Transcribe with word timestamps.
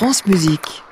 France 0.00 0.24
Musique. 0.24 0.82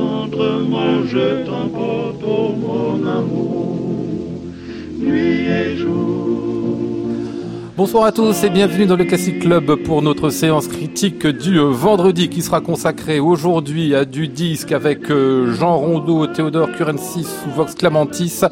Tendrement 0.00 1.06
je 1.06 1.49
Bonsoir 7.80 8.04
à 8.04 8.12
tous 8.12 8.44
et 8.44 8.50
bienvenue 8.50 8.84
dans 8.84 8.96
le 8.96 9.06
Classic 9.06 9.38
Club 9.38 9.74
pour 9.84 10.02
notre 10.02 10.28
séance 10.28 10.68
critique 10.68 11.26
du 11.26 11.58
euh, 11.58 11.70
vendredi 11.70 12.28
qui 12.28 12.42
sera 12.42 12.60
consacrée 12.60 13.20
aujourd'hui 13.20 13.94
à 13.94 14.04
du 14.04 14.28
disque 14.28 14.72
avec 14.72 15.10
euh, 15.10 15.54
Jean 15.54 15.78
Rondeau, 15.78 16.26
Théodore 16.26 16.72
Curensis 16.72 17.26
ou 17.46 17.50
Vox 17.52 17.74
Clamantis 17.74 18.42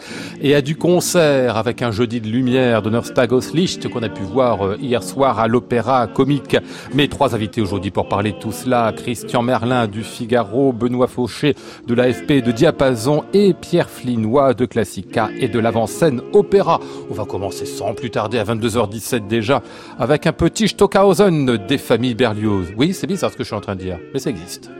et 0.41 0.54
à 0.54 0.62
du 0.62 0.77
concert 0.77 1.59
avec 1.59 1.82
un 1.82 1.91
jeudi 1.91 2.23
de 2.23 2.27
lumière 2.27 2.80
de 2.80 2.88
Norstagos 2.88 3.52
Licht 3.52 3.91
qu'on 3.91 4.02
a 4.02 4.09
pu 4.09 4.23
voir 4.23 4.66
euh, 4.66 4.78
hier 4.80 5.02
soir 5.02 5.38
à 5.38 5.46
l'Opéra 5.46 6.06
Comique. 6.06 6.56
Mes 6.95 7.09
trois 7.09 7.34
invités 7.34 7.60
aujourd'hui 7.60 7.90
pour 7.90 8.09
parler 8.09 8.32
de 8.32 8.38
tout 8.38 8.52
cela, 8.52 8.95
Christian 8.96 9.42
Merlin 9.42 9.88
du 9.88 10.04
Figaro, 10.04 10.73
Benoît 10.73 11.06
Fauché 11.06 11.54
de 11.87 11.92
l'AFP 11.92 12.42
de 12.42 12.51
Diapason 12.51 13.24
et 13.34 13.52
Pierre 13.52 13.90
Flinois 13.90 14.54
de 14.54 14.65
Classica 14.65 15.29
et 15.38 15.49
de 15.49 15.59
l'avant-scène 15.59 16.23
Opéra. 16.32 16.80
On 17.10 17.15
va 17.15 17.26
commencer 17.26 17.66
sans 17.66 17.93
plus 17.93 18.10
tarder 18.10 18.38
à 18.38 18.45
22h17 18.45 19.18
déjà 19.21 19.63
avec 19.99 20.27
un 20.27 20.33
petit 20.33 20.69
Stockhausen 20.69 21.57
des 21.66 21.79
familles 21.79 22.15
Berlioz. 22.15 22.73
Oui, 22.77 22.95
c'est 22.95 23.07
bizarre 23.07 23.30
ce 23.30 23.37
que 23.37 23.45
je 23.45 23.49
suis 23.49 23.57
en 23.57 23.61
train 23.61 23.77
de 23.77 23.80
dire, 23.80 23.99
mais 24.13 24.21
ça 24.21 24.30
existe. 24.30 24.71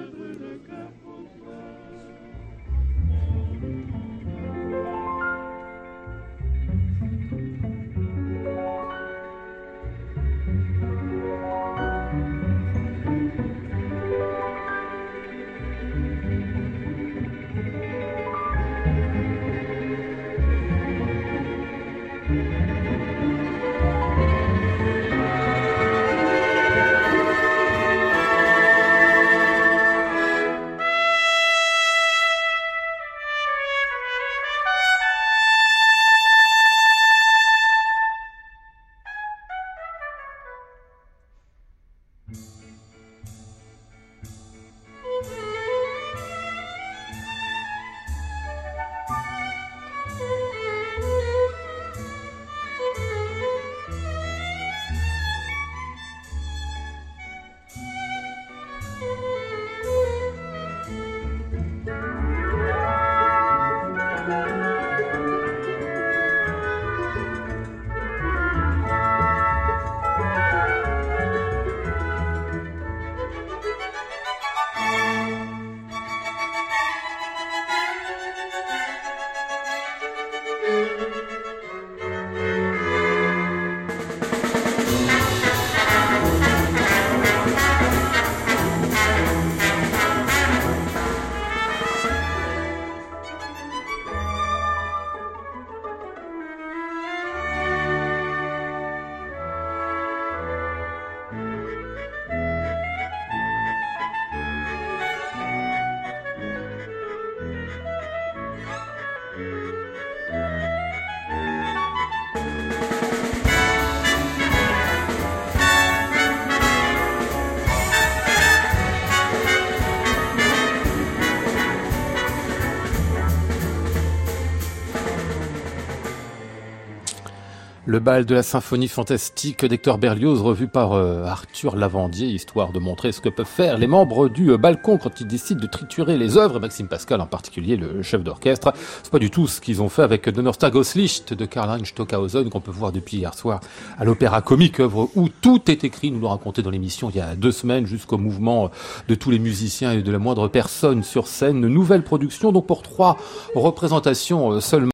Le 127.99 128.05
bal 128.05 128.27
de 128.27 128.35
la 128.37 128.45
symphonie 128.45 128.87
fantastique 128.87 129.65
d'Hector 129.65 129.99
Berlioz, 129.99 130.41
revu 130.41 130.69
par 130.69 130.93
euh, 130.93 131.25
Arthur 131.25 131.75
Lavandier, 131.75 132.29
histoire 132.29 132.71
de 132.71 132.79
montrer 132.79 133.11
ce 133.11 133.21
que 133.21 133.29
peuvent 133.29 133.45
faire 133.45 133.77
les 133.77 133.89
membres 133.89 134.29
du 134.29 134.53
euh, 134.53 134.57
balcon 134.57 134.99
quand 134.99 135.21
ils 135.21 135.27
décident 135.27 135.61
de 135.61 135.67
triturer 135.67 136.17
les 136.17 136.37
œuvres, 136.37 136.61
Maxime 136.61 136.87
Pascal 136.87 137.21
en 137.21 137.27
particulier, 137.27 137.77
le 137.77 138.01
chef 138.05 138.23
d'orchestre. 138.23 138.73
C'est 139.03 139.11
pas 139.11 139.19
du 139.19 139.33
tout 139.33 139.49
ce 139.49 139.61
qu'ils 139.61 139.83
ont 139.83 139.89
fait 139.89 140.03
avec 140.03 140.29
Donnerstag 140.29 140.77
Licht 140.95 141.35
de 141.35 141.45
Karl-Heinz 141.45 141.89
Stockhausen, 141.89 142.49
qu'on 142.51 142.61
peut 142.61 142.71
voir 142.71 142.93
depuis 142.93 143.17
hier 143.17 143.35
soir 143.35 143.59
à 143.99 144.05
l'Opéra 144.05 144.43
Comique, 144.43 144.79
œuvre 144.79 145.11
où 145.17 145.29
tout 145.29 145.69
est 145.69 145.83
écrit, 145.83 146.13
nous 146.13 146.21
l'ont 146.21 146.29
raconté 146.29 146.63
dans 146.63 146.71
l'émission 146.71 147.11
il 147.11 147.17
y 147.17 147.21
a 147.21 147.35
deux 147.35 147.51
semaines, 147.51 147.87
jusqu'au 147.87 148.17
mouvement 148.17 148.71
de 149.09 149.17
tous 149.17 149.33
les 149.33 149.41
musiciens 149.41 149.91
et 149.91 150.03
de 150.03 150.13
la 150.13 150.21
moindre 150.21 150.47
personne 150.47 151.03
sur 151.03 151.27
scène. 151.27 151.67
Nouvelle 151.67 152.05
production, 152.05 152.53
donc 152.53 152.69
pour 152.69 152.83
trois 152.83 153.17
représentations 153.57 154.53
euh, 154.53 154.61
seulement. 154.61 154.93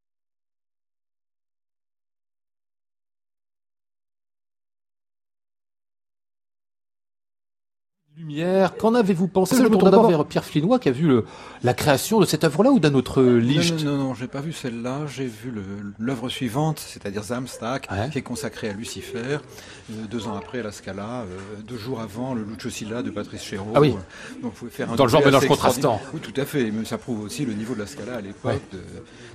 Lumière, 8.35 8.77
qu'en 8.77 8.95
avez-vous 8.95 9.29
pensé 9.29 9.57
Je 9.57 9.63
me 9.63 9.69
tourne 9.69 9.85
d'abord 9.91 10.09
vers 10.09 10.25
Pierre 10.25 10.45
Flinois 10.45 10.79
qui 10.81 10.89
a 10.89 10.93
vu 10.93 11.07
le, 11.07 11.25
la 11.63 11.73
création 11.73 12.19
de 12.21 12.27
cette 12.27 12.43
œuvre-là 12.45 12.71
ou 12.71 12.81
d'un 12.81 12.95
autre 12.95 13.23
Licht 13.23 13.85
Non, 13.85 13.93
non, 13.97 14.05
non, 14.09 14.15
j'ai 14.15 14.27
pas 14.27 14.41
vu 14.41 14.53
celle-là. 14.53 15.03
J'ai 15.07 15.27
vu 15.27 15.53
l'œuvre 15.99 16.29
suivante, 16.29 16.81
c'est-à-dire 16.85 17.23
Samstag, 17.23 17.87
Ouais. 17.91 18.09
qui 18.11 18.19
est 18.19 18.23
consacrée 18.23 18.71
à 18.71 18.73
Lucifer. 18.73 19.19
euh, 19.39 20.07
deux 20.11 20.27
ans 20.27 20.35
après, 20.37 20.61
à 20.61 20.63
la 20.65 20.73
Scala. 20.73 21.23
euh, 21.23 21.63
deux 21.67 21.77
jours 21.79 22.01
avant, 22.01 22.35
le 22.35 22.43
Lucio 22.43 22.71
Silla 22.71 23.03
de 23.03 23.11
Patrice 23.11 23.43
Chéreau. 23.43 23.71
Ah 23.75 23.81
oui. 23.81 23.91
Donc, 23.93 24.01
vous 24.43 24.51
pouvez 24.51 24.71
faire 24.71 24.91
un 24.91 24.97
Dans 24.97 25.05
le 25.05 25.11
genre 25.11 25.25
mélange 25.25 25.47
contrastant. 25.47 26.01
Oui, 26.13 26.21
tout 26.21 26.39
à 26.41 26.45
fait. 26.45 26.71
Mais 26.73 26.85
ça 26.85 26.99
prouve 26.99 27.21
aussi 27.23 27.45
le 27.45 27.53
niveau 27.53 27.75
de 27.75 27.81
la 27.81 27.87
Scala 27.87 28.17
à 28.17 28.21
l'époque 28.21 28.53
Ouais. 28.73 28.79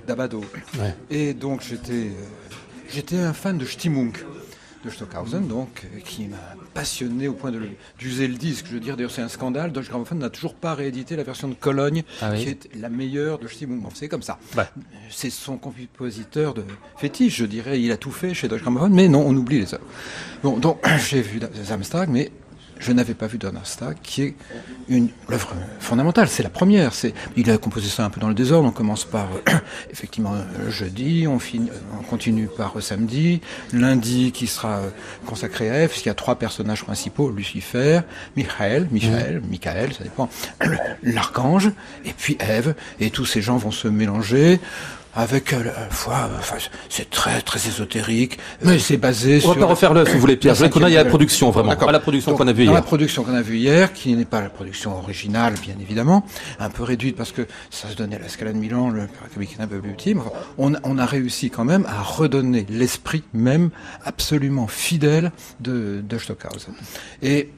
d'Abado. 0.06 0.40
Ouais. 0.78 0.94
Et 1.10 1.32
donc, 1.34 1.62
j'étais, 1.62 1.92
euh, 1.92 2.54
j'étais 2.92 3.18
un 3.18 3.32
fan 3.32 3.56
de 3.56 3.64
Stimmung 3.64 4.12
de 4.84 4.90
Stockhausen, 4.90 5.46
donc, 5.46 5.86
qui 6.04 6.26
m'a 6.26 6.36
passionné 6.74 7.28
au 7.28 7.34
point 7.34 7.52
d'user 7.98 8.26
le 8.28 8.34
disque. 8.34 8.66
Je 8.68 8.74
veux 8.74 8.80
dire, 8.80 8.96
d'ailleurs, 8.96 9.10
c'est 9.10 9.20
un 9.22 9.28
scandale. 9.28 9.72
Deutsche 9.72 9.88
Grammophon 9.90 10.14
n'a 10.14 10.30
toujours 10.30 10.54
pas 10.54 10.74
réédité 10.74 11.16
la 11.16 11.22
version 11.22 11.48
de 11.48 11.54
Cologne, 11.54 12.02
Ah 12.22 12.30
oui. 12.32 12.42
qui 12.42 12.48
est 12.48 12.68
la 12.80 12.88
meilleure 12.88 13.38
de 13.38 13.46
Stimmung. 13.48 13.82
C'est 13.94 14.08
comme 14.08 14.22
ça. 14.22 14.38
Ouais. 14.56 14.64
C'est 15.10 15.30
son 15.30 15.58
compositeur 15.58 16.54
de 16.54 16.64
fétiche, 16.96 17.36
je 17.36 17.44
dirais. 17.44 17.80
Il 17.80 17.92
a 17.92 17.96
tout 17.96 18.10
fait 18.12 18.32
chez 18.34 18.48
Deutsche 18.48 18.62
Grammophon, 18.62 18.88
mais 18.90 19.08
non, 19.08 19.22
on 19.26 19.36
oublie 19.36 19.60
les 19.60 19.74
œuvres. 19.74 19.84
Bon, 20.42 20.56
donc, 20.58 20.80
j'ai 21.10 21.20
vu 21.22 21.40
Samstag, 21.64 22.08
mais 22.08 22.30
je 22.80 22.92
n'avais 22.92 23.14
pas 23.14 23.26
vu 23.26 23.38
Donnerstag, 23.38 23.98
qui 24.02 24.22
est 24.22 24.34
une 24.88 25.10
œuvre 25.30 25.54
fondamentale. 25.78 26.28
C'est 26.28 26.42
la 26.42 26.48
première. 26.48 26.94
C'est, 26.94 27.14
il 27.36 27.50
a 27.50 27.58
composé 27.58 27.88
ça 27.88 28.04
un 28.04 28.10
peu 28.10 28.20
dans 28.20 28.28
le 28.28 28.34
désordre. 28.34 28.66
On 28.68 28.72
commence 28.72 29.04
par 29.04 29.28
euh, 29.48 29.52
effectivement 29.90 30.34
euh, 30.34 30.70
jeudi, 30.70 31.26
on, 31.28 31.38
finit, 31.38 31.70
on 31.98 32.02
continue 32.02 32.48
par 32.48 32.80
samedi, 32.82 33.42
lundi 33.72 34.32
qui 34.32 34.46
sera 34.46 34.80
consacré 35.26 35.70
à 35.70 35.74
Ève, 35.74 35.90
puisqu'il 35.90 36.08
y 36.08 36.12
a 36.12 36.14
trois 36.14 36.36
personnages 36.36 36.82
principaux 36.82 37.30
Lucifer, 37.30 38.00
Michael, 38.36 38.88
Michael, 38.90 39.40
mmh. 39.40 39.50
Michael, 39.50 39.92
ça 39.92 40.02
dépend, 40.02 40.30
l'archange, 41.02 41.70
et 42.04 42.12
puis 42.16 42.36
Ève, 42.40 42.74
et 42.98 43.10
tous 43.10 43.26
ces 43.26 43.42
gens 43.42 43.58
vont 43.58 43.70
se 43.70 43.88
mélanger 43.88 44.58
avec 45.14 45.52
euh, 45.52 45.64
la 45.64 45.90
foi, 45.90 46.30
enfin, 46.38 46.56
c'est 46.88 47.10
très 47.10 47.40
très 47.42 47.66
ésotérique. 47.68 48.38
Mais 48.62 48.78
c'est 48.78 48.96
basé 48.96 49.38
on 49.38 49.40
sur. 49.40 49.50
On 49.50 49.54
va 49.54 49.60
pas 49.60 49.66
refaire 49.66 49.94
le, 49.94 50.06
si 50.06 50.12
vous 50.12 50.20
voulez, 50.20 50.36
Pierre. 50.36 50.54
Je 50.54 50.66
qu'on 50.66 50.82
aille 50.82 50.96
à 50.96 51.04
la 51.04 51.08
production 51.08 51.50
vraiment, 51.50 51.74
pas 51.74 51.92
la 51.92 52.00
production 52.00 52.34
qu'on 52.34 52.46
a 52.46 52.52
vue 52.52 52.64
hier. 52.64 52.72
La 52.72 52.82
production 52.82 53.24
qu'on 53.24 53.34
a 53.34 53.42
vue 53.42 53.56
hier, 53.56 53.92
qui 53.92 54.14
n'est 54.14 54.24
pas 54.24 54.40
la 54.40 54.50
production 54.50 54.96
originale, 54.96 55.54
bien 55.62 55.74
évidemment, 55.80 56.24
un 56.58 56.70
peu 56.70 56.82
réduite 56.82 57.16
parce 57.16 57.32
que 57.32 57.46
ça 57.70 57.88
se 57.88 57.96
donnait 57.96 58.16
à 58.16 58.20
la 58.20 58.28
Scala 58.28 58.52
de 58.52 58.58
Milan, 58.58 58.90
le 58.90 59.08
est 59.40 59.60
un 59.60 59.66
peu 59.66 59.80
petit. 59.80 60.14
on, 60.58 60.74
on, 60.84 60.98
a 60.98 61.06
réussi 61.06 61.50
quand 61.50 61.64
même 61.64 61.86
à 61.86 62.02
redonner 62.02 62.66
l'esprit 62.68 63.22
même 63.32 63.70
absolument 64.04 64.66
fidèle 64.66 65.32
de, 65.60 66.02
de 66.06 66.18
Stockhausen. 66.18 66.74
Et 67.22 67.50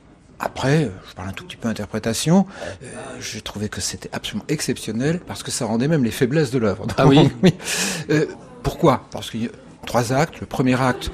après, 0.42 0.90
je 1.08 1.14
parle 1.14 1.28
un 1.28 1.32
tout 1.32 1.44
petit 1.44 1.56
peu 1.56 1.68
d'interprétation, 1.68 2.46
euh, 2.82 2.86
j'ai 3.20 3.40
trouvé 3.40 3.68
que 3.68 3.80
c'était 3.80 4.10
absolument 4.12 4.44
exceptionnel 4.48 5.20
parce 5.24 5.44
que 5.44 5.52
ça 5.52 5.66
rendait 5.66 5.86
même 5.86 6.02
les 6.02 6.10
faiblesses 6.10 6.50
de 6.50 6.58
l'œuvre. 6.58 6.84
Ah 6.98 7.06
oui, 7.06 7.30
euh, 8.10 8.26
Pourquoi? 8.64 9.06
Parce 9.12 9.30
que 9.30 9.38
trois 9.86 10.12
actes. 10.12 10.40
Le 10.40 10.46
premier 10.46 10.80
acte 10.80 11.10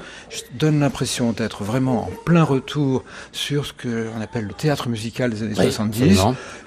donne 0.53 0.79
l'impression 0.79 1.31
d'être 1.31 1.63
vraiment 1.63 2.03
en 2.03 2.09
plein 2.25 2.43
retour 2.43 3.03
sur 3.31 3.65
ce 3.65 3.73
qu'on 3.73 4.21
appelle 4.21 4.45
le 4.45 4.53
théâtre 4.53 4.89
musical 4.89 5.31
des 5.31 5.43
années 5.43 5.55
70. 5.55 6.19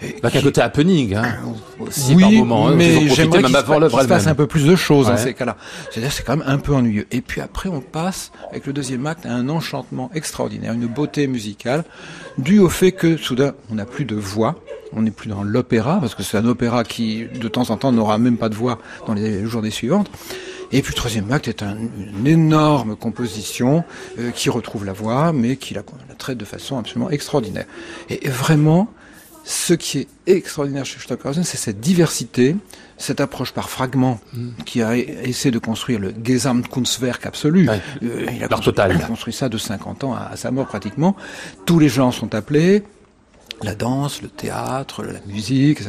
Et 0.02 0.16
un 0.22 0.30
côté 0.30 0.60
happening, 0.60 1.14
hein, 1.14 1.38
aussi 1.78 2.14
oui, 2.14 2.22
par 2.22 2.32
moment. 2.32 2.68
Hein, 2.68 2.74
mais 2.76 3.08
j'aimerais 3.08 3.42
qu'il 3.42 3.54
se, 3.54 4.06
passe 4.06 4.26
un 4.26 4.34
peu 4.34 4.46
plus 4.46 4.66
de 4.66 4.76
choses 4.76 5.06
dans 5.06 5.16
ces 5.16 5.34
cas-là. 5.34 5.56
C'est-à-dire 5.90 6.12
c'est 6.12 6.24
quand 6.24 6.36
même 6.36 6.46
un 6.46 6.58
peu 6.58 6.74
ennuyeux. 6.74 7.06
Et 7.10 7.20
puis 7.20 7.40
après, 7.40 7.68
on 7.68 7.80
passe, 7.80 8.32
avec 8.50 8.66
le 8.66 8.72
deuxième 8.72 9.06
acte, 9.06 9.26
à 9.26 9.32
un 9.32 9.48
enchantement 9.48 10.10
extraordinaire, 10.14 10.72
une 10.72 10.86
beauté 10.86 11.26
musicale, 11.26 11.84
due 12.38 12.58
au 12.58 12.68
fait 12.68 12.92
que 12.92 13.16
soudain, 13.16 13.52
on 13.70 13.74
n'a 13.76 13.84
plus 13.84 14.04
de 14.04 14.16
voix, 14.16 14.56
on 14.94 15.02
n'est 15.02 15.10
plus 15.10 15.28
dans 15.28 15.42
l'opéra, 15.42 15.98
parce 16.00 16.14
que 16.14 16.22
c'est 16.22 16.36
un 16.36 16.46
opéra 16.46 16.84
qui, 16.84 17.26
de 17.26 17.48
temps 17.48 17.70
en 17.70 17.76
temps, 17.76 17.92
n'aura 17.92 18.18
même 18.18 18.36
pas 18.36 18.48
de 18.48 18.54
voix 18.54 18.78
dans 19.06 19.14
les 19.14 19.46
journées 19.46 19.70
suivantes. 19.70 20.10
Et 20.72 20.80
puis 20.82 20.92
le 20.92 20.96
troisième 20.96 21.30
acte 21.30 21.48
est 21.48 21.62
une 21.62 22.26
énorme 22.26 22.96
composition 22.96 23.84
euh, 24.18 24.30
qui 24.30 24.48
retrouve 24.48 24.84
la 24.84 24.92
voix, 24.92 25.32
mais 25.32 25.56
qui 25.56 25.74
la, 25.74 25.82
traite 26.18 26.38
de 26.38 26.44
façon 26.44 26.78
absolument 26.78 27.10
extraordinaire. 27.10 27.66
Et 28.08 28.28
vraiment, 28.28 28.88
ce 29.44 29.74
qui 29.74 29.98
est 29.98 30.08
extraordinaire 30.26 30.86
chez 30.86 30.98
Stockhausen, 31.00 31.44
c'est 31.44 31.56
cette 31.56 31.80
diversité, 31.80 32.56
cette 32.96 33.20
approche 33.20 33.52
par 33.52 33.68
fragments 33.68 34.20
mm. 34.32 34.50
qui 34.64 34.82
a 34.82 34.96
essayé 34.96 35.50
de 35.50 35.58
construire 35.58 35.98
le 35.98 36.14
Gesamtkunstwerk 36.22 37.26
absolu. 37.26 37.68
Euh, 37.68 38.26
il, 38.34 38.42
a 38.42 38.48
construit, 38.48 38.74
il, 38.76 39.02
a 39.02 39.06
construit, 39.06 39.32
ça 39.34 39.48
de 39.48 39.58
50 39.58 40.04
ans 40.04 40.14
à, 40.14 40.36
sa 40.36 40.50
mort 40.50 40.66
pratiquement. 40.66 41.16
Tous 41.66 41.78
les 41.78 41.88
gens 41.88 42.12
sont 42.12 42.34
appelés, 42.34 42.82
la 43.62 43.74
danse, 43.74 44.22
le 44.22 44.28
théâtre, 44.28 45.02
la 45.02 45.20
musique, 45.26 45.80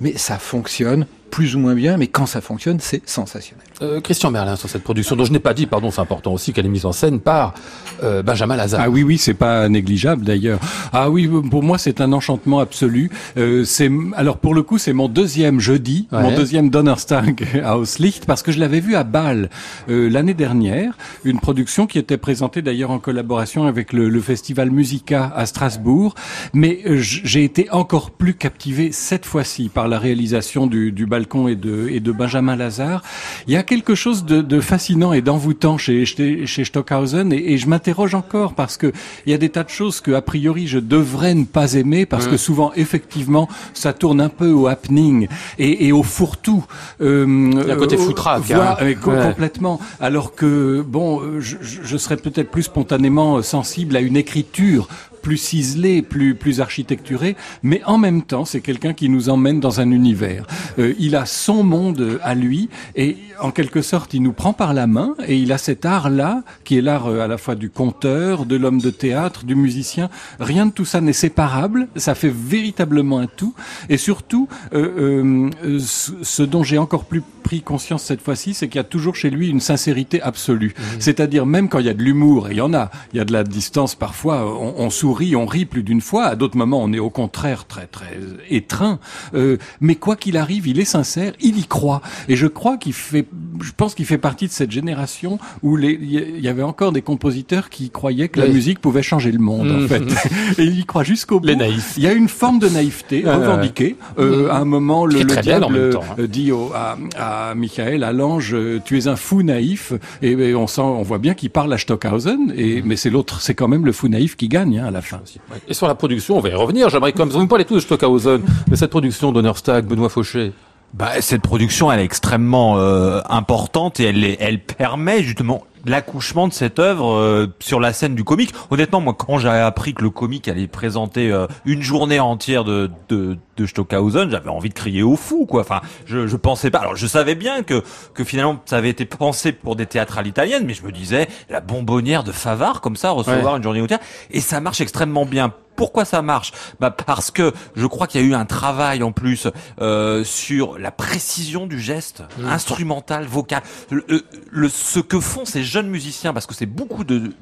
mais 0.00 0.16
ça 0.16 0.38
fonctionne 0.38 1.06
plus 1.30 1.54
ou 1.56 1.58
moins 1.58 1.74
bien, 1.74 1.96
mais 1.96 2.06
quand 2.06 2.26
ça 2.26 2.40
fonctionne, 2.40 2.78
c'est 2.80 3.08
sensationnel. 3.08 3.64
Euh, 3.82 4.00
Christian 4.00 4.30
Merlin 4.30 4.56
sur 4.56 4.68
cette 4.68 4.82
production, 4.82 5.16
dont 5.16 5.24
je 5.24 5.32
n'ai 5.32 5.38
pas 5.38 5.54
dit, 5.54 5.66
pardon, 5.66 5.90
c'est 5.90 6.00
important 6.00 6.32
aussi 6.32 6.52
qu'elle 6.52 6.66
est 6.66 6.70
mise 6.70 6.86
en 6.86 6.92
scène 6.92 7.20
par 7.20 7.54
euh, 8.02 8.22
Benjamin 8.22 8.56
Lazare. 8.56 8.82
Ah 8.84 8.90
oui, 8.90 9.02
oui, 9.02 9.16
c'est 9.18 9.34
pas 9.34 9.68
négligeable 9.68 10.24
d'ailleurs. 10.24 10.58
Ah 10.92 11.10
oui, 11.10 11.28
pour 11.50 11.62
moi 11.62 11.78
c'est 11.78 12.00
un 12.00 12.12
enchantement 12.12 12.60
absolu. 12.60 13.10
Euh, 13.36 13.64
c'est 13.64 13.90
alors 14.14 14.38
pour 14.38 14.54
le 14.54 14.62
coup 14.62 14.78
c'est 14.78 14.92
mon 14.92 15.08
deuxième 15.08 15.60
jeudi, 15.60 16.08
mon 16.12 16.34
deuxième 16.34 16.70
Donnerstag 16.70 17.46
à 17.64 17.78
Auslicht, 17.78 18.26
parce 18.26 18.42
que 18.42 18.52
je 18.52 18.58
l'avais 18.58 18.80
vu 18.80 18.96
à 18.96 19.04
Bâle 19.04 19.50
euh, 19.88 20.08
l'année 20.10 20.34
dernière, 20.34 20.96
une 21.24 21.40
production 21.40 21.86
qui 21.86 21.98
était 21.98 22.18
présentée 22.18 22.62
d'ailleurs 22.62 22.90
en 22.90 22.98
collaboration 22.98 23.64
avec 23.64 23.92
le, 23.92 24.08
le 24.08 24.20
Festival 24.20 24.70
Musica 24.70 25.32
à 25.34 25.46
Strasbourg, 25.46 26.14
mais 26.52 26.80
euh, 26.86 26.96
j'ai 26.98 27.44
été 27.44 27.70
encore 27.70 28.10
plus 28.10 28.34
captivé 28.34 28.92
cette 28.92 29.26
fois-ci 29.26 29.68
par 29.68 29.88
la 29.88 29.98
réalisation 29.98 30.66
du, 30.66 30.92
du 30.92 31.06
et 31.48 31.56
de, 31.56 31.88
et 31.90 32.00
de 32.00 32.12
Benjamin 32.12 32.56
Lazare. 32.56 33.02
Il 33.46 33.54
y 33.54 33.56
a 33.56 33.62
quelque 33.62 33.94
chose 33.94 34.24
de, 34.24 34.40
de 34.40 34.60
fascinant 34.60 35.12
et 35.12 35.22
d'envoûtant 35.22 35.78
chez, 35.78 36.04
chez, 36.04 36.46
chez, 36.46 36.64
Stockhausen 36.64 37.32
et, 37.32 37.52
et 37.52 37.58
je 37.58 37.68
m'interroge 37.68 38.14
encore 38.14 38.54
parce 38.54 38.76
que 38.76 38.92
il 39.26 39.32
y 39.32 39.34
a 39.34 39.38
des 39.38 39.48
tas 39.48 39.64
de 39.64 39.70
choses 39.70 40.00
que 40.00 40.12
a 40.12 40.22
priori 40.22 40.66
je 40.66 40.78
devrais 40.78 41.34
ne 41.34 41.44
pas 41.44 41.74
aimer 41.74 42.06
parce 42.06 42.26
que 42.26 42.36
souvent 42.36 42.72
effectivement 42.74 43.48
ça 43.74 43.92
tourne 43.92 44.20
un 44.20 44.28
peu 44.28 44.50
au 44.50 44.66
happening 44.66 45.28
et, 45.58 45.86
et 45.86 45.92
au 45.92 46.02
fourre-tout. 46.02 46.64
Euh, 47.00 47.50
il 47.52 47.68
y 47.68 47.70
a 47.70 47.74
un 47.74 47.76
côté 47.76 47.96
foutraque. 47.96 48.50
Hein. 48.50 48.76
Euh, 48.82 48.94
complètement. 48.94 49.80
Alors 50.00 50.34
que 50.34 50.82
bon, 50.86 51.40
je, 51.40 51.56
je 51.60 51.96
serais 51.96 52.16
peut-être 52.16 52.50
plus 52.50 52.64
spontanément 52.64 53.42
sensible 53.42 53.96
à 53.96 54.00
une 54.00 54.16
écriture 54.16 54.88
plus 55.22 55.36
ciselé, 55.36 56.02
plus 56.02 56.34
plus 56.34 56.60
architecturé, 56.60 57.36
mais 57.62 57.82
en 57.84 57.98
même 57.98 58.22
temps, 58.22 58.44
c'est 58.44 58.60
quelqu'un 58.60 58.92
qui 58.92 59.08
nous 59.08 59.28
emmène 59.28 59.60
dans 59.60 59.80
un 59.80 59.90
univers. 59.90 60.46
Euh, 60.78 60.94
il 60.98 61.16
a 61.16 61.26
son 61.26 61.62
monde 61.62 62.18
à 62.22 62.34
lui 62.34 62.68
et 62.96 63.16
en 63.40 63.50
quelque 63.50 63.82
sorte, 63.82 64.14
il 64.14 64.22
nous 64.22 64.32
prend 64.32 64.52
par 64.52 64.74
la 64.74 64.86
main 64.86 65.14
et 65.26 65.36
il 65.36 65.52
a 65.52 65.58
cet 65.58 65.84
art-là 65.84 66.42
qui 66.64 66.78
est 66.78 66.80
l'art 66.80 67.06
euh, 67.06 67.20
à 67.20 67.26
la 67.26 67.38
fois 67.38 67.54
du 67.54 67.70
conteur, 67.70 68.46
de 68.46 68.56
l'homme 68.56 68.80
de 68.80 68.90
théâtre, 68.90 69.44
du 69.44 69.54
musicien. 69.54 70.10
Rien 70.38 70.66
de 70.66 70.72
tout 70.72 70.84
ça 70.84 71.00
n'est 71.00 71.12
séparable. 71.12 71.88
Ça 71.96 72.14
fait 72.14 72.32
véritablement 72.32 73.18
un 73.18 73.26
tout. 73.26 73.54
Et 73.88 73.96
surtout, 73.96 74.48
euh, 74.74 75.50
euh, 75.64 75.78
ce 75.80 76.42
dont 76.42 76.62
j'ai 76.62 76.78
encore 76.78 77.04
plus 77.04 77.22
pris 77.42 77.62
conscience 77.62 78.04
cette 78.04 78.20
fois-ci, 78.20 78.54
c'est 78.54 78.68
qu'il 78.68 78.76
y 78.76 78.80
a 78.80 78.84
toujours 78.84 79.16
chez 79.16 79.30
lui 79.30 79.48
une 79.48 79.60
sincérité 79.60 80.20
absolue. 80.22 80.74
Mmh. 80.76 80.82
C'est-à-dire 80.98 81.46
même 81.46 81.68
quand 81.68 81.78
il 81.78 81.86
y 81.86 81.90
a 81.90 81.94
de 81.94 82.02
l'humour, 82.02 82.48
et 82.48 82.52
il 82.52 82.58
y 82.58 82.60
en 82.60 82.74
a, 82.74 82.90
il 83.12 83.16
y 83.16 83.20
a 83.20 83.24
de 83.24 83.32
la 83.32 83.44
distance 83.44 83.94
parfois, 83.94 84.44
on, 84.60 84.74
on 84.76 84.90
sourit, 85.10 85.34
on 85.34 85.46
rit 85.46 85.64
plus 85.64 85.82
d'une 85.82 86.00
fois. 86.00 86.26
À 86.26 86.36
d'autres 86.36 86.56
moments, 86.56 86.80
on 86.82 86.92
est 86.92 87.00
au 87.00 87.10
contraire 87.10 87.66
très 87.66 87.86
très 87.86 88.18
étreint. 88.48 89.00
Euh, 89.34 89.56
mais 89.80 89.96
quoi 89.96 90.14
qu'il 90.14 90.36
arrive, 90.36 90.68
il 90.68 90.78
est 90.78 90.84
sincère, 90.84 91.32
il 91.40 91.58
y 91.58 91.66
croit. 91.66 92.00
Et 92.28 92.36
je 92.36 92.46
crois 92.46 92.76
qu'il 92.76 92.92
fait 92.92 93.26
je 93.62 93.72
pense 93.76 93.94
qu'il 93.94 94.06
fait 94.06 94.18
partie 94.18 94.46
de 94.46 94.52
cette 94.52 94.70
génération 94.70 95.38
où 95.62 95.78
il 95.78 96.40
y 96.40 96.48
avait 96.48 96.62
encore 96.62 96.92
des 96.92 97.02
compositeurs 97.02 97.70
qui 97.70 97.90
croyaient 97.90 98.28
que 98.28 98.40
la 98.40 98.48
musique 98.48 98.78
pouvait 98.78 99.02
changer 99.02 99.32
le 99.32 99.38
monde, 99.38 99.70
en 99.70 99.80
mmh. 99.80 99.88
fait. 99.88 100.58
Et 100.58 100.64
il 100.64 100.78
y 100.78 100.84
croit 100.84 101.04
jusqu'au 101.04 101.40
bout. 101.40 101.46
Les 101.46 101.56
naïfs. 101.56 101.94
Il 101.96 102.02
y 102.02 102.06
a 102.06 102.12
une 102.12 102.28
forme 102.28 102.58
de 102.58 102.68
naïveté 102.68 103.22
revendiquée. 103.26 103.96
Euh, 104.18 104.46
mmh. 104.46 104.50
à 104.50 104.56
un 104.56 104.64
moment, 104.64 105.06
le, 105.06 105.22
le 105.22 105.36
diable 105.42 105.90
temps, 105.90 106.04
hein. 106.18 106.24
dit 106.28 106.52
au, 106.52 106.72
à, 106.74 106.96
à 107.16 107.54
Michael, 107.54 108.04
à 108.04 108.12
l'ange, 108.12 108.56
tu 108.84 108.98
es 108.98 109.08
un 109.08 109.16
fou 109.16 109.42
naïf. 109.42 109.92
Et, 110.22 110.54
on 110.54 110.66
sent, 110.66 110.80
on 110.80 111.02
voit 111.02 111.18
bien 111.18 111.34
qu'il 111.34 111.50
parle 111.50 111.72
à 111.72 111.78
Stockhausen. 111.78 112.52
Et, 112.56 112.80
mmh. 112.80 112.84
mais 112.86 112.96
c'est 112.96 113.10
l'autre, 113.10 113.40
c'est 113.40 113.54
quand 113.54 113.68
même 113.68 113.84
le 113.84 113.92
fou 113.92 114.08
naïf 114.08 114.36
qui 114.36 114.48
gagne, 114.48 114.78
hein, 114.78 114.86
à 114.86 114.90
la 114.90 114.99
fin. 115.00 115.20
Et 115.68 115.74
sur 115.74 115.86
la 115.86 115.94
production, 115.94 116.36
on 116.36 116.40
va 116.40 116.48
y 116.48 116.54
revenir. 116.54 116.88
J'aimerais 116.88 117.12
comme 117.12 117.28
vous 117.28 117.40
me 117.40 117.48
parlez 117.48 117.64
tous 117.64 117.76
de 117.76 117.80
Stockhausen, 117.80 118.42
mais 118.68 118.76
cette 118.76 118.90
production 118.90 119.32
d'Honnerstag, 119.32 119.86
Benoît 119.86 120.08
Fauché. 120.08 120.52
Bah, 120.92 121.20
cette 121.20 121.42
production, 121.42 121.92
elle 121.92 122.00
est 122.00 122.04
extrêmement 122.04 122.78
euh, 122.78 123.20
importante 123.28 124.00
et 124.00 124.04
elle, 124.04 124.36
elle 124.40 124.60
permet 124.60 125.22
justement 125.22 125.64
l'accouchement 125.86 126.48
de 126.48 126.52
cette 126.52 126.78
œuvre 126.78 127.14
euh, 127.14 127.46
sur 127.60 127.80
la 127.80 127.92
scène 127.92 128.14
du 128.14 128.24
comique. 128.24 128.52
Honnêtement, 128.70 129.00
moi, 129.00 129.14
quand 129.16 129.38
j'ai 129.38 129.48
appris 129.48 129.94
que 129.94 130.02
le 130.02 130.10
comique 130.10 130.48
allait 130.48 130.66
présenter 130.66 131.30
euh, 131.30 131.46
une 131.64 131.82
journée 131.82 132.20
entière 132.20 132.64
de, 132.64 132.90
de, 133.08 133.38
de 133.60 133.66
Stockhausen, 133.66 134.30
j'avais 134.30 134.48
envie 134.48 134.68
de 134.68 134.74
crier 134.74 135.02
au 135.02 135.16
fou, 135.16 135.46
quoi. 135.46 135.60
Enfin, 135.62 135.80
je, 136.06 136.26
je 136.26 136.36
pensais 136.36 136.70
pas. 136.70 136.78
Alors, 136.78 136.96
je 136.96 137.06
savais 137.06 137.34
bien 137.34 137.62
que 137.62 137.82
que 138.14 138.24
finalement 138.24 138.60
ça 138.64 138.76
avait 138.76 138.90
été 138.90 139.04
pensé 139.04 139.52
pour 139.52 139.76
des 139.76 139.86
théâtrales 139.86 140.26
italiennes, 140.26 140.64
mais 140.66 140.74
je 140.74 140.84
me 140.84 140.92
disais 140.92 141.28
la 141.48 141.60
bonbonnière 141.60 142.24
de 142.24 142.32
Favard, 142.32 142.80
comme 142.80 142.96
ça, 142.96 143.10
recevoir 143.10 143.56
une 143.56 143.62
journée 143.62 143.82
entière, 143.82 144.00
et 144.30 144.40
ça 144.40 144.60
marche 144.60 144.80
extrêmement 144.80 145.26
bien 145.26 145.52
pourquoi 145.76 146.04
ça 146.04 146.20
marche? 146.20 146.52
Bah 146.78 146.90
Parce 146.90 147.30
que 147.30 147.54
je 147.74 147.86
crois 147.86 148.06
qu'il 148.06 148.20
y 148.20 148.24
a 148.24 148.26
eu 148.26 148.34
un 148.34 148.44
travail 148.44 149.02
en 149.02 149.12
plus 149.12 149.48
euh, 149.80 150.24
sur 150.24 150.78
la 150.78 150.90
précision 150.90 151.66
du 151.66 151.80
geste 151.80 152.22
mmh. 152.36 152.44
instrumental, 152.48 153.24
vocal. 153.24 153.62
Le, 153.88 154.68
ce 154.68 155.00
que 155.00 155.18
font 155.18 155.46
ces 155.46 155.64
jeunes 155.64 155.88
musiciens, 155.88 156.34
parce 156.34 156.44
que 156.44 156.54
c'est 156.54 156.66
beaucoup 156.66 157.02
de 157.02 157.32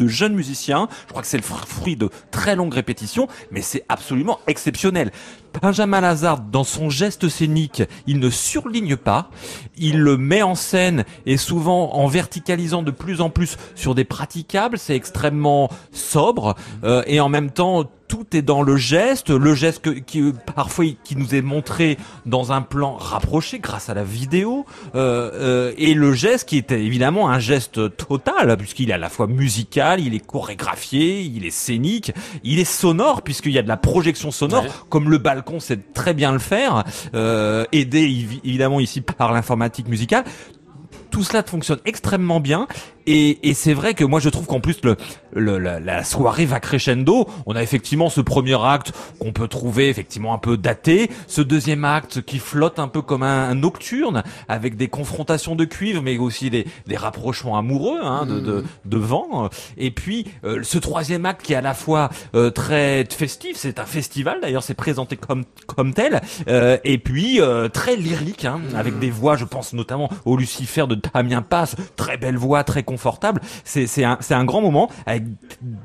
de 0.00 0.08
jeunes 0.08 0.34
musiciens. 0.34 0.88
Je 1.06 1.10
crois 1.10 1.22
que 1.22 1.28
c'est 1.28 1.36
le 1.36 1.42
fruit 1.42 1.96
de 1.96 2.10
très 2.30 2.56
longues 2.56 2.74
répétitions, 2.74 3.28
mais 3.50 3.62
c'est 3.62 3.84
absolument 3.88 4.40
exceptionnel. 4.46 5.12
Benjamin 5.60 6.00
Lazare, 6.00 6.40
dans 6.40 6.64
son 6.64 6.90
geste 6.90 7.28
scénique, 7.28 7.82
il 8.06 8.18
ne 8.18 8.30
surligne 8.30 8.96
pas, 8.96 9.30
il 9.76 9.98
le 9.98 10.16
met 10.16 10.42
en 10.42 10.54
scène 10.54 11.04
et 11.26 11.36
souvent 11.36 11.94
en 11.94 12.06
verticalisant 12.06 12.82
de 12.82 12.90
plus 12.90 13.20
en 13.20 13.30
plus 13.30 13.56
sur 13.74 13.94
des 13.94 14.04
praticables, 14.04 14.78
c'est 14.78 14.94
extrêmement 14.94 15.68
sobre 15.92 16.54
euh, 16.84 17.02
et 17.06 17.20
en 17.20 17.28
même 17.28 17.50
temps 17.50 17.90
tout 18.10 18.36
est 18.36 18.42
dans 18.42 18.62
le 18.62 18.76
geste, 18.76 19.30
le 19.30 19.54
geste 19.54 19.82
que, 19.82 19.90
qui 19.90 20.32
parfois 20.54 20.84
qui 21.04 21.14
nous 21.14 21.32
est 21.36 21.42
montré 21.42 21.96
dans 22.26 22.50
un 22.50 22.60
plan 22.60 22.96
rapproché 22.96 23.60
grâce 23.60 23.88
à 23.88 23.94
la 23.94 24.02
vidéo, 24.02 24.66
euh, 24.96 25.30
euh, 25.32 25.72
et 25.78 25.94
le 25.94 26.12
geste 26.12 26.48
qui 26.48 26.58
est 26.58 26.72
évidemment 26.72 27.30
un 27.30 27.38
geste 27.38 27.96
total 27.96 28.56
puisqu'il 28.56 28.90
est 28.90 28.94
à 28.94 28.98
la 28.98 29.10
fois 29.10 29.28
musical, 29.28 30.00
il 30.00 30.12
est 30.12 30.26
chorégraphié, 30.26 31.20
il 31.20 31.46
est 31.46 31.50
scénique, 31.50 32.12
il 32.42 32.58
est 32.58 32.64
sonore 32.64 33.22
puisqu'il 33.22 33.52
y 33.52 33.58
a 33.58 33.62
de 33.62 33.68
la 33.68 33.76
projection 33.76 34.32
sonore, 34.32 34.64
comme 34.88 35.08
le 35.08 35.18
balcon 35.18 35.60
sait 35.60 35.78
très 35.94 36.12
bien 36.12 36.32
le 36.32 36.40
faire, 36.40 36.82
euh, 37.14 37.64
aidé 37.70 38.00
évidemment 38.42 38.80
ici 38.80 39.02
par 39.02 39.32
l'informatique 39.32 39.86
musicale. 39.86 40.24
Tout 41.12 41.22
cela 41.22 41.44
fonctionne 41.44 41.80
extrêmement 41.84 42.40
bien 42.40 42.66
et, 43.10 43.48
et 43.48 43.54
c'est 43.54 43.74
vrai 43.74 43.94
que 43.94 44.04
moi 44.04 44.20
je 44.20 44.28
trouve 44.28 44.46
qu'en 44.46 44.60
plus 44.60 44.80
le, 44.84 44.96
le 45.32 45.58
la, 45.58 45.80
la, 45.80 46.04
soirée 46.04 46.44
va 46.44 46.60
crescendo. 46.60 47.26
On 47.46 47.56
a 47.56 47.62
effectivement 47.62 48.08
ce 48.08 48.20
premier 48.20 48.56
acte 48.64 48.92
qu'on 49.18 49.32
peut 49.32 49.48
trouver 49.48 49.88
effectivement 49.88 50.32
un 50.32 50.38
peu 50.38 50.56
daté, 50.56 51.10
ce 51.26 51.40
deuxième 51.40 51.84
acte 51.84 52.22
qui 52.22 52.38
flotte 52.38 52.78
un 52.78 52.86
peu 52.86 53.02
comme 53.02 53.24
un, 53.24 53.54
nocturne 53.56 54.22
avec 54.48 54.76
des 54.76 54.86
confrontations 54.86 55.56
de 55.56 55.64
cuivre, 55.64 56.02
mais 56.02 56.18
aussi 56.18 56.50
des, 56.50 56.66
des 56.86 56.96
rapprochements 56.96 57.58
amoureux 57.58 57.98
hein, 58.00 58.26
de, 58.26 58.38
de, 58.38 58.64
de, 58.84 58.96
vent. 58.96 59.50
Et 59.76 59.90
puis 59.90 60.26
euh, 60.44 60.60
ce 60.62 60.78
troisième 60.78 61.26
acte 61.26 61.42
qui 61.42 61.52
est 61.52 61.56
à 61.56 61.62
la 61.62 61.74
fois 61.74 62.10
euh, 62.36 62.50
très 62.50 63.04
festif, 63.10 63.56
c'est 63.56 63.80
un 63.80 63.86
festival 63.86 64.38
d'ailleurs, 64.40 64.62
c'est 64.62 64.74
présenté 64.74 65.16
comme 65.16 65.44
comme 65.66 65.94
tel, 65.94 66.20
euh, 66.48 66.78
et 66.84 66.98
puis 66.98 67.40
très 67.72 67.96
lyrique 67.96 68.44
hein, 68.44 68.60
avec 68.76 68.98
des 68.98 69.10
voix, 69.10 69.36
je 69.36 69.44
pense 69.44 69.72
notamment 69.72 70.08
au 70.24 70.36
Lucifer 70.36 70.86
de 70.86 70.94
Damien 70.94 71.42
Passe, 71.42 71.74
très 71.96 72.16
belle 72.16 72.36
voix, 72.36 72.62
très 72.62 72.84
confortable. 73.00 73.40
C'est 73.64 74.04
un, 74.04 74.18
un 74.30 74.44
grand 74.44 74.60
moment 74.60 74.90
avec 75.06 75.24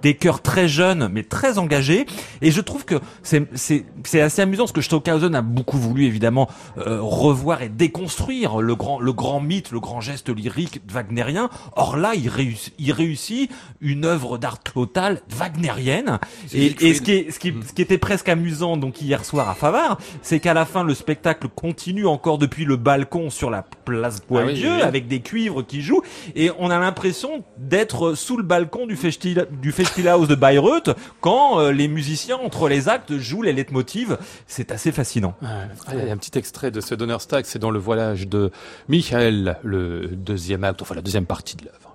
des 0.01 0.15
chœurs 0.15 0.41
très 0.41 0.67
jeunes 0.67 1.07
mais 1.11 1.23
très 1.23 1.57
engagés. 1.57 2.05
Et 2.41 2.51
je 2.51 2.59
trouve 2.59 2.83
que 2.83 2.95
c'est 3.23 4.21
assez 4.21 4.41
amusant 4.41 4.63
parce 4.63 4.73
que 4.73 4.81
Stockhausen 4.81 5.33
a 5.33 5.41
beaucoup 5.41 5.77
voulu 5.77 6.05
évidemment 6.05 6.49
euh, 6.77 6.99
revoir 7.01 7.61
et 7.61 7.69
déconstruire 7.69 8.57
le 8.57 8.75
grand, 8.75 8.99
le 8.99 9.13
grand 9.13 9.39
mythe, 9.39 9.71
le 9.71 9.79
grand 9.79 10.01
geste 10.01 10.29
lyrique 10.29 10.81
wagnérien. 10.91 11.49
Or 11.75 11.95
là, 11.95 12.13
il 12.15 12.27
réussit, 12.27 12.73
il 12.79 12.91
réussit 12.91 13.49
une 13.79 14.03
œuvre 14.03 14.37
d'art 14.37 14.59
total 14.59 15.21
wagnérienne. 15.29 16.19
Et, 16.53 16.75
et, 16.85 16.93
ce, 16.93 17.01
qui 17.01 17.11
est, 17.11 17.31
ce, 17.31 17.39
qui, 17.39 17.53
ce 17.65 17.71
qui 17.71 17.81
était 17.81 17.97
presque 17.97 18.27
amusant 18.27 18.75
donc 18.75 19.01
hier 19.01 19.23
soir 19.23 19.47
à 19.47 19.55
Favard, 19.55 19.99
c'est 20.21 20.41
qu'à 20.41 20.53
la 20.53 20.65
fin 20.65 20.83
le 20.83 20.93
spectacle 20.93 21.47
continue 21.47 22.07
encore 22.07 22.37
depuis 22.37 22.65
le 22.65 22.75
balcon 22.75 23.29
sur 23.29 23.49
la 23.49 23.63
place 23.85 24.21
Boidieu 24.27 24.71
ah 24.81 24.85
avec 24.85 25.07
des 25.07 25.21
cuivres 25.21 25.65
qui 25.65 25.81
jouent 25.81 26.01
et 26.35 26.51
on 26.59 26.69
a 26.69 26.79
l'impression 26.95 27.43
d'être 27.57 28.13
sous 28.13 28.37
le 28.37 28.43
balcon 28.43 28.87
du, 28.87 28.95
Festival 28.95 29.49
du 29.51 29.71
de 29.71 30.35
Bayreuth 30.35 30.91
quand 31.19 31.59
euh, 31.59 31.73
les 31.73 31.89
musiciens, 31.89 32.37
entre 32.37 32.69
les 32.69 32.87
actes, 32.87 33.17
jouent 33.17 33.41
les 33.41 33.51
leitmotivs. 33.51 34.17
C'est 34.47 34.71
assez 34.71 34.93
fascinant. 34.93 35.35
Un 35.41 36.17
petit 36.17 36.37
extrait 36.37 36.71
de 36.71 36.79
ce 36.79 36.95
Donnerstag, 36.95 37.43
c'est 37.45 37.59
dans 37.59 37.71
le 37.71 37.79
voyage 37.79 38.29
de 38.29 38.49
Michael, 38.87 39.57
le 39.63 40.07
deuxième 40.07 40.63
acte, 40.63 40.81
enfin 40.81 40.95
la 40.95 41.01
deuxième 41.01 41.25
partie 41.25 41.57
de 41.57 41.65
l'œuvre. 41.65 41.94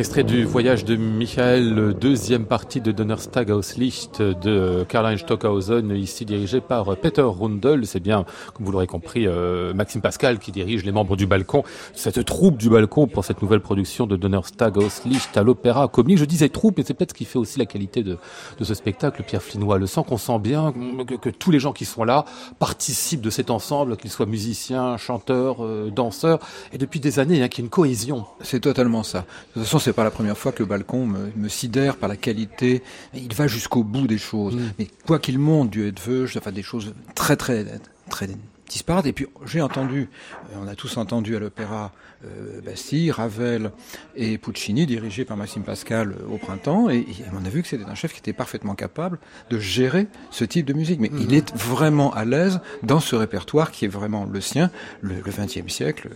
Extrait 0.00 0.24
du 0.24 0.44
voyage 0.44 0.86
de 0.86 0.96
Michael, 0.96 1.92
deuxième 1.92 2.46
partie 2.46 2.80
de 2.80 2.90
Donnerstag 2.90 3.50
aus 3.50 3.76
Licht 3.76 4.22
de 4.22 4.82
Karl-Heinz 4.88 5.20
Stockhausen, 5.20 5.94
ici 5.94 6.24
dirigé 6.24 6.62
par 6.62 6.96
Peter 6.96 7.20
Rundel. 7.20 7.86
C'est 7.86 8.00
bien, 8.00 8.24
comme 8.54 8.64
vous 8.64 8.72
l'aurez 8.72 8.86
compris, 8.86 9.26
euh, 9.26 9.74
Maxime 9.74 10.00
Pascal 10.00 10.38
qui 10.38 10.52
dirige 10.52 10.86
les 10.86 10.92
membres 10.92 11.16
du 11.16 11.26
balcon, 11.26 11.64
cette 11.92 12.24
troupe 12.24 12.56
du 12.56 12.70
balcon 12.70 13.08
pour 13.08 13.26
cette 13.26 13.42
nouvelle 13.42 13.60
production 13.60 14.06
de 14.06 14.16
Donnerstag 14.16 14.78
aus 14.78 15.02
Licht 15.04 15.36
à 15.36 15.42
l'Opéra 15.42 15.86
Comique. 15.88 16.16
Je 16.16 16.24
disais 16.24 16.48
troupe, 16.48 16.78
et 16.78 16.82
c'est 16.82 16.94
peut-être 16.94 17.10
ce 17.10 17.14
qui 17.14 17.26
fait 17.26 17.38
aussi 17.38 17.58
la 17.58 17.66
qualité 17.66 18.02
de, 18.02 18.16
de 18.58 18.64
ce 18.64 18.72
spectacle, 18.72 19.22
Pierre 19.22 19.42
Flinois. 19.42 19.76
Le 19.76 19.86
sent 19.86 20.00
qu'on 20.08 20.16
sent 20.16 20.38
bien 20.38 20.72
que, 21.06 21.16
que, 21.16 21.28
tous 21.28 21.50
les 21.50 21.60
gens 21.60 21.74
qui 21.74 21.84
sont 21.84 22.04
là 22.04 22.24
participent 22.58 23.20
de 23.20 23.30
cet 23.30 23.50
ensemble, 23.50 23.98
qu'ils 23.98 24.10
soient 24.10 24.24
musiciens, 24.24 24.96
chanteurs, 24.96 25.62
euh, 25.62 25.90
danseurs, 25.90 26.38
et 26.72 26.78
depuis 26.78 27.00
des 27.00 27.18
années, 27.18 27.42
hein, 27.42 27.48
qu'il 27.48 27.62
y 27.62 27.64
a 27.64 27.66
une 27.66 27.70
cohésion. 27.70 28.24
C'est 28.40 28.60
totalement 28.60 29.02
ça. 29.02 29.26
De 29.54 29.60
toute 29.60 29.64
façon, 29.64 29.89
c'est 29.90 29.96
pas 29.96 30.04
la 30.04 30.12
première 30.12 30.38
fois 30.38 30.52
que 30.52 30.62
le 30.62 30.68
balcon 30.68 31.04
me, 31.04 31.32
me 31.34 31.48
sidère 31.48 31.96
par 31.96 32.08
la 32.08 32.14
qualité. 32.14 32.80
Il 33.12 33.34
va 33.34 33.48
jusqu'au 33.48 33.82
bout 33.82 34.06
des 34.06 34.18
choses. 34.18 34.54
Mm. 34.54 34.70
Mais 34.78 34.86
quoi 35.04 35.18
qu'il 35.18 35.40
monte 35.40 35.70
du 35.70 35.84
Hedwig, 35.84 36.38
enfin 36.38 36.52
des 36.52 36.62
choses 36.62 36.94
très 37.16 37.36
très 37.36 37.66
très 38.08 38.28
disparates. 38.68 39.06
Et 39.06 39.12
puis 39.12 39.26
j'ai 39.46 39.60
entendu, 39.60 40.08
euh, 40.52 40.58
on 40.62 40.68
a 40.68 40.76
tous 40.76 40.96
entendu 40.96 41.34
à 41.34 41.40
l'opéra 41.40 41.90
euh, 42.24 42.60
Bastille, 42.60 43.10
Ravel 43.10 43.72
et 44.14 44.38
Puccini, 44.38 44.86
dirigé 44.86 45.24
par 45.24 45.36
Maxime 45.36 45.64
Pascal 45.64 46.12
euh, 46.12 46.34
au 46.34 46.38
printemps, 46.38 46.88
et, 46.88 46.98
et, 46.98 47.24
on 47.32 47.44
a 47.44 47.48
vu 47.48 47.62
que 47.62 47.68
c'était 47.68 47.86
un 47.86 47.96
chef 47.96 48.12
qui 48.12 48.20
était 48.20 48.32
parfaitement 48.32 48.76
capable 48.76 49.18
de 49.50 49.58
gérer 49.58 50.06
ce 50.30 50.44
type 50.44 50.66
de 50.66 50.72
musique. 50.72 51.00
Mais 51.00 51.10
il 51.18 51.34
est 51.34 51.52
vraiment 51.56 52.14
à 52.14 52.24
l'aise 52.24 52.60
dans 52.84 53.00
ce 53.00 53.16
répertoire 53.16 53.72
qui 53.72 53.86
est 53.86 53.88
vraiment 53.88 54.24
le 54.24 54.40
sien, 54.40 54.70
le 55.00 55.16
XXe 55.16 55.66
siècle, 55.66 56.10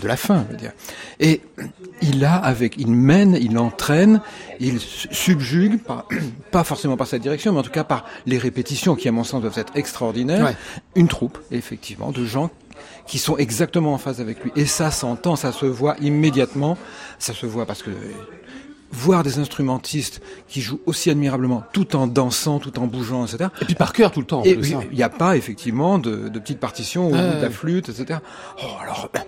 de 0.00 0.08
la 0.08 0.16
fin, 0.16 0.44
je 0.46 0.52
veux 0.52 0.58
dire. 0.58 0.72
Et 1.18 1.40
il 2.02 2.24
a 2.24 2.36
avec, 2.36 2.76
il 2.78 2.88
mène, 2.88 3.36
il 3.40 3.58
entraîne, 3.58 4.20
il 4.58 4.80
subjugue, 4.80 5.78
pas, 5.80 6.06
pas 6.50 6.64
forcément 6.64 6.96
par 6.96 7.06
cette 7.06 7.22
direction, 7.22 7.52
mais 7.52 7.58
en 7.58 7.62
tout 7.62 7.70
cas 7.70 7.84
par 7.84 8.04
les 8.26 8.38
répétitions 8.38 8.96
qui, 8.96 9.08
à 9.08 9.12
mon 9.12 9.24
sens, 9.24 9.42
doivent 9.42 9.58
être 9.58 9.76
extraordinaires, 9.76 10.54
une 10.94 11.08
troupe, 11.08 11.38
effectivement, 11.50 12.12
de 12.12 12.24
gens 12.24 12.50
qui 13.06 13.18
sont 13.18 13.36
exactement 13.36 13.92
en 13.92 13.98
phase 13.98 14.20
avec 14.20 14.42
lui. 14.42 14.52
Et 14.56 14.66
ça 14.66 14.90
s'entend, 14.90 15.36
ça 15.36 15.52
se 15.52 15.66
voit 15.66 15.96
immédiatement. 16.00 16.78
Ça 17.18 17.34
se 17.34 17.44
voit 17.44 17.66
parce 17.66 17.82
que 17.82 17.90
voir 18.92 19.22
des 19.22 19.38
instrumentistes 19.38 20.20
qui 20.48 20.60
jouent 20.60 20.80
aussi 20.86 21.10
admirablement, 21.10 21.62
tout 21.72 21.96
en 21.96 22.06
dansant, 22.06 22.58
tout 22.58 22.78
en 22.78 22.86
bougeant, 22.86 23.24
etc. 23.24 23.50
Et 23.60 23.64
puis 23.64 23.74
par 23.74 23.92
cœur 23.92 24.10
tout 24.10 24.20
le 24.20 24.26
temps. 24.26 24.42
plus, 24.42 24.70
il 24.70 24.74
hein. 24.74 24.82
n'y 24.92 25.02
a 25.02 25.08
pas 25.08 25.36
effectivement 25.36 25.98
de, 25.98 26.28
de 26.28 26.38
petites 26.38 26.58
partitions 26.58 27.10
bout 27.10 27.16
de 27.16 27.42
la 27.42 27.50
flûte, 27.50 27.88
etc. 27.88 28.20
Oh, 28.62 28.66
alors, 28.82 29.08
ben, 29.12 29.22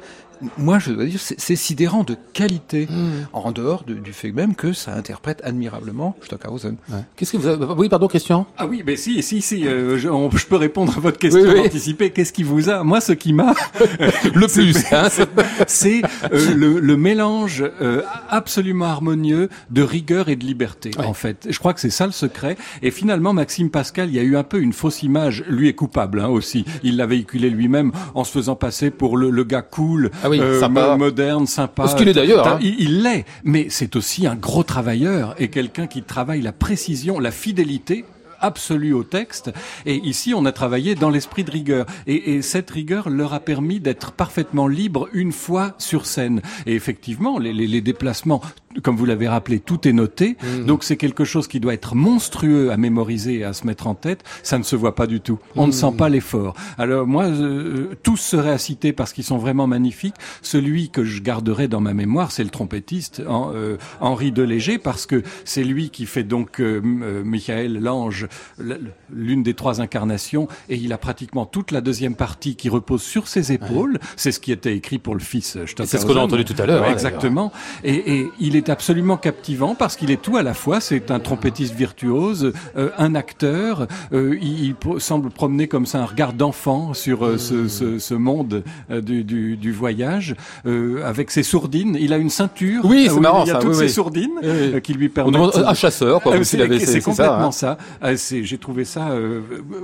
moi, 0.59 0.79
je 0.79 0.93
dois 0.93 1.05
dire, 1.07 1.21
c'est 1.21 1.57
sidérant 1.57 2.05
de 2.05 2.17
qualité, 2.33 2.87
Hmm. 2.91 3.27
en 3.33 3.53
dehors 3.53 3.85
de- 3.85 3.95
du 3.95 4.13
fait 4.13 4.33
même 4.33 4.55
que 4.55 4.73
ça 4.73 4.95
interprète 4.95 5.41
admirablement 5.45 6.17
Stockhausen. 6.23 6.77
Ouais. 6.91 6.99
Qu'est-ce 7.17 7.33
que 7.33 7.37
vous 7.37 7.47
avez... 7.47 7.65
Oui, 7.77 7.89
pardon, 7.89 8.09
Christian? 8.09 8.47
Ah 8.59 8.67
oui, 8.67 8.83
mais 8.87 8.97
si, 8.97 9.23
si, 9.23 9.41
si, 9.43 9.67
euh, 9.67 9.99
je, 9.99 10.09
on- 10.09 10.31
je 10.31 10.47
peux 10.47 10.57
répondre 10.57 10.97
à 10.97 11.01
votre 11.01 11.19
question 11.19 11.41
Oui, 11.43 11.51
oui. 11.55 11.61
anticipée. 11.67 12.11
Qu'est-ce 12.11 12.33
qui 12.33 12.43
vous 12.43 12.69
a 12.71 12.83
Moi, 12.85 13.01
ce 13.01 13.13
qui 13.13 13.33
m'a 13.33 13.55
Le 14.35 14.47
plus. 14.53 14.77
hein. 14.93 15.09
c'est 15.67 16.03
euh, 16.33 16.55
le, 16.55 16.81
le 16.81 16.97
mélange 16.97 17.65
euh, 17.81 18.03
absolument 18.31 18.87
harmonieux 18.87 19.49
de 19.71 19.83
rigueur 19.83 20.29
et 20.29 20.37
de 20.37 20.45
liberté, 20.45 20.91
Ouais. 20.99 21.05
en 21.07 21.15
fait. 21.15 21.47
Je 21.51 21.59
crois 21.59 21.75
que 21.75 21.81
c'est 21.81 21.91
ça 21.91 22.07
le 22.07 22.13
secret. 22.13 22.57
Et 22.83 22.91
finalement, 22.91 23.33
Maxime 23.33 23.71
Pascal, 23.71 24.09
il 24.09 24.15
y 24.15 24.19
a 24.19 24.23
eu 24.23 24.37
un 24.37 24.43
peu 24.45 24.61
une 24.61 24.73
fausse 24.73 25.03
image. 25.03 25.45
Lui 25.49 25.69
est 25.69 25.75
coupable 25.75 26.21
hein, 26.21 26.29
aussi. 26.29 26.65
Il 26.83 26.97
l'a 26.97 27.07
véhiculé 27.07 27.51
lui-même 27.51 27.93
en 28.15 28.25
se 28.25 28.33
faisant 28.33 28.57
passer 28.57 28.91
pour 28.91 29.17
le, 29.17 29.31
le 29.31 29.45
gars 29.45 29.63
cool, 29.63 30.11
Ah 30.23 30.29
oui, 30.33 30.41
euh, 30.41 30.61
sympa. 30.61 30.91
mo- 30.93 30.97
moderne, 30.99 31.47
sympa. 31.47 31.87
Ce 31.89 31.97
qu'il 31.97 32.09
est 32.09 32.13
d'ailleurs, 32.15 32.47
hein. 32.47 32.59
Il 32.61 32.75
il 32.81 33.03
l'est, 33.03 33.25
mais 33.45 33.67
c'est 33.71 33.95
aussi 33.97 34.27
un 34.27 34.35
gros 34.35 34.63
travailleur 34.65 35.35
et 35.39 35.49
quelqu'un 35.49 35.87
qui 35.87 36.03
travaille 36.03 36.43
la 36.43 36.53
précision, 36.53 37.19
la 37.21 37.31
fidélité 37.31 38.05
absolue 38.45 38.93
au 38.93 39.05
texte. 39.05 39.53
Et 39.87 39.95
ici, 39.97 40.35
on 40.35 40.45
a 40.47 40.51
travaillé 40.51 40.97
dans 40.97 41.11
l'esprit 41.11 41.45
de 41.45 41.51
rigueur. 41.53 41.87
Et, 42.09 42.35
et 42.35 42.43
cette 42.43 42.69
rigueur 42.71 43.09
leur 43.09 43.35
a 43.35 43.39
permis 43.39 43.79
d'être 43.79 44.11
parfaitement 44.11 44.67
libres 44.67 45.09
une 45.13 45.31
fois 45.31 45.75
sur 45.79 46.07
scène. 46.07 46.43
Et 46.67 46.75
effectivement, 46.75 47.39
les, 47.39 47.53
les, 47.53 47.69
les 47.69 47.81
déplacements, 47.81 48.41
comme 48.83 48.97
vous 48.97 49.05
l'avez 49.05 49.29
rappelé, 49.29 49.61
tout 49.61 49.87
est 49.87 49.93
noté. 49.93 50.37
Donc 50.67 50.85
c'est 50.85 50.97
quelque 50.97 51.25
chose 51.25 51.49
qui 51.49 51.61
doit 51.61 51.75
être 51.75 51.95
monstrueux 51.95 52.71
à 52.71 52.77
mémoriser 52.77 53.39
et 53.39 53.45
à 53.45 53.53
se 53.53 53.67
mettre 53.67 53.87
en 53.87 53.95
tête. 53.95 54.23
Ça 54.43 54.59
ne 54.59 54.63
se 54.63 54.77
voit 54.77 54.95
pas 54.95 55.07
du 55.07 55.21
tout. 55.21 55.39
On 55.57 55.67
ne 55.67 55.73
sent 55.73 55.93
pas 55.97 56.09
l'effort. 56.09 56.55
Alors 56.79 57.07
moi, 57.07 57.25
euh, 57.25 57.91
tous 58.03 58.17
seraient 58.17 58.51
à 58.51 58.59
citer 58.59 58.93
parce 58.93 59.13
qu'ils 59.13 59.25
sont 59.25 59.39
vraiment 59.39 59.67
magnifiques. 59.67 60.15
Celui 60.43 60.91
que 60.91 61.05
je 61.05 61.21
garderai 61.23 61.69
dans 61.69 61.81
ma 61.81 61.95
mémoire, 61.95 62.33
c'est 62.33 62.45
le 62.45 62.51
trompettiste 62.51 63.23
euh, 63.29 63.77
Henri 64.01 64.33
Deléger, 64.33 64.79
parce 64.79 65.07
que 65.07 65.23
c'est 65.45 65.65
lui 65.65 65.91
qui 65.91 66.07
fait 66.07 66.25
donc 66.25 66.61
euh, 66.61 66.81
euh, 66.85 67.23
Michael 67.25 67.79
l'ange, 67.81 68.29
l'une 69.13 69.43
des 69.43 69.55
trois 69.55 69.81
incarnations, 69.81 70.49
et 70.69 70.77
il 70.77 70.93
a 70.93 70.99
pratiquement 70.99 71.47
toute 71.47 71.71
la 71.71 71.81
deuxième 71.81 72.15
partie 72.15 72.57
qui 72.57 72.69
repose 72.69 73.03
sur 73.03 73.29
ses 73.29 73.53
épaules. 73.53 73.99
C'est 74.17 74.33
ce 74.33 74.41
qui 74.41 74.53
était 74.53 74.75
écrit 74.77 74.99
pour 74.99 75.15
le 75.15 75.21
fils 75.21 75.57
euh, 75.57 75.65
C'est 75.85 75.99
ce 75.99 76.07
qu'on 76.07 76.17
a 76.17 76.21
entendu 76.21 76.45
tout 76.45 76.55
à 76.59 76.67
l'heure. 76.67 76.83
Ouais, 76.83 76.89
hein, 76.89 76.93
exactement. 76.93 77.53
Et, 77.85 78.19
et 78.19 78.31
il 78.41 78.57
est 78.57 78.62
absolument 78.71 79.17
captivant 79.17 79.75
parce 79.75 79.97
qu'il 79.97 80.11
est 80.11 80.21
tout 80.21 80.37
à 80.37 80.43
la 80.43 80.55
fois. 80.55 80.81
C'est 80.81 81.11
un 81.11 81.21
trompettiste 81.21 81.75
virtuose, 81.75 82.53
euh, 82.77 82.91
un 82.99 83.15
acteur. 83.15 83.87
euh, 84.13 84.37
il, 84.41 84.75
semble 84.99 85.31
promener 85.31 85.69
comme 85.69 85.87
ça 85.87 86.01
un 86.01 86.05
regard 86.07 86.33
d'enfant 86.33 86.95
sur 86.95 87.25
euh, 87.25 87.39
ce, 87.39 87.69
ce, 87.69 87.99
ce 87.99 88.15
monde 88.15 88.63
euh, 88.91 89.01
du, 89.01 89.25
du, 89.25 89.57
du 89.57 89.73
voyage, 89.73 90.35
euh, 90.67 91.03
avec 91.05 91.31
ses 91.31 91.43
sourdines. 91.43 91.97
Il 92.01 92.13
a 92.13 92.19
une 92.19 92.31
ceinture. 92.31 92.85
Oui, 92.85 93.09
c'est 93.11 93.21
marrant, 93.21 93.45
Il 93.45 93.49
y 93.49 93.51
a 93.51 93.55
ça, 93.55 93.61
toutes 93.61 93.73
oui, 93.73 93.77
oui. 93.81 93.91
sourdines 93.91 94.31
Oui, 94.43 94.49
oui. 94.75 94.81
qui 94.83 94.95
lui 94.95 95.07
On 95.07 95.11
permettent. 95.11 95.35
demande 95.35 95.65
un 95.67 95.75
chasseur, 95.75 96.21
c'est 96.25 96.45
s'il 96.45 96.63
avait- 96.63 96.79
c'est 96.79 97.01
ça, 97.01 97.11
complètement 97.11 97.49
hein. 97.49 97.51
ça. 97.53 97.77
J'ai 98.43 98.59
trouvé 98.59 98.85
ça 98.85 99.11
euh, 99.11 99.41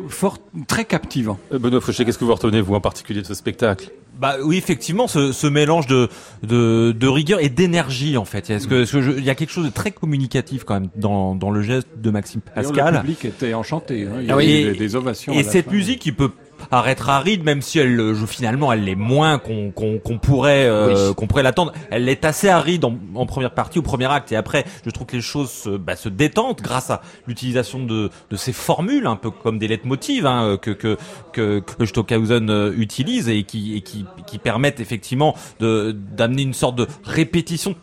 fort, 0.09 0.39
très 0.67 0.85
captivant. 0.85 1.39
Benoît 1.51 1.81
Fauché, 1.81 2.05
qu'est-ce 2.05 2.19
que 2.19 2.25
vous 2.25 2.35
retenez, 2.35 2.61
vous, 2.61 2.75
en 2.75 2.81
particulier 2.81 3.23
de 3.23 3.27
ce 3.27 3.35
spectacle? 3.35 3.91
Bah 4.19 4.35
oui, 4.43 4.57
effectivement, 4.57 5.07
ce, 5.07 5.31
ce 5.33 5.47
mélange 5.47 5.87
de, 5.87 6.09
de, 6.43 6.91
de 6.93 7.07
rigueur 7.07 7.39
et 7.41 7.49
d'énergie 7.49 8.17
en 8.17 8.25
fait. 8.25 8.51
Est-ce 8.51 8.67
que, 8.67 8.83
est-ce 8.83 8.93
que 8.93 9.01
je- 9.03 9.13
il 9.13 9.25
y 9.25 9.31
a 9.31 9.35
quelque 9.37 9.53
chose 9.53 9.65
de 9.67 9.71
très 9.71 9.93
communicatif 9.93 10.65
quand 10.65 10.75
même 10.75 10.89
dans, 10.97 11.35
dans 11.37 11.51
le 11.53 11.63
geste 11.63 11.87
de 11.97 12.11
Maxime 12.11 12.41
Pascal. 12.41 12.95
Le 12.95 13.01
public 13.01 13.25
était 13.25 13.55
enchanté. 13.55 14.03
Hein. 14.11 14.17
Il 14.21 14.27
y 14.27 14.31
Ah 14.31 14.35
avait 14.35 14.45
oui. 14.45 14.65
des, 14.65 14.75
des 14.75 14.97
ovations. 14.97 15.33
à 15.33 15.37
Et 15.37 15.43
la 15.45 15.51
cette 15.51 15.67
fin. 15.67 15.73
musique 15.73 16.01
qui 16.01 16.11
peut 16.13 16.31
paraître 16.69 17.09
aride, 17.11 17.45
même 17.45 17.63
si 17.63 17.79
elle, 17.79 17.99
euh, 18.01 18.15
finalement, 18.27 18.73
elle 18.73 18.85
l'est 18.85 18.95
moins 18.95 19.39
qu'on 19.39 19.71
qu'on 19.73 20.19
pourrait 20.19 20.67
euh, 20.67 21.09
Oui. 21.09 21.15
qu'on 21.15 21.27
pourrait 21.27 21.43
l'attendre. 21.43 21.73
Elle 21.91 22.09
est 22.09 22.25
assez 22.25 22.49
aride 22.49 22.85
en, 22.85 22.97
en 23.15 23.27
première 23.27 23.53
partie, 23.53 23.79
au 23.79 23.83
premier 23.83 24.07
acte, 24.07 24.33
et 24.33 24.37
après, 24.37 24.65
je 24.85 24.91
trouve 24.91 25.07
que 25.07 25.17
les 25.17 25.23
choses 25.23 25.51
se, 25.51 25.71
bah, 25.71 25.97
se 25.97 26.09
détendent 26.09 26.61
grâce 26.61 26.91
à 26.91 27.03
l'utilisation 27.27 27.85
de, 27.85 28.11
de 28.31 28.37
ces 28.37 28.53
formules, 28.53 29.07
un 29.07 29.17
peu 29.17 29.31
comme 29.31 29.59
des 29.59 29.69
leitmotivs 29.69 30.27
hein, 30.27 30.59
que 30.61 30.71
que 30.71 30.97
que, 31.33 31.61
que 31.61 31.87
Stockhausen 31.87 32.51
euh, 32.51 32.73
utilise 32.77 33.29
et 33.29 33.45
qui 33.45 33.77
et 33.77 33.81
qui 33.81 34.05
qui 34.27 34.39
permettent 34.39 34.81
effectivement 34.81 35.35
de 35.61 35.93
d'amener 35.93 36.43
une 36.43 36.55
sorte 36.55 36.77
de 36.77 36.87
répétition 37.05 37.75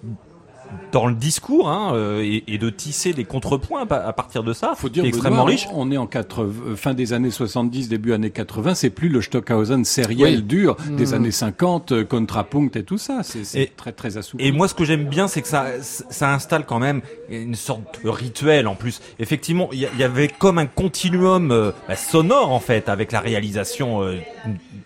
dans 0.91 1.07
le 1.07 1.15
discours 1.15 1.69
hein, 1.69 1.93
euh, 1.93 2.21
et, 2.21 2.43
et 2.47 2.57
de 2.57 2.69
tisser 2.69 3.13
des 3.13 3.25
contrepoints 3.25 3.85
à 3.89 3.95
à 3.95 4.13
partir 4.13 4.43
de 4.43 4.53
ça, 4.53 4.73
faut 4.75 4.89
dire 4.89 5.05
est 5.05 5.09
extrêmement 5.09 5.45
Benoît, 5.45 5.51
riche. 5.51 5.67
On 5.73 5.91
est 5.91 5.97
en 5.97 6.07
80, 6.07 6.53
euh, 6.67 6.75
fin 6.75 6.93
des 6.93 7.13
années 7.13 7.31
70, 7.31 7.89
début 7.89 8.13
années 8.13 8.29
80. 8.29 8.75
C'est 8.75 8.89
plus 8.89 9.09
le 9.09 9.21
Stockhausen 9.21 9.85
sériel 9.85 10.35
Oui. 10.37 10.43
dur 10.43 10.75
des 10.89 11.13
années 11.13 11.31
50, 11.31 11.91
euh, 11.91 12.03
contrapunct 12.03 12.75
et 12.75 12.83
tout 12.83 12.97
ça. 12.97 13.21
C'est 13.23 13.75
très 13.75 13.91
très 13.91 14.17
assoupli. 14.17 14.45
Et 14.45 14.51
moi, 14.51 14.67
ce 14.67 14.73
que 14.73 14.85
j'aime 14.85 15.05
bien, 15.05 15.27
c'est 15.27 15.41
que 15.41 15.47
ça, 15.47 15.65
ça 15.81 16.33
installe 16.33 16.65
quand 16.65 16.79
même 16.79 17.01
une 17.29 17.55
sorte 17.55 18.03
de 18.03 18.09
rituel 18.09 18.67
en 18.67 18.75
plus. 18.75 19.01
Effectivement, 19.19 19.69
il 19.71 19.79
y, 19.79 20.03
avait 20.03 20.27
comme 20.27 20.57
un 20.57 20.65
continuum 20.65 21.51
euh, 21.51 21.71
bah, 21.87 21.95
sonore 21.95 22.51
en 22.51 22.59
fait 22.59 22.89
avec 22.89 23.11
la 23.11 23.19
réalisation 23.19 24.03
euh, 24.03 24.17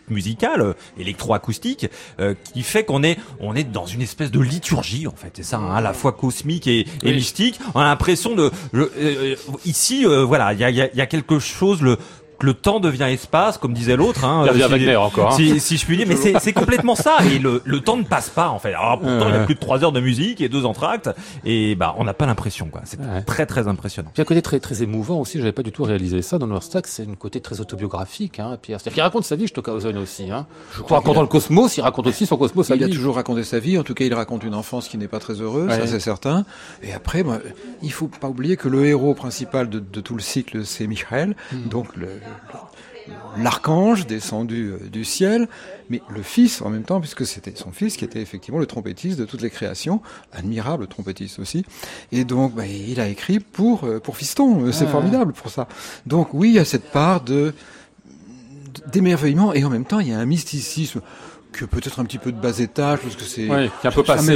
musicale, 0.09 0.61
euh, 0.61 0.73
électroacoustique, 0.97 1.87
euh, 2.19 2.33
qui 2.53 2.63
fait 2.63 2.83
qu'on 2.83 3.03
est, 3.03 3.17
on 3.39 3.55
est 3.55 3.63
dans 3.63 3.85
une 3.85 4.01
espèce 4.01 4.31
de 4.31 4.39
liturgie 4.39 5.07
en 5.07 5.15
fait. 5.15 5.31
C'est 5.35 5.43
ça, 5.43 5.57
hein, 5.57 5.78
à 5.79 5.81
la 5.81 5.93
fois 5.93 6.11
cosmique 6.11 6.67
et, 6.67 6.85
et 7.03 7.13
mystique. 7.13 7.59
On 7.73 7.79
a 7.79 7.85
l'impression 7.85 8.35
de, 8.35 8.51
je- 8.73 8.81
euh, 8.97 9.35
ici, 9.65 10.05
euh, 10.05 10.23
voilà, 10.23 10.53
il 10.53 10.59
y 10.59 10.63
a, 10.63 10.69
il 10.69 10.75
y 10.75 10.81
a- 10.81 10.89
il 10.91 10.97
y 10.97 11.01
a 11.01 11.05
quelque 11.07 11.39
chose 11.39 11.81
le 11.81 11.97
que 12.39 12.45
le 12.45 12.53
temps 12.53 12.79
devient 12.79 13.03
espace, 13.09 13.57
comme 13.57 13.73
disait 13.73 13.95
l'autre. 13.95 14.23
Hein, 14.25 14.43
Il 14.45 14.49
revient 14.51 14.61
euh, 14.63 14.65
si- 14.65 14.71
Wagner 14.71 14.95
encore. 14.95 15.33
hein. 15.33 15.35
si, 15.35 15.59
si 15.59 15.77
je 15.77 15.85
puis 15.85 15.97
dire, 15.97 16.07
mais 16.07 16.15
c'est 16.15 16.39
c'est 16.39 16.53
complètement 16.53 16.95
ça. 16.95 17.17
Et 17.31 17.39
le, 17.39 17.61
le 17.65 17.79
temps 17.81 17.97
ne 17.97 18.03
passe 18.03 18.29
pas 18.29 18.49
en 18.49 18.59
fait. 18.59 18.73
Alors 18.73 18.99
pourtant 18.99 19.27
il 19.29 19.33
y 19.35 19.37
a 19.37 19.43
plus 19.45 19.55
de 19.55 19.59
trois 19.59 19.83
heures 19.83 19.91
de 19.91 19.99
musique 19.99 20.41
et 20.41 20.49
deux 20.49 20.65
entractes 20.65 21.09
et 21.45 21.75
bah 21.75 21.93
on 21.97 22.03
n'a 22.03 22.13
pas 22.13 22.25
l'impression 22.25 22.67
quoi. 22.67 22.81
C'est 22.85 22.99
Ouais. 22.99 23.21
très 23.23 23.45
très 23.45 23.67
impressionnant. 23.67 24.09
Puis 24.13 24.21
un 24.21 24.25
côté 24.25 24.41
très 24.41 24.59
très 24.59 24.81
émouvant 24.83 25.19
aussi, 25.19 25.37
j'avais 25.37 25.51
pas 25.51 25.63
du 25.63 25.71
tout 25.71 25.83
réalisé 25.83 26.21
ça 26.21 26.37
dans 26.37 26.47
Noirstack, 26.47 26.87
c'est 26.87 27.03
un 27.09 27.15
côté 27.15 27.41
très 27.41 27.59
autobiographique, 27.61 28.39
hein, 28.39 28.57
Pierre. 28.61 28.79
C'est-à-dire 28.79 28.93
qu'il 28.95 29.03
raconte 29.03 29.23
sa 29.25 29.35
vie, 29.35 29.47
Stockhausen 29.47 29.97
aussi, 29.97 30.29
hein. 30.31 30.45
Je 30.75 30.81
En 30.81 30.83
crois 30.83 30.97
racontant 30.99 31.21
le 31.21 31.27
cosmos, 31.27 31.75
il 31.77 31.81
raconte 31.81 32.07
aussi 32.07 32.25
son 32.25 32.37
cosmos, 32.37 32.67
sa 32.67 32.75
Il 32.75 32.83
a 32.83 32.87
vie. 32.87 32.93
toujours 32.93 33.15
raconté 33.15 33.43
sa 33.43 33.59
vie, 33.59 33.77
en 33.77 33.83
tout 33.83 33.93
cas 33.93 34.05
il 34.05 34.13
raconte 34.13 34.43
une 34.43 34.55
enfance 34.55 34.87
qui 34.87 34.97
n'est 34.97 35.07
pas 35.07 35.19
très 35.19 35.33
heureuse, 35.41 35.67
Ouais. 35.69 35.79
ça 35.79 35.87
c'est 35.87 35.99
certain. 35.99 36.45
Et 36.83 36.93
après, 36.93 37.23
moi, 37.23 37.39
il 37.81 37.91
faut 37.91 38.07
pas 38.07 38.27
oublier 38.29 38.57
que 38.57 38.67
le 38.67 38.85
héros 38.85 39.13
principal 39.13 39.69
de, 39.69 39.79
de 39.79 40.01
tout 40.01 40.15
le 40.15 40.21
cycle, 40.21 40.65
c'est 40.65 40.87
Michael, 40.87 41.35
donc 41.65 41.95
le- 41.95 42.05
le- 42.05 42.11
l'archange 43.37 44.05
descendu 44.07 44.71
euh, 44.71 44.89
du 44.89 45.03
ciel, 45.05 45.47
mais 45.89 46.01
le 46.09 46.21
fils 46.21 46.61
en 46.61 46.69
même 46.69 46.83
temps, 46.83 46.99
puisque 46.99 47.25
c'était 47.25 47.53
son 47.55 47.71
fils 47.71 47.97
qui 47.97 48.05
était 48.05 48.21
effectivement 48.21 48.59
le 48.59 48.65
trompettiste 48.65 49.17
de 49.17 49.25
toutes 49.25 49.41
les 49.41 49.49
créations, 49.49 50.01
admirable 50.33 50.87
trompettiste 50.87 51.39
aussi. 51.39 51.65
Et 52.11 52.23
donc, 52.23 52.53
bah, 52.55 52.65
il 52.67 52.99
a 52.99 53.07
écrit 53.07 53.39
pour 53.39 53.83
euh, 53.85 53.99
pour 53.99 54.17
Fiston, 54.17 54.65
Euh, 54.65 54.71
c'est 54.71 54.85
Ouais. 54.85 54.91
formidable 54.91 55.33
pour 55.33 55.49
ça. 55.51 55.67
Donc 56.05 56.33
oui, 56.33 56.49
il 56.49 56.55
y 56.55 56.59
a 56.59 56.65
cette 56.65 56.91
part 56.91 57.21
de 57.21 57.53
d'émerveillement 58.91 59.53
et 59.53 59.63
en 59.63 59.69
même 59.69 59.85
temps 59.85 59.99
il 59.99 60.09
y 60.09 60.13
a 60.13 60.19
un 60.19 60.25
mysticisme 60.25 61.01
que 61.51 61.65
peut-être 61.65 61.99
un 61.99 62.05
petit 62.05 62.19
peu 62.19 62.31
de 62.31 62.39
bas 62.39 62.57
étage 62.59 62.99
parce 62.99 63.15
que 63.15 63.23
c'est 63.23 63.47
Ouais, 63.49 63.69
un 63.83 63.91
peu 63.91 64.03
passé, 64.03 64.33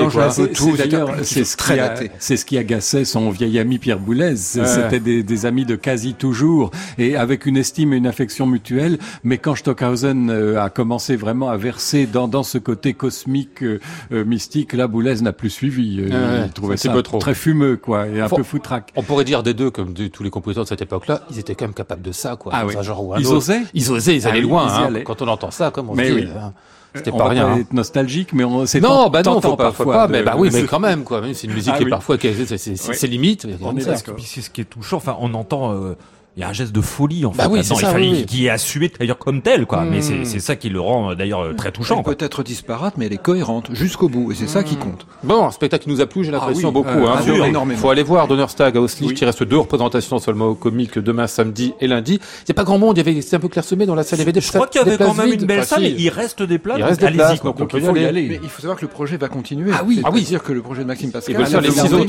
C'est- 1.24 1.44
ce, 1.44 1.58
très 1.58 1.78
daté. 1.78 2.12
c'est 2.20 2.38
ce 2.38 2.44
qui 2.46 2.58
agaçait 2.58 3.06
son 3.06 3.30
vieil 3.30 3.60
ami 3.60 3.78
Pierre 3.78 4.00
Boulez. 4.00 4.30
Ouais. 4.32 4.36
C'était 4.66 5.00
des, 5.00 5.24
des 5.24 5.46
amis 5.46 5.66
de 5.66 5.76
quasi 5.76 6.16
toujours 6.16 6.72
et 6.98 7.16
avec 7.16 7.46
une 7.46 7.58
estime 7.58 7.94
et 7.94 7.98
une 7.98 8.08
affection 8.08 8.46
mutuelle. 8.48 8.98
Mais 9.24 9.38
quand 9.38 9.56
Stockhausen 9.56 10.30
euh, 10.30 10.62
a 10.62 10.70
commencé 10.70 11.16
vraiment 11.16 11.50
à 11.50 11.58
verser 11.58 12.08
dans, 12.08 12.28
dans 12.28 12.44
ce 12.44 12.58
côté 12.58 12.94
cosmique, 12.94 13.64
euh, 13.64 13.80
euh, 14.12 14.26
mystique, 14.26 14.74
là, 14.74 14.88
Boulez 14.88 15.22
n'a 15.22 15.34
plus 15.34 15.50
suivi. 15.50 16.00
Euh, 16.02 16.10
Ouais, 16.40 16.46
il 16.48 16.52
trouvait 16.54 16.78
c'est 16.78 16.88
un 16.90 16.92
ça 16.92 16.96
peu 16.98 17.04
trop. 17.04 17.20
très 17.20 17.36
fumeux, 17.36 17.78
quoi, 17.78 18.08
et 18.08 18.20
un 18.22 18.28
Faut- 18.28 18.38
peu 18.38 18.44
foutraque. 18.44 18.92
On 18.96 19.04
pourrait 19.04 19.24
dire 19.26 19.44
des 19.44 19.54
deux, 19.54 19.70
comme 19.70 19.94
de 19.94 20.08
tous 20.08 20.24
les 20.24 20.30
compositeurs 20.30 20.64
de 20.64 20.70
cette 20.70 20.82
époque-là, 20.82 21.22
ils 21.32 21.40
étaient 21.40 21.56
quand 21.56 21.66
même 21.66 21.74
capables 21.74 22.02
de 22.02 22.12
ça, 22.12 22.36
quoi. 22.36 22.52
Ah 22.56 22.66
oui. 22.66 22.76
un 22.78 22.82
genre 22.82 23.06
ou 23.06 23.14
un 23.14 23.20
Ils 23.20 23.28
autre. 23.28 23.38
osaient 23.38 23.62
Ils 23.74 23.92
osaient, 23.92 24.16
ils 24.16 24.26
Ah 24.28 24.32
allaient 24.32 24.42
loin, 24.42 24.68
ils 24.68 24.72
hein. 24.84 24.86
allaient. 24.88 25.04
Quand 25.04 25.22
on 25.22 25.28
entend 25.28 25.52
ça, 25.52 25.72
comme 25.72 25.90
on 25.90 25.96
Mais 25.96 26.08
dit, 26.10 26.16
oui. 26.16 26.28
hein, 26.38 26.54
c'était 26.96 27.12
On 27.12 27.18
pas 27.18 27.24
va 27.26 27.30
rien. 27.32 27.48
hein. 27.48 27.58
être 27.58 27.74
nostalgique, 27.74 28.30
mais 28.34 28.44
on, 28.44 28.66
c'est 28.66 28.80
Non, 28.82 29.10
bah 29.10 29.22
non, 29.24 29.42
faut 29.42 29.56
pas, 29.56 29.72
faut 29.72 29.84
parfois 29.84 29.94
pas, 29.94 30.08
de- 30.08 30.12
mais 30.12 30.24
bah 30.24 30.36
oui, 30.38 30.50
mais 30.54 30.64
quand 30.64 30.80
même, 30.80 31.04
quoi. 31.04 31.22
Même 31.22 31.34
c'est 31.34 31.48
une 31.48 31.54
musique 31.54 31.72
Ah 31.74 31.78
qui 31.78 31.84
est 31.84 31.86
oui. 31.86 31.90
parfois, 31.92 32.18
qui 32.18 32.28
a- 32.28 32.32
c'est 32.46 32.58
c'est- 32.58 32.76
c'est 32.76 33.04
Oui. 33.08 33.10
limites. 33.10 33.48
On 33.62 33.76
est 33.78 33.82
ça. 33.82 33.94
d'accord. 33.94 34.16
Puis 34.16 34.26
c'est 34.26 34.42
ce 34.42 34.50
qui 34.50 34.62
est 34.62 34.66
touchant. 34.66 34.98
Enfin, 34.98 35.16
on 35.20 35.34
entend 35.34 35.74
euh, 35.74 35.96
il 36.36 36.40
y 36.42 36.44
a 36.44 36.50
un 36.50 36.54
geste 36.54 36.72
de 36.72 36.82
folie 36.82 37.26
en 37.26 37.32
Bah 37.32 37.44
fait. 37.44 37.50
oui, 37.50 37.60
c'est 37.64 37.74
il 37.76 37.80
fallait 37.82 38.08
oui, 38.10 38.14
oui. 38.22 38.26
qui 38.26 38.46
est 38.48 38.50
assumé 38.50 38.92
d'ailleurs 39.00 39.18
comme 39.20 39.42
tel 39.42 39.66
quoi. 39.68 39.84
Mais 39.84 40.00
Hmm. 40.00 40.02
c'est 40.02 40.26
c'est 40.26 40.40
ça 40.40 40.56
qui 40.56 40.70
le 40.70 40.80
rend 40.82 41.12
euh, 41.12 41.16
d'ailleurs 41.16 41.42
euh, 41.42 41.54
très 41.54 41.72
touchant. 41.72 41.98
Elle 41.98 42.04
quoi. 42.04 42.16
peut 42.16 42.26
être 42.26 42.42
disparate, 42.44 42.96
mais 42.98 43.06
elle 43.06 43.14
est 43.14 43.22
cohérente 43.22 43.70
jusqu'au 43.74 44.10
bout, 44.10 44.32
et 44.32 44.36
c'est 44.36 44.48
ça 44.48 44.64
qui 44.64 44.76
compte. 44.76 45.06
Bon, 45.24 45.46
un 45.46 45.52
spectacle 45.52 45.84
qui 45.84 45.90
nous 45.92 46.02
a 46.02 46.06
plu, 46.08 46.24
j'ai 46.24 46.32
l'impression, 46.32 46.70
Ah 46.70 46.72
oui, 46.72 46.84
beaucoup. 46.84 47.06
euh, 47.06 47.08
hein. 47.08 47.18
Faut- 47.18 47.44
énormément. 47.44 47.80
Faut 47.80 47.90
aller 47.90 48.02
voir 48.04 48.28
Donnerstag 48.28 48.76
à 48.78 48.82
Oui. 48.82 49.14
qui 49.14 49.26
reste 49.26 49.44
deux 49.44 49.58
représentations 49.60 50.18
seulement 50.20 50.48
au 50.48 50.56
comique 50.56 50.98
demain 50.98 51.28
samedi 51.28 51.74
et 51.80 51.88
lundi. 51.88 52.20
Il 52.48 52.52
a 52.52 52.54
pas 52.56 52.64
grand 52.64 52.80
monde, 52.80 52.98
il 52.98 53.06
y 53.06 53.10
avait, 53.10 53.22
c'était 53.22 53.36
un 53.36 53.40
peu 53.40 53.48
clairsemé 53.50 53.86
dans 53.86 53.96
la 53.96 54.04
salle, 54.04 54.18
il 54.18 54.22
y 54.22 54.24
avait 54.24 54.32
des 54.32 54.42
Je 54.42 54.52
crois 54.52 54.68
qu'il 54.68 54.82
y 54.82 54.84
avait 54.84 54.98
quand 54.98 55.14
même 55.14 55.30
vides. 55.30 55.42
une 55.42 55.48
belle 55.48 55.66
salle. 55.66 55.84
Il 55.86 56.10
reste 56.10 56.42
des 56.42 56.58
places. 56.58 56.78
Il 56.80 56.84
reste 56.84 57.00
des 57.00 57.06
allez-y, 57.08 57.18
places, 57.18 57.40
quoi. 57.42 57.52
donc 57.54 57.72
il 57.74 57.82
faut 57.82 57.96
y 57.96 58.06
aller. 58.06 58.28
Mais 58.30 58.40
il 58.42 58.50
faut 58.50 58.62
savoir 58.62 58.78
que 58.78 58.82
le 58.86 58.88
projet 58.92 59.18
va 59.18 59.28
continuer. 59.28 59.72
Ah 59.74 59.84
oui, 59.86 60.02
ah 60.04 60.10
oui. 60.12 60.22
C'est-à-dire 60.22 60.44
que 60.44 60.54
le 60.54 60.62
projet 60.62 60.82
de 60.82 60.88
Maxime 60.88 61.12
Pascal 61.12 61.36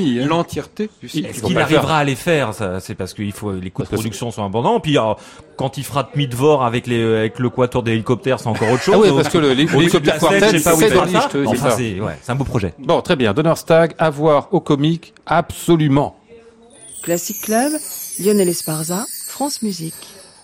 Il 0.00 0.26
l'entièreté 0.26 0.88
faut 1.32 1.46
qu'il 1.48 1.58
arrivera 1.58 1.98
à 1.98 2.04
les 2.04 2.14
faire 2.14 2.54
ça, 2.54 2.80
C'est 2.80 2.94
parce 2.94 3.12
qu'il 3.14 3.32
faut 3.32 3.52
les 3.52 3.70
coûts 3.70 3.82
de 3.82 3.88
sont 4.14 4.44
abondants. 4.44 4.80
Puis 4.80 4.96
alors, 4.96 5.18
quand 5.56 5.76
il 5.76 5.84
fera 5.84 6.10
Midvor 6.14 6.64
avec 6.64 6.86
les 6.86 7.02
avec 7.02 7.38
le 7.38 7.50
quatuor 7.50 7.82
d'hélicoptères, 7.82 8.40
c'est 8.40 8.48
encore 8.48 8.70
autre 8.70 8.82
chose. 8.82 8.94
Ah 8.96 9.00
oui, 9.02 9.10
parce 9.14 9.28
que 9.28 9.38
l'hélicoptère 9.38 10.18
quartet, 10.18 10.50
je 10.52 10.58
sais 10.58 10.64
pas 10.64 10.74
où 10.76 10.80
c'est 10.80 10.90
dans. 10.90 11.04
Licht, 11.04 11.36
Enfin, 11.46 11.70
c'est 11.76 12.00
ouais, 12.00 12.16
un 12.26 12.34
beau 12.34 12.44
projet. 12.44 12.74
Bon, 12.78 13.00
très 13.02 13.16
bien. 13.16 13.34
Donnerstag, 13.34 13.94
à 13.98 14.10
voir 14.10 14.48
au 14.52 14.60
comique, 14.60 15.14
absolument. 15.26 16.16
Classic 17.02 17.40
Club, 17.42 17.72
Lionel 18.18 18.48
Esparza, 18.48 19.04
France 19.28 19.62
Musique. 19.62 19.94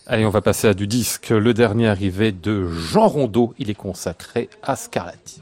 Allez, 0.06 0.26
on 0.26 0.30
va 0.30 0.42
passer 0.42 0.66
à 0.66 0.74
du 0.74 0.86
disque. 0.86 1.30
Le 1.30 1.54
dernier 1.54 1.88
arrivé 1.88 2.32
de 2.32 2.68
Jean 2.68 3.06
Rondeau. 3.06 3.54
Il 3.58 3.70
est 3.70 3.74
consacré 3.74 4.50
à 4.62 4.74
Scarlatti. 4.76 5.40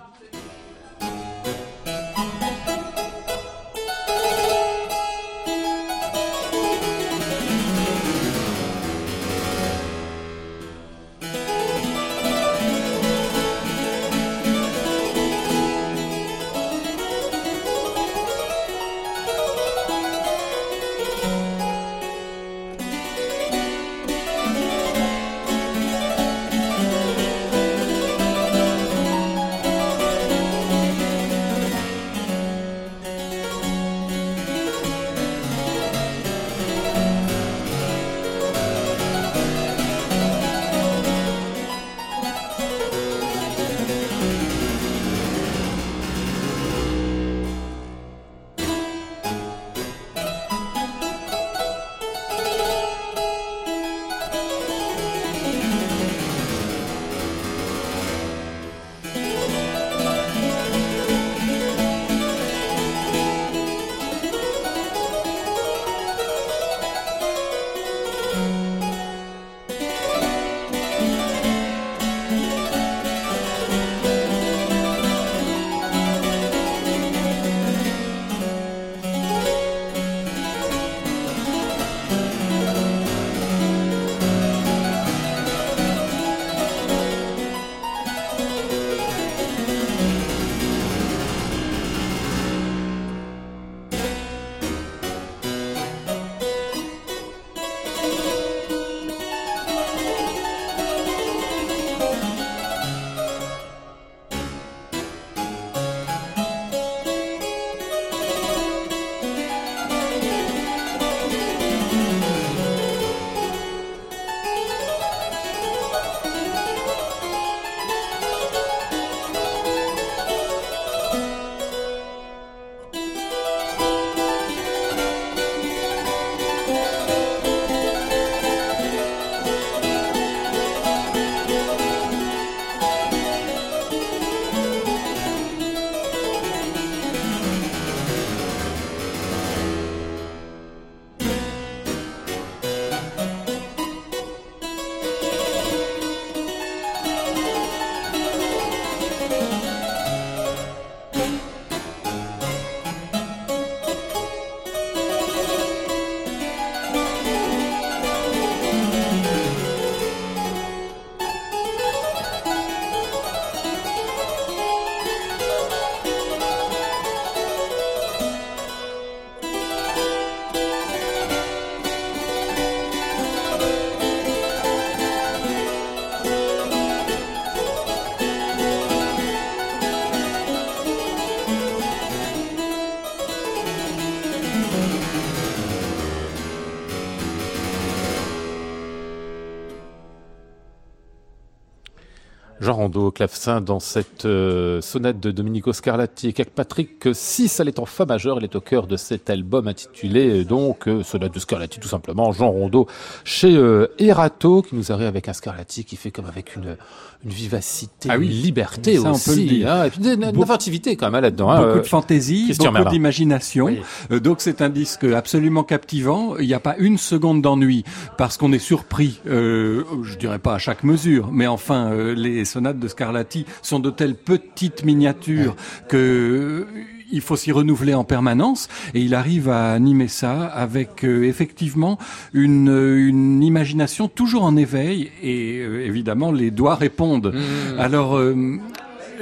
Jean 192.68 192.74
Rondeau 192.74 193.06
au 193.06 193.10
clavecin 193.10 193.62
dans 193.62 193.80
cette 193.80 194.26
euh, 194.26 194.82
sonate 194.82 195.18
de 195.18 195.30
Domenico 195.30 195.72
Scarlatti 195.72 196.28
et 196.28 196.32
Kirkpatrick 196.34 197.08
6. 197.14 197.60
Elle 197.60 197.68
est 197.68 197.78
en 197.78 197.86
fa 197.86 198.04
majeur, 198.04 198.36
elle 198.36 198.44
est 198.44 198.56
au 198.56 198.60
cœur 198.60 198.86
de 198.86 198.98
cet 198.98 199.30
album 199.30 199.68
intitulé 199.68 200.40
euh, 200.40 200.44
donc 200.44 200.86
euh, 200.86 201.02
Sonate 201.02 201.32
de 201.32 201.38
Scarlatti 201.38 201.80
tout 201.80 201.88
simplement. 201.88 202.30
Jean 202.32 202.50
Rondeau 202.50 202.86
chez 203.24 203.56
euh, 203.56 203.86
Erato 203.98 204.60
qui 204.60 204.74
nous 204.76 204.92
arrive 204.92 205.06
avec 205.06 205.30
un 205.30 205.32
Scarlatti 205.32 205.84
qui 205.86 205.96
fait 205.96 206.10
comme 206.10 206.26
avec 206.26 206.56
une, 206.56 206.76
une 207.24 207.30
vivacité, 207.30 208.10
Ah 208.12 208.18
oui. 208.18 208.26
une 208.26 208.32
liberté 208.42 208.98
Ça, 208.98 209.12
aussi. 209.12 209.64
hein, 209.66 209.84
et 209.84 209.88
puis 209.90 210.00
une, 210.06 210.22
inventivité 210.24 210.94
quand 210.96 211.10
même 211.10 211.22
là-dedans. 211.22 211.48
hein, 211.50 211.60
Beaucoup 211.62 211.78
euh, 211.78 211.82
de 211.82 211.86
fantaisie, 211.86 212.44
Christian 212.44 212.70
beaucoup 212.72 212.90
d'imagination. 212.90 213.64
Oui. 213.64 213.80
Euh, 214.10 214.20
donc 214.20 214.42
c'est 214.42 214.60
un 214.60 214.68
disque 214.68 215.04
absolument 215.04 215.62
captivant. 215.64 216.36
Il 216.36 216.46
n'y 216.46 216.52
a 216.52 216.60
pas 216.60 216.76
une 216.76 216.98
seconde 216.98 217.40
d'ennui 217.40 217.84
parce 218.18 218.36
qu'on 218.36 218.52
est 218.52 218.58
surpris. 218.58 219.20
Euh, 219.26 219.84
je 220.02 220.18
dirais 220.18 220.38
pas 220.38 220.52
à 220.56 220.58
chaque 220.58 220.84
mesure, 220.84 221.30
mais 221.32 221.46
enfin 221.46 221.90
euh, 221.92 222.14
les 222.14 222.44
sonates 222.58 222.78
de 222.80 222.88
Scarlatti 222.88 223.46
sont 223.62 223.78
de 223.78 223.90
telles 223.90 224.16
petites 224.16 224.84
miniatures 224.84 225.54
que 225.88 225.96
euh, 225.96 226.66
il 227.10 227.20
faut 227.20 227.36
s'y 227.36 227.52
renouveler 227.52 227.94
en 227.94 228.04
permanence 228.04 228.68
et 228.94 229.00
il 229.00 229.14
arrive 229.14 229.48
à 229.48 229.72
animer 229.72 230.08
ça 230.08 230.46
avec 230.46 231.04
euh, 231.04 231.22
effectivement 231.22 231.98
une, 232.32 232.68
une 232.68 233.42
imagination 233.42 234.08
toujours 234.08 234.42
en 234.42 234.56
éveil 234.56 235.10
et 235.22 235.60
euh, 235.60 235.86
évidemment 235.86 236.32
les 236.32 236.50
doigts 236.50 236.74
répondent. 236.74 237.32
Mmh. 237.32 237.78
Alors 237.78 238.16
euh, 238.16 238.58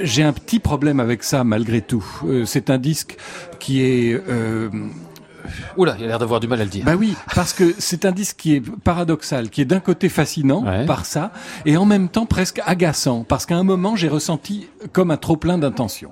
j'ai 0.01 0.23
un 0.23 0.33
petit 0.33 0.59
problème 0.59 0.99
avec 0.99 1.23
ça 1.23 1.43
malgré 1.43 1.81
tout. 1.81 2.05
Euh, 2.25 2.45
c'est 2.45 2.71
un 2.71 2.79
disque 2.79 3.17
qui 3.59 3.83
est 3.83 4.19
euh, 4.27 4.69
Oula, 5.77 5.95
il 5.99 6.05
a 6.05 6.07
l'air 6.07 6.19
d'avoir 6.19 6.39
du 6.39 6.47
mal 6.47 6.61
à 6.61 6.63
le 6.63 6.69
dire. 6.69 6.85
Bah 6.85 6.95
oui, 6.97 7.15
parce 7.35 7.53
que 7.53 7.73
c'est 7.77 8.05
un 8.05 8.11
disque 8.11 8.37
qui 8.37 8.55
est 8.55 8.61
paradoxal, 8.83 9.49
qui 9.49 9.61
est 9.61 9.65
d'un 9.65 9.79
côté 9.79 10.09
fascinant 10.09 10.63
Ouais. 10.63 10.85
par 10.85 11.05
ça, 11.05 11.31
et 11.65 11.77
en 11.77 11.85
même 11.85 12.09
temps 12.09 12.25
presque 12.25 12.61
agaçant, 12.65 13.23
parce 13.27 13.45
qu'à 13.45 13.55
un 13.57 13.63
moment 13.63 13.95
j'ai 13.95 14.07
ressenti 14.09 14.67
comme 14.91 15.11
un 15.11 15.17
trop 15.17 15.37
plein 15.37 15.57
d'intentions. 15.57 16.11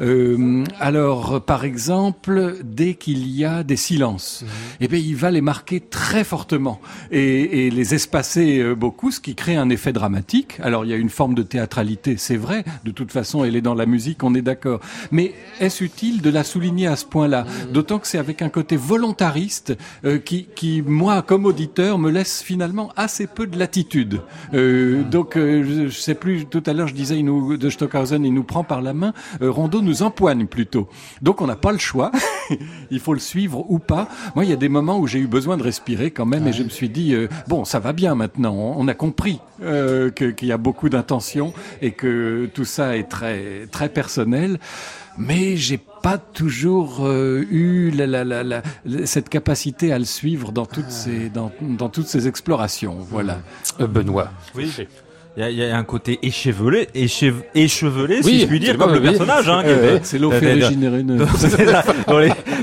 Euh, 0.00 0.64
alors, 0.78 1.40
par 1.44 1.64
exemple, 1.64 2.56
dès 2.62 2.94
qu'il 2.94 3.26
y 3.28 3.44
a 3.44 3.62
des 3.64 3.76
silences, 3.76 4.44
eh 4.80 4.86
bien, 4.88 4.98
il 4.98 5.16
va 5.16 5.30
les 5.30 5.40
marquer 5.40 5.80
très 5.80 6.22
fortement 6.24 6.80
et, 7.10 7.66
et 7.66 7.70
les 7.70 7.94
espacer 7.94 8.58
euh, 8.60 8.74
beaucoup, 8.74 9.10
ce 9.10 9.20
qui 9.20 9.34
crée 9.34 9.56
un 9.56 9.68
effet 9.70 9.92
dramatique. 9.92 10.58
Alors, 10.62 10.84
il 10.84 10.90
y 10.90 10.94
a 10.94 10.96
une 10.96 11.10
forme 11.10 11.34
de 11.34 11.42
théâtralité, 11.42 12.16
c'est 12.16 12.36
vrai. 12.36 12.64
De 12.84 12.90
toute 12.90 13.10
façon, 13.12 13.44
elle 13.44 13.56
est 13.56 13.60
dans 13.60 13.74
la 13.74 13.86
musique, 13.86 14.22
on 14.22 14.34
est 14.34 14.42
d'accord. 14.42 14.80
Mais 15.10 15.34
est-ce 15.60 15.82
utile 15.82 16.22
de 16.22 16.30
la 16.30 16.44
souligner 16.44 16.86
à 16.86 16.96
ce 16.96 17.04
point-là? 17.06 17.44
D'autant 17.72 17.98
que 17.98 18.06
c'est 18.06 18.18
avec 18.18 18.42
un 18.42 18.48
côté 18.48 18.67
volontariste 18.76 19.76
euh, 20.04 20.18
qui, 20.18 20.46
qui, 20.54 20.82
moi, 20.82 21.22
comme 21.22 21.46
auditeur, 21.46 21.98
me 21.98 22.10
laisse 22.10 22.42
finalement 22.42 22.90
assez 22.96 23.26
peu 23.26 23.46
de 23.46 23.58
latitude. 23.58 24.20
Euh, 24.54 25.02
donc, 25.02 25.36
euh, 25.36 25.64
je, 25.64 25.88
je 25.88 25.98
sais 25.98 26.14
plus. 26.14 26.46
Tout 26.46 26.62
à 26.66 26.72
l'heure, 26.72 26.88
je 26.88 26.94
disais, 26.94 27.18
il 27.18 27.24
nous, 27.24 27.56
de 27.56 27.70
Stockhausen, 27.70 28.24
il 28.24 28.34
nous 28.34 28.44
prend 28.44 28.64
par 28.64 28.82
la 28.82 28.94
main. 28.94 29.12
Euh, 29.42 29.50
Rondeau 29.50 29.82
nous 29.82 30.02
empoigne 30.02 30.46
plutôt. 30.46 30.88
Donc, 31.22 31.40
on 31.40 31.46
n'a 31.46 31.56
pas 31.56 31.72
le 31.72 31.78
choix. 31.78 32.10
il 32.90 33.00
faut 33.00 33.14
le 33.14 33.20
suivre 33.20 33.64
ou 33.68 33.78
pas. 33.78 34.08
Moi, 34.34 34.44
il 34.44 34.50
y 34.50 34.54
a 34.54 34.56
des 34.56 34.68
moments 34.68 34.98
où 34.98 35.06
j'ai 35.06 35.18
eu 35.18 35.26
besoin 35.26 35.56
de 35.56 35.62
respirer 35.62 36.10
quand 36.10 36.26
même, 36.26 36.46
et 36.46 36.52
je 36.52 36.62
me 36.62 36.68
suis 36.68 36.88
dit, 36.88 37.14
euh, 37.14 37.28
bon, 37.48 37.64
ça 37.64 37.78
va 37.78 37.92
bien 37.92 38.14
maintenant. 38.14 38.54
On, 38.54 38.74
on 38.78 38.88
a 38.88 38.94
compris 38.94 39.40
euh, 39.62 40.10
qu'il 40.10 40.46
y 40.46 40.52
a 40.52 40.56
beaucoup 40.56 40.88
d'intentions 40.88 41.52
et 41.82 41.90
que 41.90 42.48
tout 42.54 42.64
ça 42.64 42.96
est 42.96 43.08
très 43.08 43.66
très 43.72 43.88
personnel. 43.88 44.60
Mais 45.18 45.56
j'ai 45.56 45.78
pas 46.02 46.16
toujours 46.18 47.04
euh, 47.06 47.44
eu 47.50 47.90
la, 47.90 48.06
la, 48.06 48.24
la, 48.24 48.44
la- 48.44 48.62
cette 49.04 49.28
capacité 49.28 49.92
à 49.92 49.98
le 49.98 50.04
suivre 50.04 50.52
dans 50.52 50.64
toutes 50.66 50.90
ces 50.90 51.28
dans, 51.28 51.50
dans 51.60 51.88
toutes 51.88 52.06
ces 52.06 52.28
explorations. 52.28 52.96
Voilà. 53.10 53.40
Euh, 53.80 53.86
Benoît. 53.88 54.30
Oui. 54.54 54.70
Il 55.36 55.48
y, 55.50 55.54
y 55.56 55.64
a 55.64 55.76
un 55.76 55.84
côté 55.84 56.18
échevelé, 56.22 56.88
échev- 56.96 57.44
échevelé, 57.54 58.16
Oui, 58.24 58.30
si 58.32 58.40
je 58.40 58.46
puis 58.46 58.58
dire, 58.58 58.76
comme 58.76 58.92
le 58.92 59.00
personnage. 59.00 59.48
Hein, 59.48 59.62
Euh, 59.64 59.98
C'est 60.02 60.18
l'eau 60.18 60.32
euh, 60.32 60.40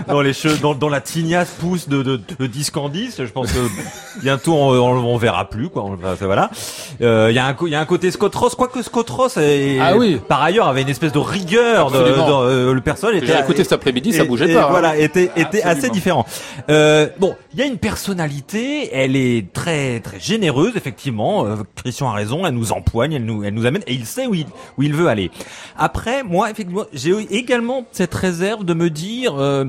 dans 0.07 0.21
les 0.21 0.33
dans 0.61 0.75
dans, 0.75 0.89
la 0.89 1.01
tignasse 1.01 1.49
pousse 1.59 1.87
de, 1.87 2.03
de, 2.03 2.19
de 2.39 2.47
10 2.47 2.71
en 2.75 2.89
10 2.89 3.21
je 3.25 3.31
pense 3.31 3.51
que 3.51 3.59
bientôt 4.21 4.53
on, 4.53 4.71
on, 4.77 5.05
on 5.05 5.17
verra 5.17 5.49
plus 5.49 5.69
quoi 5.69 5.83
on- 5.85 5.97
voilà 6.25 6.49
euh, 7.01 7.27
il 7.31 7.35
y 7.35 7.39
a 7.39 7.45
un 7.47 7.55
y 7.67 7.75
a 7.75 7.79
un 7.79 7.85
côté 7.85 8.11
Scott 8.11 8.33
Ross 8.35 8.55
quoique 8.55 8.81
Scott 8.81 9.09
Ross 9.09 9.37
est, 9.37 9.77
Ah 9.79 9.95
oui. 9.97 10.19
par 10.27 10.41
ailleurs 10.41 10.67
avait 10.67 10.81
une 10.81 10.89
espèce 10.89 11.11
de 11.11 11.19
rigueur 11.19 11.91
de, 11.91 11.97
euh, 11.97 12.73
le 12.73 12.81
personnage 12.81 13.17
était 13.17 13.27
J'ai 13.27 13.39
écouté 13.39 13.63
cet 13.63 13.73
après-midi, 13.73 14.13
ça 14.13 14.23
et- 14.23 14.27
bougeait 14.27 14.51
et 14.51 14.53
pas. 14.53 14.65
hein. 14.65 14.67
Voilà, 14.69 14.97
était 14.97 15.25
était 15.35 15.61
Absolument. 15.61 15.69
assez 15.71 15.89
différent. 15.89 16.25
Euh, 16.69 17.07
bon, 17.19 17.35
il 17.53 17.59
y 17.59 17.63
a 17.63 17.65
une 17.65 17.77
personnalité, 17.77 18.89
elle 18.93 19.15
est 19.15 19.51
très 19.53 19.99
très 20.01 20.19
généreuse 20.19 20.73
effectivement. 20.75 21.45
Euh, 21.45 21.55
Christian 21.75 22.09
a 22.09 22.13
raison, 22.13 22.45
elle 22.45 22.53
nous 22.55 22.71
empoigne, 22.71 23.13
elle 23.13 23.25
nous 23.25 23.43
elle 23.43 23.53
nous 23.53 23.65
amène 23.65 23.83
et 23.87 23.93
il 23.93 24.05
sait 24.05 24.27
où 24.27 24.33
il 24.33 24.47
où 24.77 24.83
il 24.83 24.93
veut 24.93 25.07
aller. 25.07 25.29
Après, 25.77 26.23
moi 26.23 26.49
effectivement, 26.49 26.85
j'ai 26.93 27.11
également 27.35 27.85
cette 27.91 28.13
réserve 28.13 28.65
de 28.65 28.73
me 28.73 28.89
dire. 28.89 29.35
euh, 29.37 29.65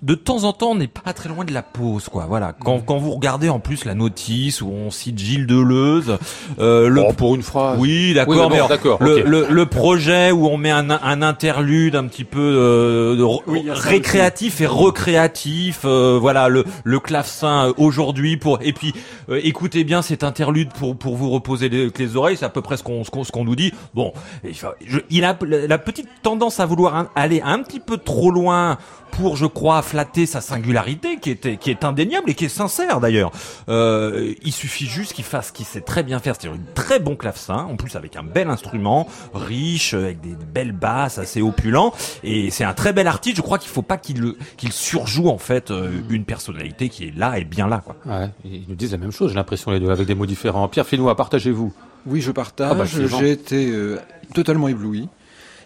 de 0.00 0.14
temps 0.14 0.44
en 0.44 0.52
temps, 0.52 0.70
on 0.70 0.74
n'est 0.76 0.86
pas 0.86 1.12
très 1.12 1.28
loin 1.28 1.44
de 1.44 1.52
la 1.52 1.62
pause, 1.62 2.08
quoi. 2.08 2.26
Voilà. 2.28 2.52
Quand, 2.52 2.78
quand 2.80 2.98
vous 2.98 3.10
regardez 3.12 3.48
en 3.48 3.58
plus 3.58 3.84
la 3.84 3.94
notice 3.94 4.62
où 4.62 4.68
on 4.68 4.90
cite 4.90 5.18
Gilles 5.18 5.46
Deleuze, 5.46 6.18
euh, 6.60 6.88
le 6.88 7.02
Oh, 7.08 7.12
pour 7.12 7.34
une 7.34 7.42
phrase. 7.42 7.78
oui, 7.80 8.14
d'accord, 8.14 8.48
d'accord, 8.68 8.98
le, 9.02 9.22
le, 9.22 9.46
le 9.50 9.66
projet 9.66 10.30
où 10.30 10.46
on 10.46 10.56
met 10.56 10.70
un, 10.70 10.90
un 10.90 11.22
interlude 11.22 11.96
un 11.96 12.04
petit 12.06 12.24
peu 12.24 12.38
euh, 12.40 13.16
de 13.16 13.22
Oui, 13.46 13.64
récréatif 13.68 14.60
et 14.60 14.66
recréatif, 14.66 15.80
euh, 15.84 16.18
voilà 16.20 16.48
le, 16.48 16.64
le 16.84 17.00
clavecin 17.00 17.68
euh, 17.68 17.72
aujourd'hui 17.76 18.36
pour 18.36 18.58
et 18.62 18.72
puis 18.72 18.92
euh, 19.30 19.40
écoutez 19.42 19.84
bien 19.84 20.02
cet 20.02 20.22
interlude 20.22 20.70
pour 20.72 20.96
pour 20.96 21.16
vous 21.16 21.30
reposer 21.30 21.68
les, 21.68 21.90
les 21.96 22.16
oreilles, 22.16 22.36
c'est 22.36 22.44
à 22.44 22.50
peu 22.50 22.62
près 22.62 22.76
ce 22.76 22.82
qu'on 22.82 23.04
ce 23.04 23.10
qu'on 23.10 23.24
ce 23.24 23.32
qu'on 23.32 23.44
nous 23.44 23.56
dit. 23.56 23.72
Bon, 23.94 24.12
il, 24.44 24.54
fa- 24.54 24.74
je- 24.86 25.00
il 25.10 25.24
a 25.24 25.36
la 25.42 25.78
petite 25.78 26.08
tendance 26.22 26.60
à 26.60 26.66
vouloir 26.66 27.06
aller 27.16 27.40
un 27.44 27.62
petit 27.62 27.80
peu 27.80 27.96
trop 27.96 28.30
loin 28.30 28.78
pour, 29.10 29.36
je 29.36 29.46
crois, 29.46 29.80
flatter 29.88 30.26
sa 30.26 30.40
singularité, 30.40 31.16
qui 31.18 31.30
est, 31.30 31.56
qui 31.58 31.70
est 31.70 31.82
indéniable 31.84 32.30
et 32.30 32.34
qui 32.34 32.44
est 32.44 32.48
sincère 32.50 33.00
d'ailleurs. 33.00 33.32
Euh, 33.68 34.34
il 34.42 34.52
suffit 34.52 34.86
juste 34.86 35.12
qu'il 35.14 35.24
fasse 35.24 35.48
ce 35.48 35.52
qu'il 35.52 35.64
sait 35.66 35.80
très 35.80 36.02
bien 36.02 36.18
faire, 36.18 36.34
c'est-à-dire 36.38 36.58
une 36.60 36.72
très 36.74 36.98
bon 37.00 37.16
clavecin, 37.16 37.56
en 37.70 37.76
plus 37.76 37.96
avec 37.96 38.16
un 38.16 38.22
bel 38.22 38.48
instrument, 38.50 39.08
riche, 39.34 39.94
avec 39.94 40.20
des 40.20 40.34
belles 40.52 40.72
basses, 40.72 41.18
assez 41.18 41.40
opulent, 41.42 41.92
et 42.22 42.50
c'est 42.50 42.64
un 42.64 42.74
très 42.74 42.92
bel 42.92 43.06
artiste. 43.06 43.36
Je 43.36 43.42
crois 43.42 43.58
qu'il 43.58 43.70
faut 43.70 43.82
pas 43.82 43.96
qu'il 43.96 44.20
le- 44.20 44.36
qu'il 44.56 44.72
surjoue 44.72 45.28
en 45.28 45.38
fait 45.38 45.70
euh, 45.70 45.90
une 46.10 46.24
personnalité 46.24 46.88
qui 46.88 47.04
est 47.08 47.16
là 47.16 47.38
et 47.38 47.44
bien 47.44 47.66
là, 47.68 47.82
quoi. 47.84 47.96
Ouais, 48.06 48.28
ils 48.44 48.64
nous 48.68 48.74
disent 48.74 48.92
la 48.92 48.98
même 48.98 49.12
chose, 49.12 49.30
j'ai 49.30 49.36
l'impression 49.36 49.70
les 49.70 49.80
deux, 49.80 49.90
avec 49.90 50.06
des 50.06 50.14
mots 50.14 50.26
différents. 50.26 50.68
Pierre 50.68 50.86
Filnois, 50.86 51.16
partagez-vous? 51.16 51.72
Oui, 52.06 52.20
je 52.20 52.30
Ah 52.30 52.34
bah, 52.34 52.44
partage. 52.44 53.06
J'ai 53.18 53.30
été 53.32 53.70
euh, 53.70 53.98
totalement 54.34 54.68
ébloui. 54.68 55.08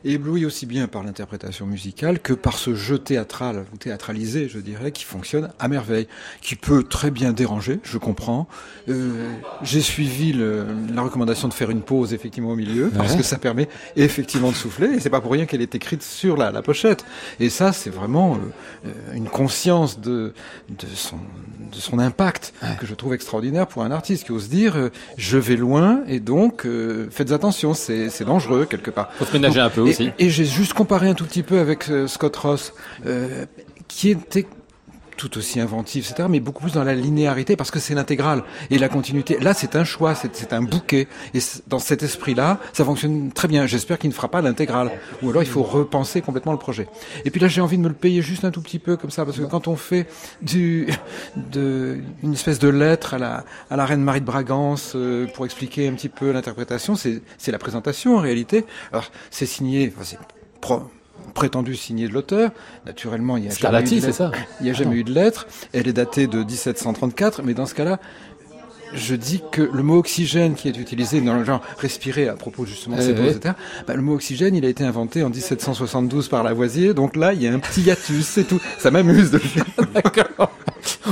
Ébloui 0.05 0.45
aussi 0.47 0.67
bien 0.67 0.89
par 0.89 1.03
l'interprétation 1.05 1.67
musicale 1.67 2.19
que 2.21 2.33
par 2.33 2.59
ce 2.59 2.75
jeu 2.75 2.99
théâtral, 2.99 3.65
ou 3.73 3.77
théâtralisé, 3.77 4.49
je 4.49 4.59
dirais, 4.59 4.91
qui 4.93 5.05
fonctionne 5.05 5.51
à 5.59 5.69
merveille, 5.69 6.09
qui 6.41 6.57
peut 6.57 6.83
très 6.83 7.11
bien 7.11 7.33
déranger, 7.33 7.79
je 7.85 7.99
comprends. 7.99 8.49
Euh, 8.89 9.13
J'ai 9.63 9.81
suivi 9.81 10.33
le- 10.33 10.67
la 10.95 11.03
recommandation 11.03 11.47
de 11.49 11.55
faire 11.55 11.71
une 11.71 11.83
pause 11.83 12.13
effectivement 12.13 12.51
au 12.51 12.57
milieu, 12.57 12.91
parce 12.91 13.15
que 13.17 13.23
ça 13.23 13.39
permet 13.39 13.69
effectivement 13.97 14.51
de 14.51 14.57
souffler, 14.57 14.89
et 14.89 15.01
c'est 15.01 15.11
pas 15.11 15.21
pour 15.21 15.33
rien 15.33 15.47
qu'elle 15.47 15.63
est 15.63 15.75
écrite 15.75 16.03
sur 16.03 16.37
la, 16.37 16.51
la 16.51 16.63
pochette. 16.63 17.05
Et 17.39 17.49
ça, 17.49 17.73
c'est 17.73 17.91
vraiment 17.91 18.39
euh, 18.87 19.15
une 19.15 19.29
conscience 19.29 20.01
de, 20.01 20.33
de, 20.69 20.87
son, 20.95 21.17
de 21.17 21.77
son 21.77 21.99
impact 22.01 22.53
que 22.81 22.87
je 22.87 22.95
trouve 22.95 23.15
extraordinaire 23.15 23.67
pour 23.69 23.83
un 23.85 23.91
artiste 23.91 24.25
qui 24.25 24.33
ose 24.33 24.49
dire 24.49 24.77
euh, 24.77 24.89
je 25.17 25.39
vais 25.39 25.57
loin 25.57 26.01
et 26.09 26.19
donc 26.21 26.67
euh, 26.67 27.07
faites 27.11 27.31
attention, 27.33 27.75
c'est 27.75 28.25
dangereux 28.25 28.67
quelque 28.69 28.91
part. 28.91 29.11
Faut 29.15 29.25
se 29.25 29.33
ménager 29.33 29.61
un 29.61 29.71
peu 29.71 29.83
Et, 30.19 30.31
j'ai 30.31 30.45
juste 30.45 30.73
comparé 30.75 31.09
un 31.09 31.15
tout 31.15 31.25
petit 31.25 31.43
peu 31.43 31.59
avec 31.59 31.89
euh, 31.89 32.07
Scott 32.07 32.37
Ross, 32.37 32.75
euh, 33.07 33.47
qui 33.89 34.11
était 34.11 34.47
tout 35.23 35.39
aussi 35.39 35.61
inventif, 35.61 36.11
etc., 36.11 36.29
mais 36.29 36.41
beaucoup 36.41 36.63
plus 36.63 36.73
dans 36.73 36.83
la 36.83 36.95
linéarité, 36.95 37.55
parce 37.55 37.71
que 37.71 37.79
c'est 37.79 37.95
l'intégrale 37.95 38.43
et 38.71 38.79
la 38.79 38.89
continuité. 38.89 39.39
Là, 39.39 39.55
c'est 39.55 39.77
un 39.77 39.85
choix, 39.85 40.17
c'est 40.17 40.53
un 40.53 40.63
bouquet. 40.63 41.07
Et 41.33 41.39
dans 41.69 41.79
cet 41.79 42.03
esprit-là, 42.03 42.59
ça 42.73 42.85
fonctionne 42.85 43.31
très 43.31 43.47
bien. 43.47 43.67
J'espère 43.67 43.99
qu'il 44.01 44.11
ne 44.11 44.15
fera 44.15 44.29
pas 44.29 44.43
l'intégrale. 44.43 44.91
Ou 45.23 45.31
alors, 45.31 45.43
il 45.43 45.49
faut 45.49 45.63
repenser 45.63 46.23
complètement 46.23 46.51
le 46.51 46.59
projet. 46.59 46.89
Et 47.25 47.31
puis 47.31 47.41
là, 47.41 47.47
j'ai 47.47 47.61
envie 47.61 47.77
de 47.77 47.83
me 47.83 47.89
le 47.89 47.95
payer 47.95 48.21
juste 48.21 48.45
un 48.45 48.51
tout 48.51 48.63
petit 48.63 48.81
peu, 48.81 48.97
comme 48.97 49.11
ça, 49.11 49.25
parce 49.25 49.39
que 49.39 49.45
quand 49.45 49.69
on 49.69 49.77
fait 49.77 50.09
du, 50.41 50.89
de, 51.37 51.99
une 52.25 52.33
espèce 52.33 52.59
de 52.59 52.69
lettre 52.69 53.15
à 53.15 53.19
la, 53.19 53.45
à 53.71 53.77
la 53.77 53.87
reine 53.87 54.03
Marie 54.03 54.21
de 54.21 54.27
Bragance, 54.27 54.95
euh, 54.97 55.27
pour 55.35 55.45
expliquer 55.45 55.87
un 55.87 55.93
petit 55.93 56.09
peu 56.09 56.33
l'interprétation, 56.33 56.97
c'est 56.97 57.23
la 57.47 57.59
présentation, 57.59 58.17
en 58.17 58.21
réalité. 58.21 58.65
Alors, 58.91 59.11
c'est 59.31 59.47
signé, 59.47 59.93
enfin, 59.97 60.89
prétendu 61.35 61.75
signé 61.77 62.09
de 62.09 62.13
l'auteur. 62.13 62.51
Naturellement, 62.87 63.37
il 63.37 63.45
y 63.45 63.47
a 63.47 63.51
jamais 63.51 63.57
eu 63.57 63.59
Scarlatti, 63.59 63.97
de 63.97 64.01
c'est 64.01 64.07
lettre. 64.09 64.17
ça 64.17 64.33
Il 64.61 64.65
n'y 64.65 64.71
a 64.71 64.75
jamais 64.75 64.97
eu 64.97 65.05
de 65.05 65.13
lettre. 65.13 65.47
Elle 65.73 65.89
est 65.89 65.93
datée 65.93 66.27
de 66.27 66.39
1734, 66.39 67.43
mais 67.43 67.55
dans 67.55 67.67
ce 67.67 67.75
cas-là, 67.75 67.99
je 68.95 69.15
dis 69.15 69.43
que 69.51 69.63
le 69.63 69.83
mot 69.83 69.99
oxygène 69.99 70.55
qui 70.55 70.69
est 70.69 70.77
utilisé 70.77 71.21
dans 71.21 71.35
le 71.35 71.45
genre 71.45 71.61
respirer 71.79 72.29
à 72.29 72.35
propos 72.35 72.65
justement 72.67 72.97
de 72.97 73.03
Eh 73.03 73.07
ces 73.07 73.13
oui. 73.13 73.19
doses, 73.27 73.37
etc., 73.37 73.55
bah, 73.87 73.95
le 73.95 74.03
mot 74.03 74.15
oxygène, 74.15 74.55
il 74.55 74.65
a 74.65 74.69
été 74.69 74.85
inventé 74.85 75.23
en 75.23 75.31
1772 75.31 76.29
par 76.29 76.43
Lavoisier, 76.43 76.95
donc 76.95 77.17
là, 77.17 77.33
il 77.33 77.43
y 77.43 77.49
a 77.49 77.53
un 77.53 77.59
petit 77.59 77.83
hiatus, 77.83 78.25
c'est 78.27 78.45
tout. 78.45 78.61
Ça 78.79 78.91
m'amuse 78.91 79.31
de 79.31 79.39
le 79.39 79.43
faire. 79.45 79.65
D'accord. 79.95 80.51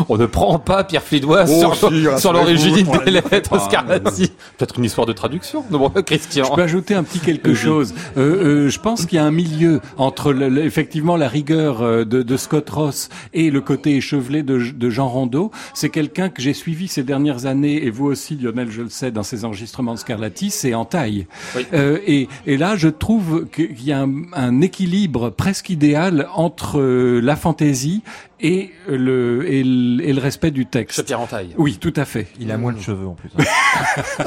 On 0.09 0.17
ne 0.17 0.27
prend 0.27 0.59
pas 0.59 0.83
Pierre 0.85 1.03
Filnois 1.03 1.45
Oh, 1.49 1.59
sur, 1.75 1.75
si, 1.75 2.01
sur 2.03 2.11
rassurez-vous, 2.13 2.33
l'origine 2.39 2.77
je 2.79 2.85
prends 2.85 3.05
des 3.05 3.11
lettres 3.11 3.61
Scarlatti. 3.61 4.33
Peut-être 4.59 4.79
une 4.79 4.85
histoire 4.85 5.07
de 5.07 5.13
traduction. 5.13 5.65
Non, 5.71 5.79
bon, 5.79 5.91
Christian. 6.05 6.45
Je 6.45 6.55
peux 6.55 6.63
ajouter 6.63 6.95
un 6.95 7.03
petit 7.05 7.21
quelque 7.21 7.55
chose. 7.55 7.95
Euh, 8.17 8.67
euh, 8.67 8.69
je 8.69 8.79
pense 8.81 9.07
qu'il 9.07 9.17
y 9.17 9.19
a 9.19 9.25
un 9.25 9.31
milieu 9.31 9.81
entre 9.97 10.33
le- 10.33 10.49
le- 10.49 10.65
effectivement 10.65 11.17
la 11.17 11.29
rigueur 11.29 11.83
euh, 11.83 12.05
de, 12.05 12.23
de 12.23 12.37
Scott 12.37 12.69
Ross 12.71 13.09
et 13.33 13.51
le 13.51 13.61
côté 13.61 13.97
échevelé 13.97 14.43
de, 14.43 14.59
de 14.73 14.91
Jean 14.91 15.09
Rondeau. 15.09 15.51
C'est 15.75 15.91
quelqu'un 15.91 16.29
que 16.31 16.43
j'ai 16.43 16.55
suivi 16.55 16.89
ces 16.89 17.03
dernières 17.05 17.47
années, 17.47 17.70
et 17.75 17.91
vous 17.91 18.07
aussi, 18.07 18.37
Lionel, 18.37 18.71
je 18.71 18.83
le 18.83 18.89
sais, 18.89 19.11
dans 19.11 19.23
ses 19.23 19.45
enregistrements 19.45 19.95
de 19.95 19.99
Scarlatti, 19.99 20.51
c'est 20.51 20.75
en 20.75 20.85
taille. 20.85 21.27
Oui. 21.57 21.67
Euh, 21.73 21.99
et, 22.07 22.29
et 22.47 22.57
là, 22.57 22.77
je 22.77 22.89
trouve 22.89 23.47
qu'il 23.53 23.83
y 23.83 23.93
a 23.93 24.01
un, 24.01 24.13
un 24.33 24.61
équilibre 24.61 25.31
presque 25.31 25.71
idéal 25.71 26.29
entre 26.35 26.81
euh, 26.81 27.21
la 27.21 27.37
fantaisie 27.37 28.03
et 28.41 28.71
le, 28.89 29.45
et 29.51 29.63
le, 29.63 30.03
et 30.03 30.13
le 30.13 30.21
respect 30.21 30.51
du 30.51 30.65
texte. 30.67 30.99
Je 30.99 31.03
tire 31.03 31.21
en 31.21 31.27
taille. 31.27 31.51
Oui, 31.59 31.77
tout 31.79 31.93
à 31.97 32.05
fait. 32.07 32.29
Il 32.41 32.51
a 32.51 32.57
moins 32.57 32.73
de 32.73 32.81
cheveux 32.81 33.07
en 33.07 33.15
plus. 33.15 33.31
hein. 33.39 33.45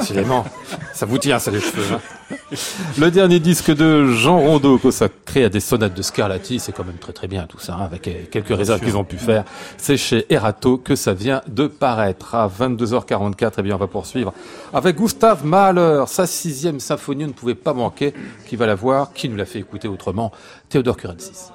Ça 0.92 1.06
vous 1.06 1.18
tient, 1.18 1.38
ça, 1.38 1.50
les 1.50 1.60
cheveux. 1.60 1.94
hein. 1.94 2.00
Le 2.98 3.10
dernier 3.10 3.40
disque 3.40 3.70
de 3.70 4.06
Jean 4.06 4.38
Rondeau 4.38 4.78
consacré 4.78 5.44
à 5.44 5.48
des 5.48 5.60
sonates 5.60 5.94
de 5.94 6.02
Scarlatti, 6.02 6.58
c'est 6.58 6.72
quand 6.72 6.84
même 6.84 6.98
très 6.98 7.12
très 7.12 7.28
bien 7.28 7.46
tout 7.46 7.58
ça, 7.58 7.74
hein, 7.74 7.84
avec 7.84 8.30
quelques 8.30 8.56
réserves 8.56 8.80
qu'ils 8.80 8.96
ont 8.96 9.04
pu 9.04 9.16
faire. 9.16 9.44
C'est 9.76 9.96
chez 9.96 10.26
Erato 10.32 10.78
que 10.78 10.96
ça 10.96 11.14
vient 11.14 11.42
de 11.48 11.66
paraître. 11.66 12.34
À 12.34 12.48
22h44, 12.48 13.52
eh 13.58 13.62
bien, 13.62 13.74
on 13.74 13.78
va 13.78 13.86
poursuivre 13.86 14.32
avec 14.72 14.96
Gustave 14.96 15.44
Mahler. 15.44 16.04
Sa 16.06 16.26
sixième 16.26 16.80
symphonie, 16.80 17.24
on 17.24 17.28
ne 17.28 17.32
pouvait 17.32 17.54
pas 17.54 17.72
manquer. 17.72 18.14
Qui 18.46 18.56
va 18.56 18.66
la 18.66 18.74
voir 18.74 19.12
Qui 19.12 19.28
nous 19.28 19.36
l'a 19.36 19.46
fait 19.46 19.58
écouter 19.58 19.88
autrement 19.88 20.32
Théodore 20.68 20.96
Curensis. 20.96 21.50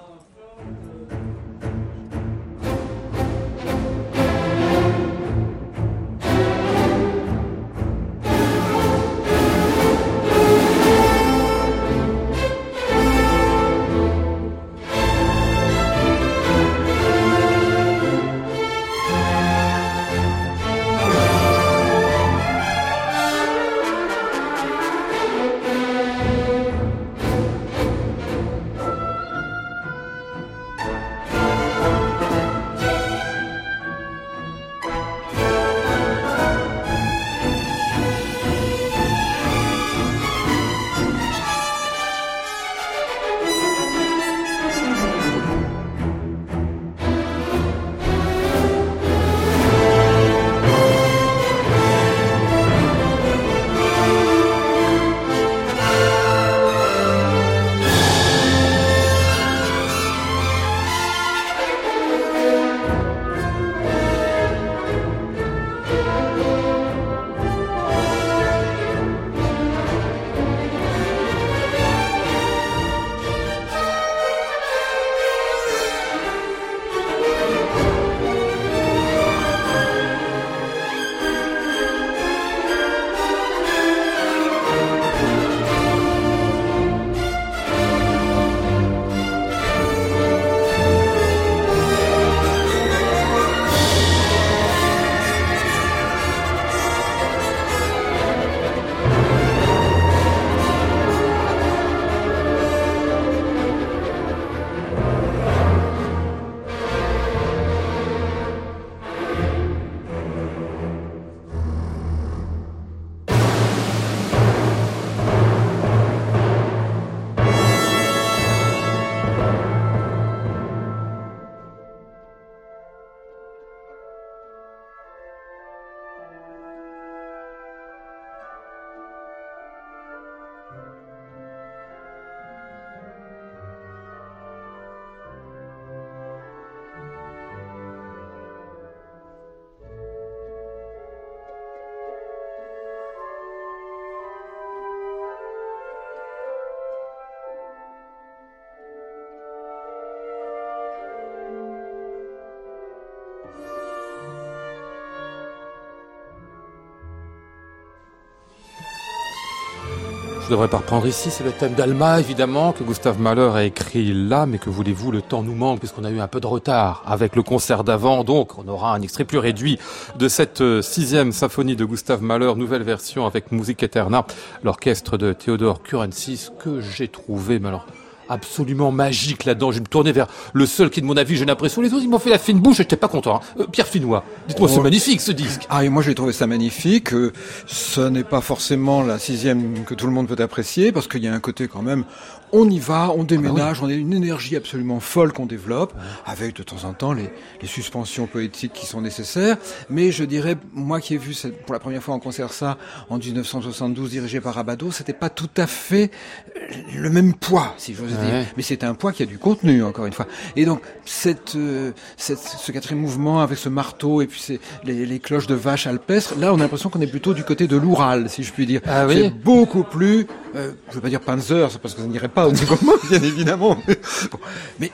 Devrais 160.49 160.67
pas 160.67 160.77
reprendre 160.77 161.05
ici, 161.05 161.29
c'est 161.29 161.43
le 161.43 161.51
thème 161.51 161.73
d'Alma, 161.73 162.19
évidemment, 162.19 162.71
que 162.71 162.83
Gustave 162.83 163.21
Mahler 163.21 163.51
a 163.53 163.63
écrit 163.63 164.11
là, 164.13 164.47
mais 164.47 164.57
que 164.57 164.71
voulez-vous, 164.71 165.11
le 165.11 165.21
temps 165.21 165.43
nous 165.43 165.53
manque, 165.53 165.77
puisqu'on 165.77 166.03
a 166.03 166.09
eu 166.09 166.19
un 166.19 166.27
peu 166.27 166.39
de 166.39 166.47
retard 166.47 167.03
avec 167.05 167.35
le 167.35 167.43
concert 167.43 167.83
d'avant, 167.83 168.23
donc 168.23 168.57
on 168.57 168.67
aura 168.67 168.95
un 168.95 169.01
extrait 169.01 169.25
plus 169.25 169.37
réduit 169.37 169.77
de 170.17 170.27
cette 170.27 170.61
euh, 170.61 170.81
sixième 170.81 171.33
symphonie 171.33 171.75
de 171.75 171.85
Gustave 171.85 172.23
Mahler, 172.23 172.55
nouvelle 172.55 172.81
version 172.81 173.27
avec 173.27 173.51
Musique 173.51 173.83
Eterna, 173.83 174.25
l'orchestre 174.63 175.17
de 175.17 175.33
Théodore 175.33 175.83
Curensis, 175.83 176.51
que 176.57 176.81
j'ai 176.81 177.09
trouvé, 177.09 177.59
mais 177.59 177.67
alors, 177.67 177.85
absolument 178.29 178.91
magique 178.91 179.45
là-dedans. 179.45 179.71
Je 179.71 179.79
me 179.79 179.85
tourner 179.85 180.11
vers 180.11 180.27
le 180.53 180.65
seul 180.65 180.89
qui, 180.89 181.01
de 181.01 181.05
mon 181.05 181.17
avis, 181.17 181.35
j'ai 181.35 181.45
l'impression. 181.45 181.81
Les 181.81 181.93
autres, 181.93 182.03
ils 182.03 182.09
m'ont 182.09 182.19
fait 182.19 182.29
la 182.29 182.37
fine 182.39 182.59
bouche 182.59 182.75
et 182.79 182.83
j'étais 182.83 182.95
pas 182.95 183.07
content. 183.07 183.37
hein. 183.37 183.61
Euh, 183.61 183.67
Pierre 183.67 183.87
Finois, 183.87 184.23
dites-moi, 184.47 184.69
c'est 184.69 184.79
Oh. 184.79 184.83
magnifique 184.83 185.21
ce 185.21 185.31
disque. 185.31 185.65
Ah, 185.69 185.83
et 185.83 185.89
moi 185.89 186.01
j'ai 186.03 186.15
trouvé 186.15 186.31
ça 186.33 186.47
magnifique. 186.47 187.13
Euh, 187.13 187.31
Ce 187.65 188.01
n'est 188.01 188.23
pas 188.23 188.41
forcément 188.41 189.01
la 189.03 189.19
sixième 189.19 189.83
que 189.83 189.93
tout 189.93 190.05
le 190.07 190.13
monde 190.13 190.27
peut 190.27 190.41
apprécier, 190.41 190.91
parce 190.91 191.07
qu'il 191.07 191.23
y 191.23 191.27
a 191.27 191.33
un 191.33 191.39
côté 191.39 191.67
quand 191.67 191.81
même, 191.81 192.03
on 192.51 192.69
y 192.69 192.79
va, 192.79 193.11
on 193.15 193.23
déménage, 193.23 193.81
on 193.81 193.87
a 193.87 193.93
une 193.93 194.13
énergie 194.13 194.55
absolument 194.55 194.99
folle 194.99 195.33
qu'on 195.33 195.45
développe, 195.45 195.93
avec 196.25 196.55
de 196.55 196.63
temps 196.63 196.83
en 196.87 196.93
temps 196.93 197.13
les, 197.13 197.29
les 197.61 197.67
suspensions 197.67 198.27
poétiques 198.27 198.73
qui 198.73 198.85
sont 198.85 199.01
nécessaires. 199.01 199.57
Mais 199.89 200.11
je 200.11 200.23
dirais, 200.23 200.57
moi 200.73 200.99
qui 201.01 201.15
ai 201.15 201.17
vu 201.17 201.33
cette- 201.33 201.63
pour 201.65 201.73
la 201.73 201.79
première 201.79 202.01
fois 202.03 202.13
en 202.15 202.19
concert 202.19 202.51
ça 202.53 202.77
en 203.09 203.17
1972, 203.17 204.09
dirigé 204.11 204.41
par 204.41 204.55
Rabado, 204.55 204.91
c'était 204.91 205.13
pas 205.13 205.29
tout 205.29 205.49
à 205.57 205.67
fait 205.67 206.11
euh, 206.57 206.75
le 206.95 207.09
même 207.09 207.33
poids, 207.33 207.73
si 207.77 207.93
j'ose 207.93 208.09
dire. 208.09 208.45
Mais 208.57 208.63
c'est 208.63 208.83
un 208.83 208.93
poids 208.93 209.11
qui 209.13 209.23
a 209.23 209.25
du 209.25 209.37
contenu, 209.37 209.83
encore 209.83 210.05
une 210.05 210.13
fois. 210.13 210.27
Et 210.55 210.65
donc, 210.65 210.81
cette, 211.05 211.55
euh, 211.55 211.91
cette- 212.17 212.39
ce 212.39 212.71
quatrième 212.71 213.01
mouvement 213.01 213.41
avec 213.41 213.57
ce 213.57 213.69
marteau 213.69 214.21
et 214.21 214.27
puis 214.27 214.39
ces, 214.39 214.59
les, 214.83 215.05
les 215.05 215.19
cloches 215.19 215.47
de 215.47 215.55
vache 215.55 215.87
alpestre, 215.87 216.35
là, 216.39 216.53
on 216.53 216.57
a 216.57 216.59
l'impression 216.59 216.89
qu'on 216.89 217.01
est 217.01 217.07
plutôt 217.07 217.33
du 217.33 217.43
côté 217.43 217.67
de 217.67 217.77
l'Oural, 217.77 218.29
si 218.29 218.43
je 218.43 218.51
puis 218.51 218.65
dire. 218.65 218.81
Ah 218.85 219.05
oui 219.07 219.15
C'est 219.23 219.29
beaucoup 219.29 219.83
plus, 219.83 220.27
euh, 220.55 220.71
je 220.89 220.95
veux 220.95 221.01
pas 221.01 221.09
dire 221.09 221.21
Panzer, 221.21 221.69
parce 221.81 221.93
que 221.95 222.01
ça 222.01 222.07
n'irait 222.07 222.27
pas 222.27 222.38
au 222.47 222.51
niveau 222.51 222.77
mot, 222.81 222.95
bien 223.09 223.21
évidemment. 223.21 223.77
Mais, 223.87 223.99
bon. 224.31 224.39
Mais 224.79 224.91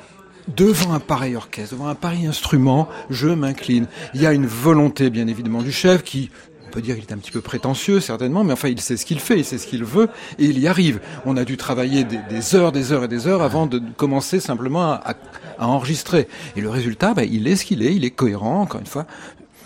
devant 0.55 0.93
un 0.93 0.99
pareil 0.99 1.35
orchestre, 1.35 1.75
devant 1.75 1.87
un 1.87 1.95
pareil 1.95 2.25
instrument, 2.27 2.87
je 3.09 3.27
m'incline. 3.29 3.87
Il 4.13 4.21
y 4.21 4.25
a 4.25 4.33
une 4.33 4.45
volonté, 4.47 5.09
bien 5.09 5.27
évidemment, 5.27 5.61
du 5.61 5.71
chef 5.71 6.03
qui 6.03 6.29
on 6.67 6.71
peut 6.71 6.81
dire 6.81 6.95
qu'il 6.95 7.05
est 7.05 7.13
un 7.13 7.17
petit 7.17 7.31
peu 7.31 7.39
prétentieux, 7.39 8.01
certainement, 8.01 8.43
mais 8.43 8.51
enfin, 8.51 8.67
il 8.67 8.81
sait 8.81 8.97
ce 8.97 9.05
qu'il 9.05 9.19
fait, 9.21 9.37
il 9.39 9.45
sait 9.45 9.57
ce 9.57 9.65
qu'il 9.65 9.85
veut, 9.85 10.09
et 10.39 10.45
il 10.45 10.59
y 10.59 10.67
arrive. 10.67 10.99
On 11.25 11.37
a 11.37 11.45
dû 11.45 11.55
travailler 11.55 12.03
des, 12.03 12.19
des 12.29 12.53
heures, 12.55 12.73
des 12.73 12.91
heures 12.91 13.05
et 13.05 13.07
des 13.07 13.27
heures 13.27 13.41
avant 13.41 13.65
de 13.65 13.81
commencer 13.95 14.41
simplement 14.41 14.91
à, 14.91 15.15
enregistrer. 15.57 16.27
Et 16.57 16.61
le 16.61 16.69
résultat, 16.69 17.13
ben, 17.13 17.25
il 17.31 17.47
est 17.47 17.55
ce 17.55 17.63
qu'il 17.63 17.81
est, 17.81 17.95
il 17.95 18.03
est 18.03 18.09
cohérent, 18.11 18.59
encore 18.61 18.81
une 18.81 18.87
fois. 18.87 19.05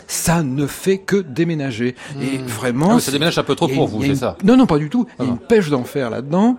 Ça 0.06 0.44
ne 0.44 0.68
fait 0.68 1.00
que 1.00 1.16
déménager. 1.16 1.96
Et 2.22 2.38
vraiment... 2.38 2.98
Ah 2.98 3.00
ça 3.00 3.12
déménage 3.12 3.40
un 3.40 3.44
peu 3.44 3.56
trop 3.56 3.68
pour 3.68 3.88
vous, 3.88 4.04
c'est 4.04 4.16
ça 4.16 4.38
Non, 4.44 4.56
non, 4.56 4.68
pas 4.68 4.78
du 4.78 4.90
tout. 4.90 5.08
Il 5.20 5.26
y 5.26 5.28
a 5.28 5.32
Ah. 5.32 5.34
une 5.34 5.40
pêche 5.40 5.70
d'enfer 5.72 6.12
là-dedans. 6.12 6.58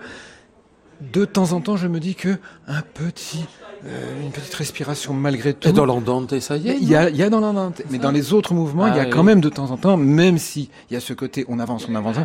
De 1.01 1.25
temps 1.25 1.53
en 1.53 1.61
temps, 1.61 1.77
je 1.77 1.89
me 1.89 1.99
dis 2.01 2.15
que 2.15 2.39
un 2.69 2.83
petit, 2.83 3.45
euh, 3.87 4.23
une 4.23 4.31
petite 4.31 4.55
respiration 4.55 5.15
malgré 5.15 5.55
tout. 5.55 5.69
Et 5.69 5.73
dans 5.73 5.87
l'andante, 5.87 6.39
ça 6.41 6.57
y 6.57 6.69
est 6.69 6.77
Il 6.81 6.89
y 6.89 6.95
a, 6.95 7.09
il 7.09 7.17
y 7.17 7.23
a 7.23 7.31
dans 7.31 7.41
l'Andante, 7.41 7.83
mais 7.91 7.99
dans 7.99 8.11
les 8.11 8.33
autres 8.33 8.53
mouvements, 8.55 8.87
il 8.87 8.95
y 8.97 8.99
Ah 8.99 9.03
a 9.03 9.05
oui. 9.07 9.11
quand 9.11 9.23
même 9.23 9.41
de 9.41 9.49
temps 9.49 9.71
en 9.71 9.77
temps, 9.79 9.97
même 9.97 10.39
si 10.39 10.71
il 10.91 10.95
y 10.95 10.97
a 10.97 11.01
ce 11.01 11.13
côté 11.15 11.45
on 11.49 11.59
avance, 11.59 11.87
on 11.89 11.95
avance, 11.95 12.17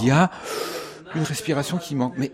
il 0.00 0.08
y 0.08 0.10
a 0.10 0.30
une 1.14 1.22
respiration 1.22 1.78
qui 1.78 1.94
manque. 1.94 2.14
Mais 2.18 2.32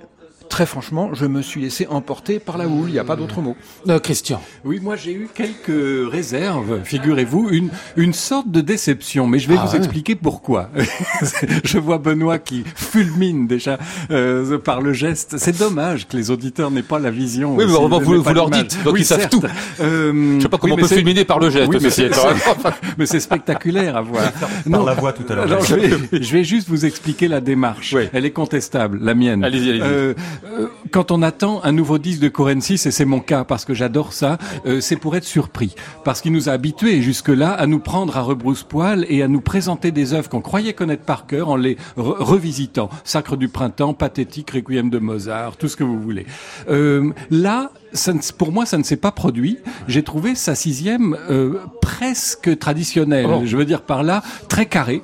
très 0.51 0.67
franchement, 0.67 1.11
je 1.15 1.25
me 1.25 1.41
suis 1.41 1.63
laissé 1.63 1.87
emporter 1.87 2.39
par 2.39 2.59
la 2.59 2.67
houle. 2.69 2.89
Il 2.89 2.93
n'y 2.93 2.99
a 2.99 3.05
pas 3.05 3.17
d'autre 3.17 3.41
mot. 3.41 3.57
Euh, 3.89 3.99
Christian. 3.99 4.43
Oui, 4.65 4.81
moi 4.83 4.97
j'ai 4.97 5.13
eu 5.15 5.29
quelques 5.35 6.11
réserves, 6.13 6.81
figurez-vous, 6.85 7.49
une, 7.51 7.71
une 7.97 8.13
sorte 8.13 8.51
de 8.51 8.61
déception, 8.61 9.27
mais 9.27 9.39
je 9.39 9.49
vais 9.49 9.55
Ah 9.59 9.65
vous 9.65 9.73
ouais. 9.73 9.79
expliquer 9.79 10.15
pourquoi. 10.17 10.69
je 11.65 11.79
vois 11.79 11.97
Benoît 11.99 12.39
qui 12.39 12.65
fulmine 12.75 13.47
déjà 13.47 13.79
euh, 14.11 14.59
par 14.59 14.83
le 14.83 14.93
geste. 14.93 15.37
C'est 15.39 15.57
dommage 15.59 16.07
que 16.09 16.17
les 16.17 16.31
auditeurs 16.31 16.71
n'aient 16.71 16.83
pas 16.83 16.99
la 16.99 17.11
vision. 17.11 17.57
Oui, 17.57 17.65
mais 17.67 17.73
bon, 17.73 17.89
vous- 18.01 18.23
vous 18.23 18.35
leur 18.35 18.51
dites, 18.51 18.77
donc 18.85 18.95
Oui, 18.95 19.01
ils 19.01 19.07
savent 19.07 19.29
tout. 19.31 19.43
Euh, 19.81 20.37
Je 20.39 20.43
sais 20.43 20.49
pas 20.49 20.59
comment 20.59 20.75
oui, 20.75 20.83
on 20.85 20.89
peut 20.89 20.95
fulminer 20.95 21.25
par 21.25 21.39
le 21.39 21.49
geste, 21.51 21.69
Oui, 21.71 21.79
mais 22.99 23.07
c'est- 23.07 23.21
spectaculaire 23.21 23.97
à 23.97 24.03
voir. 24.03 24.25
Par 24.71 24.85
la 24.85 24.95
voix 24.95 25.13
tout 25.13 25.25
à 25.29 25.35
l'heure. 25.35 25.45
Alors, 25.45 25.65
je, 25.65 25.75
vais, 25.77 25.91
je 26.21 26.33
vais 26.33 26.45
juste 26.45 26.69
vous 26.69 26.85
expliquer 26.85 27.29
la 27.29 27.41
démarche. 27.41 27.93
Oui. 27.95 28.09
Elle 28.13 28.25
est 28.25 28.31
contestable, 28.33 28.99
la 29.01 29.15
mienne. 29.15 29.45
Allez-y, 29.45 29.71
allez-y. 29.71 29.83
Euh, 29.83 30.15
euh, 30.45 30.69
quand 30.91 31.11
on 31.11 31.23
attend 31.23 31.61
un 31.65 31.73
nouveau 31.73 31.99
disque 31.99 32.21
de 32.21 32.29
Corensis, 32.29 32.87
et 32.87 32.91
c'est 32.91 33.05
mon 33.05 33.21
cas 33.21 33.45
parce 33.45 33.65
que 33.65 33.75
j'adore 33.75 34.13
ça, 34.13 34.39
euh, 34.67 34.81
c'est 34.81 34.97
pour 34.97 35.17
être 35.17 35.25
surpris. 35.25 35.75
Parce 36.05 36.21
qu'il 36.21 36.33
nous 36.33 36.49
a 36.49 36.53
habitués 36.53 37.03
jusque-là 37.03 37.53
à 37.53 37.67
nous 37.67 37.79
prendre 37.81 38.17
à 38.17 38.23
rebrousse-poil 38.23 39.07
et 39.09 39.23
à 39.23 39.29
nous 39.29 39.41
présenter 39.41 39.91
des 39.91 40.15
œuvres 40.15 40.29
qu'on 40.29 40.41
croyait 40.41 40.73
connaître 40.73 41.05
par 41.05 41.27
cœur 41.27 41.49
en 41.49 41.57
les 41.57 41.77
re- 41.97 42.23
revisitant. 42.23 42.89
Sacre 43.05 43.37
du 43.37 43.49
printemps, 43.49 43.95
Pathétique, 43.95 44.51
Requiem 44.51 44.91
de 44.91 44.99
Mozart, 44.99 45.57
tout 45.57 45.69
ce 45.69 45.77
que 45.77 45.85
vous 45.85 46.01
voulez. 46.01 46.27
Euh, 46.69 47.11
là, 47.31 47.71
ça 47.93 48.13
ne- 48.13 48.21
pour 48.37 48.53
moi, 48.53 48.67
ça 48.67 48.79
ne 48.79 48.83
s'est 48.83 48.97
pas 48.97 49.13
produit. 49.13 49.59
J'ai 49.89 50.03
trouvé 50.03 50.35
sa 50.35 50.55
sixième 50.55 51.17
euh, 51.29 51.59
presque 51.83 52.59
traditionnelle. 52.59 53.27
Oh. 53.29 53.43
Je 53.45 53.57
veux 53.57 53.65
dire 53.65 53.83
par 53.83 54.03
là, 54.03 54.23
très 54.49 54.67
carrée. 54.67 55.03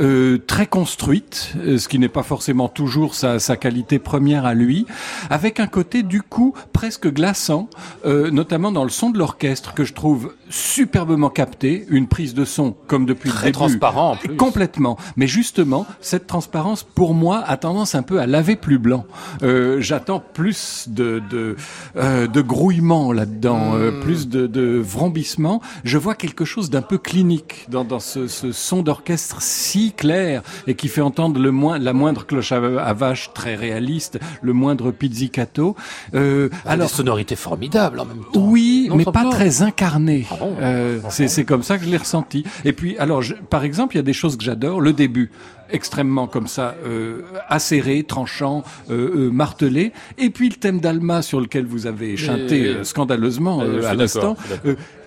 Euh, 0.00 0.38
très 0.46 0.66
construite, 0.66 1.52
euh, 1.56 1.78
ce 1.78 1.88
qui 1.88 1.98
n'est 1.98 2.08
pas 2.08 2.22
forcément 2.22 2.68
toujours 2.68 3.14
sa, 3.14 3.38
sa 3.38 3.56
qualité 3.56 3.98
première 3.98 4.44
à 4.46 4.54
lui, 4.54 4.86
avec 5.30 5.60
un 5.60 5.66
côté 5.66 6.02
du 6.02 6.22
coup 6.22 6.54
presque 6.72 7.12
glaçant, 7.12 7.68
euh, 8.04 8.30
notamment 8.30 8.72
dans 8.72 8.84
le 8.84 8.90
son 8.90 9.10
de 9.10 9.18
l'orchestre 9.18 9.74
que 9.74 9.84
je 9.84 9.92
trouve 9.92 10.34
superbement 10.50 11.30
capté, 11.30 11.84
une 11.88 12.06
prise 12.06 12.34
de 12.34 12.44
son 12.44 12.74
comme 12.86 13.06
depuis 13.06 13.30
Très 13.30 13.46
le 13.46 13.52
début, 13.52 13.58
transparent, 13.58 14.12
en 14.12 14.16
plus. 14.16 14.36
complètement. 14.36 14.96
Mais 15.16 15.26
justement, 15.26 15.86
cette 16.00 16.26
transparence 16.26 16.82
pour 16.82 17.14
moi 17.14 17.42
a 17.46 17.56
tendance 17.56 17.94
un 17.94 18.02
peu 18.02 18.20
à 18.20 18.26
laver 18.26 18.56
plus 18.56 18.78
blanc. 18.78 19.04
Euh, 19.42 19.80
J'attends 19.80 20.20
plus 20.20 20.86
de 20.88 21.22
de, 21.30 21.56
euh, 21.96 22.26
de 22.26 22.40
grouillement 22.40 23.12
là-dedans, 23.12 23.74
euh, 23.74 24.00
plus 24.00 24.28
de, 24.28 24.46
de 24.46 24.78
vrombissement. 24.78 25.60
Je 25.84 25.98
vois 25.98 26.14
quelque 26.14 26.44
chose 26.44 26.70
d'un 26.70 26.82
peu 26.82 26.98
clinique 26.98 27.66
dans, 27.68 27.84
dans 27.84 28.00
ce, 28.00 28.26
ce 28.28 28.52
son 28.52 28.82
d'orchestre 28.82 29.40
si 29.40 29.83
clair 29.92 30.42
et 30.66 30.74
qui 30.74 30.88
fait 30.88 31.00
entendre 31.00 31.40
le 31.40 31.50
moins, 31.50 31.78
la 31.78 31.92
moindre 31.92 32.26
cloche 32.26 32.52
à, 32.52 32.56
à 32.56 32.92
vache 32.92 33.30
très 33.34 33.54
réaliste, 33.54 34.18
le 34.42 34.52
moindre 34.52 34.90
pizzicato. 34.90 35.76
Euh, 36.14 36.48
Alors, 36.66 36.86
des 36.88 36.92
sonorités 36.92 37.36
formidables 37.36 38.00
en 38.00 38.04
même 38.06 38.22
temps. 38.32 38.40
oui, 38.48 38.86
Non, 38.88 38.96
mais 38.96 39.04
pas 39.04 39.30
très 39.30 39.62
incarné. 39.62 40.26
Ah 40.30 40.36
bon 40.38 40.54
Euh, 40.60 40.98
c'est 41.10 41.28
c'est 41.28 41.44
comme 41.44 41.62
ça 41.62 41.78
que 41.78 41.84
je 41.84 41.90
l'ai 41.90 41.96
ressenti. 41.96 42.44
Et 42.64 42.72
puis, 42.72 42.96
alors, 42.98 43.22
je- 43.22 43.34
par 43.34 43.64
exemple, 43.64 43.94
il 43.94 43.98
y 43.98 44.00
a 44.00 44.04
des 44.04 44.12
choses 44.12 44.36
que 44.36 44.44
j'adore. 44.44 44.80
Le 44.80 44.92
début, 44.92 45.30
extrêmement 45.70 46.26
comme 46.26 46.46
ça, 46.46 46.74
euh, 46.86 47.22
acéré, 47.48 48.02
tranchant, 48.04 48.62
euh, 48.90 49.26
euh, 49.28 49.30
martelé. 49.30 49.92
Et 50.18 50.30
puis 50.30 50.48
le 50.48 50.56
thème 50.56 50.80
d'Alma 50.80 51.22
sur 51.22 51.40
lequel 51.40 51.66
vous 51.66 51.86
avez 51.86 52.16
chanté 52.16 52.66
euh, 52.66 52.84
scandaleusement 52.84 53.60
suis 53.62 53.84
à 53.86 53.94
l'instant, 53.94 54.36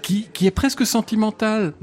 qui, 0.07 0.29
qui 0.31 0.47
est 0.47 0.51
presque 0.51 0.85
sentimental. 0.85 1.73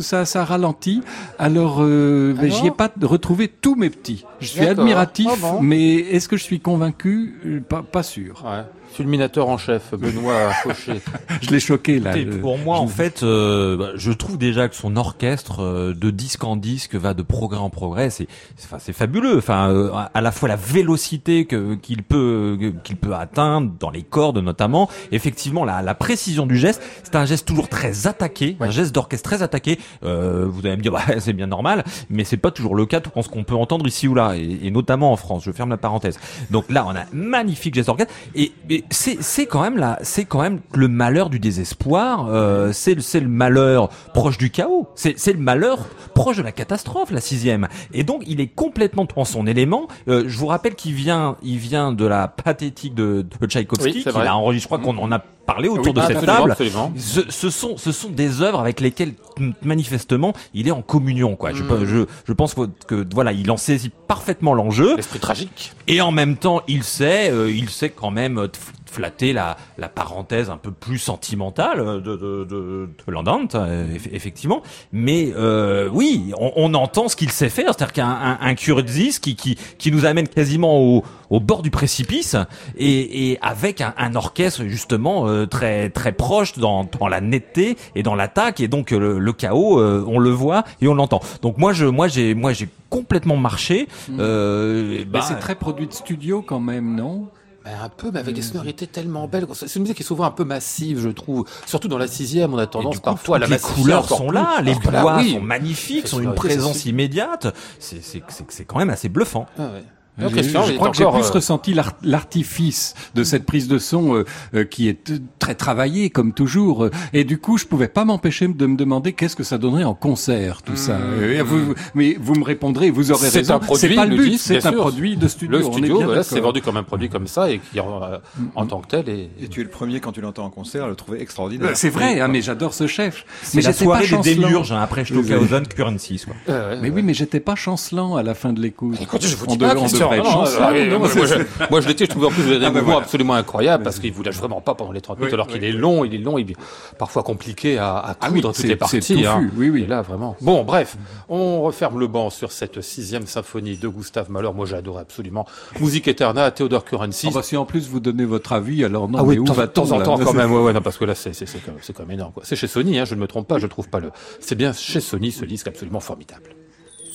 Ça, 0.00 0.24
ça, 0.24 0.44
ralentit. 0.44 1.02
Alors, 1.36 1.78
euh, 1.80 2.32
ben, 2.40 2.48
j'y 2.48 2.68
ai 2.68 2.70
pas 2.70 2.88
retrouvé 3.02 3.48
tous 3.48 3.74
mes 3.74 3.90
petits. 3.90 4.24
Je 4.38 4.46
suis 4.46 4.60
admiratif, 4.60 5.26
Ah 5.32 5.36
bon 5.40 5.60
mais 5.60 5.94
est-ce 5.94 6.28
que 6.28 6.36
je 6.36 6.44
suis 6.44 6.60
convaincu? 6.60 7.40
Euh, 7.44 7.60
Pas, 7.60 7.82
pas 7.82 8.04
sûr. 8.04 8.44
Ouais. 8.46 8.62
Fulminateur 8.94 9.48
en 9.48 9.56
chef, 9.58 9.94
Benoît 9.94 10.50
Fauché. 10.62 11.00
Je 11.42 11.50
l'ai 11.50 11.60
choqué 11.60 11.98
là. 12.00 12.16
Le- 12.16 12.40
pour 12.40 12.58
moi, 12.58 12.76
je- 12.78 12.82
en 12.82 12.86
fait, 12.88 13.22
euh, 13.22 13.76
bah, 13.76 13.88
je 13.94 14.12
trouve 14.12 14.36
déjà 14.36 14.68
que 14.68 14.74
son 14.76 14.96
orchestre 14.96 15.60
euh, 15.62 15.94
de 15.94 16.10
disque 16.10 16.44
en 16.44 16.56
disque 16.56 16.94
va 16.96 17.14
de 17.14 17.22
progrès 17.22 17.58
en 17.58 17.70
progrès. 17.70 18.10
C'est, 18.10 18.26
c'est- 18.56 18.66
enfin, 18.66 18.78
c'est 18.78 18.92
fabuleux. 18.92 19.38
Enfin, 19.38 19.70
euh, 19.70 19.90
à- 20.14 20.20
la 20.20 20.32
fois 20.32 20.48
la 20.48 20.56
vélocité 20.56 21.46
que 21.46 21.74
qu'il 21.74 22.02
peut 22.02 22.58
qu'il 22.84 22.96
peut 22.96 23.14
atteindre 23.14 23.72
dans 23.78 23.90
les 23.90 24.02
cordes 24.02 24.38
notamment. 24.38 24.90
Effectivement, 25.12 25.64
la, 25.64 25.82
la 25.82 25.94
précision 25.94 26.46
du 26.46 26.56
geste. 26.56 26.82
C'est 27.02 27.16
un 27.16 27.24
geste 27.24 27.46
toujours 27.46 27.68
très 27.68 28.06
attaqué, 28.06 28.56
un 28.60 28.70
geste 28.70 28.94
d'orchestre 28.94 29.28
très 29.28 29.42
attaqué. 29.42 29.78
Euh, 30.04 30.46
vous 30.48 30.66
allez 30.66 30.76
me 30.76 30.82
dire, 30.82 30.92
bah, 30.92 31.00
c'est 31.20 31.32
bien 31.32 31.46
normal, 31.46 31.84
mais 32.10 32.24
c'est 32.24 32.36
pas 32.36 32.50
toujours 32.50 32.74
le 32.74 32.86
cas. 32.86 33.00
Tout 33.00 33.10
ce 33.22 33.28
qu'on 33.28 33.44
peut 33.44 33.54
entendre 33.54 33.86
ici 33.86 34.08
ou 34.08 34.14
là, 34.14 34.34
et, 34.36 34.58
et 34.66 34.70
notamment 34.70 35.12
en 35.12 35.16
France. 35.16 35.42
Je 35.44 35.52
ferme 35.52 35.70
la 35.70 35.76
parenthèse. 35.76 36.18
Donc 36.50 36.66
là, 36.70 36.84
on 36.86 36.90
a 36.94 37.00
un 37.00 37.06
magnifique 37.12 37.74
geste 37.74 37.86
d'orchestre. 37.86 38.12
Et, 38.34 38.52
et 38.68 38.79
c'est 38.90 39.22
c'est 39.22 39.46
quand 39.46 39.62
même 39.62 39.76
là, 39.76 39.98
c'est 40.02 40.24
quand 40.24 40.40
même 40.40 40.60
le 40.74 40.88
malheur 40.88 41.30
du 41.30 41.38
désespoir. 41.38 42.26
Euh, 42.28 42.72
c'est 42.72 42.94
le 42.94 43.00
c'est 43.00 43.20
le 43.20 43.28
malheur 43.28 43.88
proche 44.14 44.38
du 44.38 44.50
chaos. 44.50 44.88
C'est 44.94 45.18
c'est 45.18 45.32
le 45.32 45.38
malheur 45.38 45.78
proche 46.14 46.36
de 46.36 46.42
la 46.42 46.52
catastrophe, 46.52 47.10
la 47.10 47.20
sixième. 47.20 47.68
Et 47.92 48.04
donc 48.04 48.22
il 48.26 48.40
est 48.40 48.48
complètement 48.48 49.06
en 49.16 49.24
son 49.24 49.46
élément. 49.46 49.88
Euh, 50.08 50.24
je 50.26 50.38
vous 50.38 50.46
rappelle 50.46 50.74
qu'il 50.74 50.92
vient, 50.94 51.36
il 51.42 51.58
vient 51.58 51.92
de 51.92 52.06
la 52.06 52.28
pathétique 52.28 52.94
de, 52.94 53.26
de 53.40 53.46
Tchaïkovski, 53.46 54.02
Oui, 54.04 54.04
qu'il 54.04 54.20
a 54.20 54.36
enregistré. 54.36 54.76
Je 54.76 54.80
crois 54.80 54.94
qu'on 54.94 54.98
en 55.00 55.12
a 55.12 55.22
parlé 55.52 55.68
autour 55.68 55.92
de 55.94 56.00
Ah, 56.00 56.06
cette 56.06 56.24
table. 56.24 56.50
absolument. 56.52 56.92
Ce, 56.96 57.20
ce 57.28 57.50
sont, 57.50 57.76
ce 57.76 57.92
sont 57.92 58.08
des 58.10 58.42
œuvres 58.42 58.60
avec 58.60 58.80
lesquelles 58.80 59.14
manifestement 59.62 60.32
il 60.54 60.68
est 60.68 60.70
en 60.70 60.82
communion. 60.82 61.36
Quoi. 61.36 61.52
Je, 61.52 61.62
Mm. 61.64 61.84
je, 61.86 61.98
je 62.26 62.32
pense 62.32 62.54
que, 62.54 62.62
que 62.86 63.06
voilà, 63.14 63.32
il 63.32 63.50
en 63.50 63.56
saisit 63.56 63.90
parfaitement 64.08 64.54
l'enjeu. 64.54 64.96
L'esprit 64.96 65.18
tragique. 65.18 65.72
Et 65.86 66.00
en 66.00 66.12
même 66.12 66.36
temps, 66.36 66.62
il 66.68 66.82
sait, 66.84 67.30
euh, 67.30 67.50
il 67.50 67.70
sait 67.70 67.90
quand 67.90 68.10
même 68.10 68.38
euh, 68.38 68.48
flatter 68.90 69.32
la, 69.32 69.56
la 69.78 69.88
parenthèse 69.88 70.50
un 70.50 70.56
peu 70.56 70.70
plus 70.72 70.98
sentimentale 70.98 71.78
de, 72.02 72.16
de, 72.16 72.44
de, 72.44 72.88
de 73.06 73.12
Landant, 73.12 73.48
euh, 73.54 73.86
eff- 73.96 74.08
effectivement. 74.12 74.62
Mais 74.92 75.32
euh, 75.36 75.88
oui, 75.92 76.32
on, 76.38 76.52
on 76.56 76.74
entend 76.74 77.08
ce 77.08 77.16
qu'il 77.16 77.30
sait 77.30 77.48
faire, 77.48 77.66
c'est-à-dire 77.74 77.92
qu'un 77.92 78.08
un, 78.08 78.38
un 78.40 78.54
qui, 78.54 79.36
qui, 79.36 79.56
qui 79.78 79.92
nous 79.92 80.04
amène 80.04 80.28
quasiment 80.28 80.78
au, 80.80 81.04
au 81.30 81.40
bord 81.40 81.62
du 81.62 81.70
précipice 81.70 82.36
et, 82.76 83.30
et 83.32 83.38
avec 83.40 83.80
un, 83.80 83.94
un 83.96 84.14
orchestre 84.14 84.64
justement 84.64 85.28
euh, 85.28 85.46
très 85.46 85.90
très 85.90 86.12
proche 86.12 86.58
dans, 86.58 86.84
dans 86.98 87.08
la 87.08 87.20
netteté 87.20 87.76
et 87.94 88.02
dans 88.02 88.14
l'attaque 88.14 88.60
et 88.60 88.68
donc 88.68 88.92
euh, 88.92 88.98
le, 88.98 89.18
le 89.18 89.32
chaos, 89.32 89.80
euh, 89.80 90.04
on 90.06 90.18
le 90.18 90.30
voit 90.30 90.64
et 90.80 90.88
on 90.88 90.94
l'entend. 90.94 91.20
Donc 91.42 91.58
moi 91.58 91.72
je 91.72 91.86
moi 91.86 92.08
j'ai 92.08 92.34
moi 92.34 92.52
j'ai 92.52 92.68
complètement 92.88 93.36
marché. 93.36 93.88
Euh, 94.18 94.96
Mais 94.98 95.04
bah, 95.04 95.20
c'est 95.22 95.38
très 95.38 95.54
produit 95.54 95.86
de 95.86 95.92
studio 95.92 96.42
quand 96.42 96.60
même, 96.60 96.96
non? 96.96 97.28
Ben, 97.64 97.72
un 97.82 97.88
peu, 97.90 98.10
mais 98.10 98.20
avec 98.20 98.34
des 98.34 98.42
sonorités 98.42 98.86
tellement 98.86 99.28
belles. 99.28 99.46
C'est 99.52 99.74
une 99.76 99.82
musique 99.82 99.98
qui 99.98 100.02
est 100.02 100.06
souvent 100.06 100.24
un 100.24 100.30
peu 100.30 100.44
massive, 100.44 101.00
je 101.00 101.10
trouve. 101.10 101.44
Surtout 101.66 101.88
dans 101.88 101.98
la 101.98 102.06
sixième, 102.08 102.54
on 102.54 102.58
a 102.58 102.66
tendance 102.66 102.96
coup, 102.96 103.02
parfois 103.02 103.36
à 103.36 103.40
la 103.40 103.46
les 103.48 103.58
couleurs 103.58 104.08
sont 104.08 104.28
plus. 104.28 104.34
là, 104.34 104.62
les 104.62 104.74
bois 104.74 105.18
oui. 105.18 105.32
sont 105.32 105.40
magnifiques, 105.40 106.08
sont 106.08 106.20
une 106.20 106.34
présence 106.34 106.86
immédiate. 106.86 107.54
C'est 107.78 108.02
c'est 108.02 108.22
c'est 108.28 108.44
c'est 108.50 108.64
quand 108.64 108.78
même 108.78 108.90
assez 108.90 109.10
bluffant. 109.10 109.46
Ah 109.58 109.72
ouais. 109.74 109.84
Je, 110.28 110.72
crois 110.76 110.90
que 110.90 110.96
j'ai 110.96 111.04
plus 111.04 111.26
euh, 111.28 111.30
ressenti 111.32 111.74
l'ar- 111.74 111.94
l'artifice 112.02 112.94
de 113.14 113.24
cette 113.24 113.44
prise 113.46 113.68
de 113.68 113.78
son 113.78 114.14
euh, 114.14 114.24
euh, 114.54 114.64
qui 114.64 114.88
est 114.88 115.10
euh, 115.10 115.18
très 115.38 115.54
travaillée 115.54 116.10
comme 116.10 116.32
toujours. 116.32 116.84
euh, 116.84 116.90
Et 117.12 117.24
du 117.24 117.38
coup, 117.38 117.58
je 117.58 117.66
pouvais 117.66 117.88
pas 117.88 118.04
m'empêcher 118.04 118.46
de 118.48 118.66
me 118.66 118.76
demander 118.76 119.12
qu'est-ce 119.12 119.36
que 119.36 119.42
ça 119.44 119.58
donnerait 119.58 119.84
en 119.84 119.94
concert, 119.94 120.62
tout 120.62 120.76
ça. 120.76 120.92
Euh, 120.96 121.42
vous- 121.44 121.66
vous- 121.66 121.74
mais 121.94 122.16
vous 122.20 122.34
me 122.34 122.44
répondrez, 122.44 122.90
vous 122.90 123.10
aurez 123.12 123.28
raison. 123.28 123.54
un 123.54 123.58
produit, 123.58 123.88
c'est 123.88 123.94
pas 123.94 124.06
le 124.06 124.16
but, 124.16 124.38
c'est 124.38 124.64
un 124.66 124.70
sûr. 124.70 124.76
produit 124.80 125.16
de 125.16 125.28
studio. 125.28 125.58
Le 125.58 125.64
studio, 125.64 126.02
voilà, 126.04 126.22
c'est 126.22 126.40
vendu 126.40 126.62
comme 126.62 126.76
un 126.76 126.82
produit 126.82 127.08
comme 127.08 127.26
ça 127.26 127.50
et 127.50 127.58
qui 127.58 127.78
euh, 127.78 128.18
en 128.54 128.66
tant 128.66 128.80
que 128.80 128.88
tel 128.88 129.08
est. 129.08 129.30
Et 129.42 129.48
tu 129.48 129.60
es 129.60 129.64
le 129.64 129.70
premier 129.70 130.00
quand 130.00 130.12
tu 130.12 130.20
l'entends 130.20 130.44
en 130.44 130.50
concert 130.50 130.84
à 130.84 130.88
le 130.88 130.94
trouver 130.94 131.20
extraordinaire. 131.22 131.70
Euh, 131.70 131.74
C'est 131.74 131.90
vrai, 131.90 132.20
hein, 132.20 132.28
mais 132.28 132.42
j'adore 132.42 132.74
ce 132.74 132.86
chef. 132.86 133.24
Mais 133.54 133.62
la 133.62 133.70
j'étais 133.72 133.84
soirée 133.84 134.00
pas 134.00 134.06
des 134.06 134.10
chancelant. 134.10 134.42
démiurges 134.42 134.72
hein, 134.72 134.80
après 134.80 135.04
Stockhausen, 135.04 135.66
Currency. 135.66 136.22
Quoi. 136.24 136.34
Mais 136.80 136.90
oui, 136.90 137.02
mais 137.02 137.14
j'étais 137.14 137.40
pas 137.40 137.54
chancelant 137.54 138.16
à 138.16 138.22
la 138.22 138.34
fin 138.34 138.52
de 138.52 138.60
l'écoute. 138.60 138.96
Écoute, 139.00 139.24
je 139.26 139.34
vous 139.36 139.46
dis 139.46 139.58
pas, 139.58 139.74
être 140.16 140.24
non, 140.24 140.44
euh, 140.46 140.86
non, 140.90 140.98
moi, 140.98 141.08
je, 141.08 141.66
moi, 141.70 141.80
je 141.80 141.88
l'étais, 141.88 142.04
je 142.04 142.10
trouvais 142.10 142.26
en 142.26 142.30
plus 142.30 142.42
avez 142.44 142.56
un 142.64 142.68
Ah, 142.68 142.70
mouvement 142.70 142.82
voilà. 142.84 143.00
absolument 143.00 143.34
incroyable 143.34 143.84
parce 143.84 143.98
qu'il 143.98 144.12
vous 144.12 144.22
lâche 144.22 144.36
vraiment 144.36 144.60
pas 144.60 144.74
pendant 144.74 144.92
les 144.92 145.00
30 145.00 145.18
minutes 145.18 145.30
Oui, 145.30 145.34
alors 145.34 145.46
oui, 145.48 145.54
qu'il 145.54 145.64
est 145.64 145.72
long, 145.72 146.04
il 146.04 146.14
est 146.14 146.18
long, 146.18 146.38
il 146.38 146.50
est 146.50 146.56
parfois 146.98 147.22
compliqué 147.22 147.78
à, 147.78 147.96
à 147.96 148.16
Ah 148.20 148.28
coudre 148.28 148.48
oui, 148.50 148.54
toutes 148.54 148.64
les 148.66 148.76
parties. 148.76 149.24
hein. 149.26 149.50
oui, 149.56 149.70
oui. 149.70 149.82
Et 149.82 149.86
là, 149.86 150.02
vraiment. 150.02 150.36
Bon, 150.40 150.64
bref, 150.64 150.96
on 151.28 151.62
referme 151.62 151.98
le 151.98 152.06
banc 152.06 152.30
sur 152.30 152.52
cette 152.52 152.80
sixième 152.80 153.26
symphonie 153.26 153.76
de 153.76 153.88
Gustave 153.88 154.30
Mahler. 154.30 154.50
Moi, 154.54 154.66
j'ai 154.66 154.76
adoré 154.76 155.00
absolument. 155.02 155.46
Musique 155.80 156.08
Eterna, 156.08 156.50
Theodore 156.50 156.84
Currency. 156.84 157.28
Ah 157.30 157.34
bah, 157.34 157.42
si 157.42 157.56
en 157.56 157.64
plus 157.64 157.88
vous 157.88 158.00
donnez 158.00 158.24
votre 158.24 158.52
avis, 158.52 158.84
alors 158.84 159.08
non, 159.08 159.18
Ah 159.20 159.22
oui, 159.24 159.34
mais 159.36 159.40
où 159.40 159.44
de 159.44 159.48
temps- 159.52 159.60
de 159.60 159.66
temps 159.66 159.92
en 159.92 160.00
temps 160.02 160.18
quand 160.24 160.32
même. 160.34 160.52
Ouais, 160.52 160.62
ouais, 160.62 160.72
non, 160.72 160.80
parce 160.82 160.96
que 160.98 161.04
là, 161.04 161.14
c'est 161.14 161.30
quand, 161.32 161.72
même- 161.72 161.76
c'est 161.82 161.92
quand 161.92 162.02
même 162.04 162.12
énorme. 162.12 162.32
C'est 162.42 162.56
chez 162.56 162.66
Sony, 162.66 162.98
hein, 162.98 163.04
je 163.04 163.14
ne 163.14 163.20
me 163.20 163.26
trompe 163.26 163.46
pas, 163.48 163.58
je 163.58 163.66
trouve 163.66 163.88
pas 163.88 164.00
le. 164.00 164.10
C'est 164.40 164.54
bien 164.54 164.72
chez 164.72 165.00
Sony 165.00 165.30
ce 165.32 165.44
disque 165.44 165.68
absolument 165.68 166.00
formidable. 166.00 166.50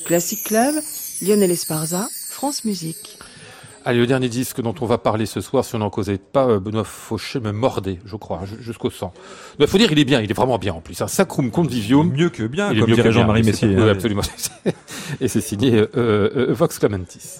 Classic 0.05 0.43
Club, 0.43 0.75
Lionel 1.21 1.51
Esparza, 1.51 2.07
France 2.45 2.63
Musique. 2.63 3.17
Allez, 3.85 3.97
le 3.97 4.05
dernier 4.05 4.29
disque 4.29 4.61
dont 4.61 4.75
on 4.81 4.85
va 4.85 4.99
parler 4.99 5.25
ce 5.25 5.41
soir, 5.41 5.65
si 5.65 5.73
on 5.73 5.79
n'en 5.79 5.89
causait 5.89 6.19
pas, 6.19 6.47
euh, 6.47 6.59
Benoît 6.59 6.83
Fauché 6.83 7.39
me 7.39 7.51
mordait, 7.51 7.97
je 8.05 8.15
crois, 8.17 8.41
hein, 8.43 8.45
ju- 8.45 8.61
jusqu'au 8.61 8.91
sang. 8.91 9.11
Il 9.57 9.65
faut 9.65 9.79
dire, 9.79 9.91
il 9.91 9.97
est 9.97 10.05
bien, 10.05 10.21
il 10.21 10.29
est 10.29 10.33
vraiment 10.35 10.59
bien 10.59 10.75
en 10.75 10.79
plus. 10.81 11.01
Un 11.01 11.07
Sacrum 11.07 11.49
Convivium. 11.49 12.11
Mieux 12.11 12.29
que 12.29 12.43
bien, 12.43 12.71
Il 12.71 12.77
est 12.77 12.81
comme 12.81 12.93
dirait 12.93 13.11
Jean-Marie 13.11 13.41
Messier. 13.41 13.69
Oui, 13.69 13.81
hein. 13.81 13.87
absolument. 13.87 14.21
Et 15.21 15.27
c'est 15.27 15.41
signé 15.41 15.73
euh, 15.75 15.87
euh, 15.95 16.45
Vox 16.49 16.77
Clamantis. 16.77 17.39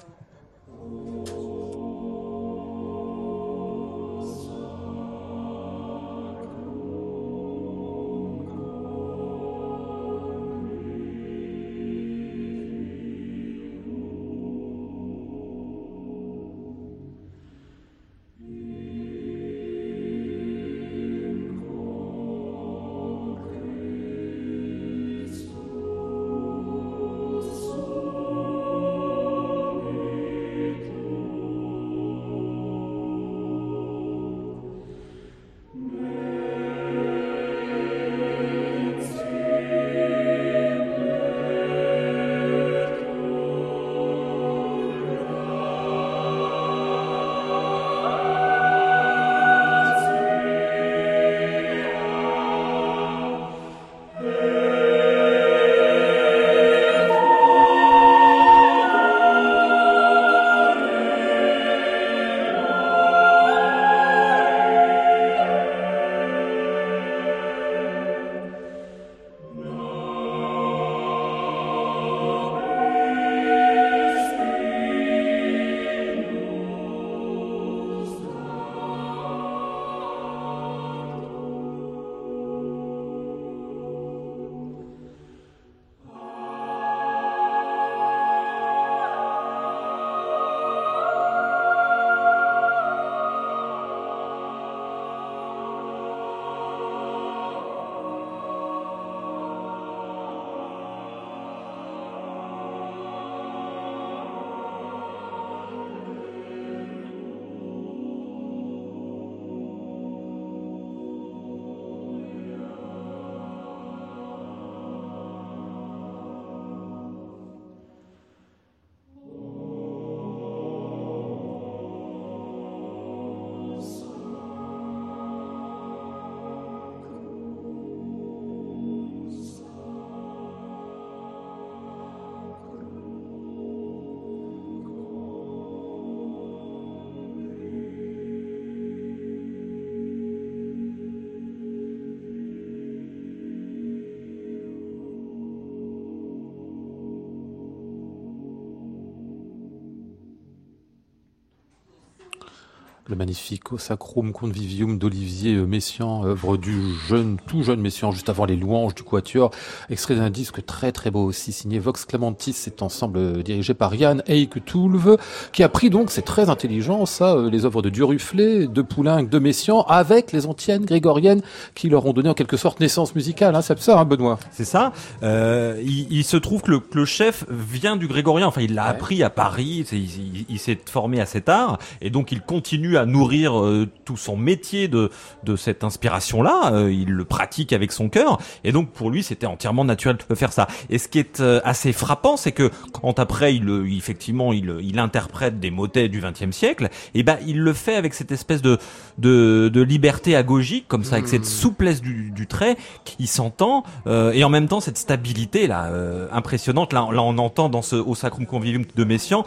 Le 153.07 153.15
magnifique 153.15 153.61
Sacrum 153.77 154.31
Convivium 154.31 154.97
d'Olivier 154.97 155.53
euh, 155.53 155.67
Messiaen, 155.67 156.23
œuvre 156.25 156.57
du 156.57 156.75
jeune, 157.07 157.37
tout 157.45 157.61
jeune 157.61 157.79
Messiaen, 157.79 158.09
juste 158.11 158.29
avant 158.29 158.45
les 158.45 158.55
louanges 158.55 158.95
du 158.95 159.03
Quatuor, 159.03 159.51
extrait 159.91 160.15
d'un 160.15 160.31
disque 160.31 160.65
très 160.65 160.91
très 160.91 161.11
beau 161.11 161.23
aussi, 161.23 161.51
signé 161.51 161.77
Vox 161.77 162.03
Clamantis, 162.05 162.53
cet 162.53 162.81
ensemble 162.81 163.19
euh, 163.19 163.43
dirigé 163.43 163.75
par 163.75 163.93
Yann 163.93 164.23
Eik 164.25 164.65
Toulve, 164.65 165.17
qui 165.53 165.61
a 165.61 165.69
pris 165.69 165.91
donc, 165.91 166.09
c'est 166.09 166.23
très 166.23 166.49
intelligent 166.49 167.05
ça, 167.05 167.35
euh, 167.35 167.51
les 167.51 167.63
œuvres 167.65 167.83
de 167.83 167.89
Duruflé, 167.89 168.65
de 168.65 168.81
Poulenc, 168.81 169.21
de 169.29 169.37
Messiaen, 169.37 169.85
avec 169.87 170.31
les 170.31 170.47
antiennes 170.47 170.85
grégoriennes 170.85 171.43
qui 171.75 171.89
leur 171.89 172.07
ont 172.07 172.13
donné 172.13 172.29
en 172.29 172.33
quelque 172.33 172.57
sorte 172.57 172.79
naissance 172.79 173.13
musicale, 173.13 173.53
hein, 173.53 173.61
c'est 173.61 173.79
ça, 173.79 173.99
hein, 173.99 174.05
Benoît? 174.05 174.39
C'est 174.49 174.65
ça. 174.65 174.93
Euh, 175.21 175.79
il, 175.85 176.11
il 176.11 176.23
se 176.23 176.37
trouve 176.37 176.63
que 176.63 176.71
le, 176.71 176.79
que 176.79 176.97
le 176.97 177.05
chef 177.05 177.45
vient 177.51 177.97
du 177.97 178.07
grégorien. 178.07 178.47
Enfin, 178.47 178.61
il 178.61 178.73
l'a 178.73 178.85
Ouais. 178.85 178.89
appris 178.89 179.21
à 179.21 179.29
Paris. 179.29 179.83
c'est- 179.87 179.95
Il, 179.95 180.37
il- 180.39 180.45
il 180.49 180.57
s'est 180.59 180.79
formé 180.89 181.21
à 181.21 181.27
cet 181.27 181.49
art 181.49 181.77
et 182.01 182.09
donc 182.09 182.31
il 182.31 182.41
continue 182.41 182.94
continue 182.95 182.97
à 182.97 183.05
nourrir 183.05 183.59
euh, 183.59 183.87
tout 184.05 184.17
son 184.17 184.37
métier 184.37 184.87
de, 184.87 185.09
de 185.43 185.55
cette 185.55 185.83
inspiration-là. 185.83 186.71
Euh, 186.73 186.91
il 186.91 187.09
le 187.09 187.25
pratique 187.25 187.73
avec 187.73 187.91
son 187.91 188.09
cœur. 188.09 188.39
Et 188.63 188.71
donc, 188.71 188.91
pour 188.91 189.09
lui, 189.09 189.23
c'était 189.23 189.45
entièrement 189.45 189.85
naturel 189.85 190.17
de 190.29 190.35
faire 190.35 190.53
ça. 190.53 190.67
Et 190.89 190.97
ce 190.97 191.07
qui 191.07 191.19
est 191.19 191.39
euh, 191.39 191.61
assez 191.63 191.93
frappant, 191.93 192.37
c'est 192.37 192.51
que 192.51 192.71
quand 192.93 193.19
après, 193.19 193.55
il, 193.55 193.69
effectivement, 193.97 194.53
il, 194.53 194.75
il 194.81 194.99
interprète 194.99 195.59
des 195.59 195.71
motets 195.71 196.09
du 196.09 196.21
XXe 196.21 196.55
siècle, 196.55 196.89
et 197.13 197.23
ben, 197.23 197.37
il 197.45 197.59
le 197.59 197.73
fait 197.73 197.95
avec 197.95 198.13
cette 198.13 198.31
espèce 198.31 198.61
de, 198.61 198.77
de, 199.17 199.69
de 199.73 199.81
liberté 199.81 200.35
agogique, 200.35 200.87
comme 200.87 201.03
ça, 201.03 201.15
avec 201.15 201.27
cette 201.27 201.41
mmh. 201.41 201.45
souplesse 201.45 202.01
du, 202.01 202.31
du 202.31 202.47
trait 202.47 202.77
qui 203.03 203.27
s'entend, 203.27 203.83
et 204.07 204.43
en 204.43 204.49
même 204.49 204.67
temps, 204.67 204.79
cette 204.79 204.97
stabilité 204.97 205.67
là 205.67 205.89
impressionnante. 206.31 206.93
Là, 206.93 207.07
là, 207.11 207.21
on 207.21 207.37
entend 207.37 207.69
dans 207.69 207.81
ce 207.81 207.95
au 207.95 208.15
Sacrum 208.15 208.45
Convivium 208.45 208.83
de 208.95 209.03
Messiaen 209.03 209.43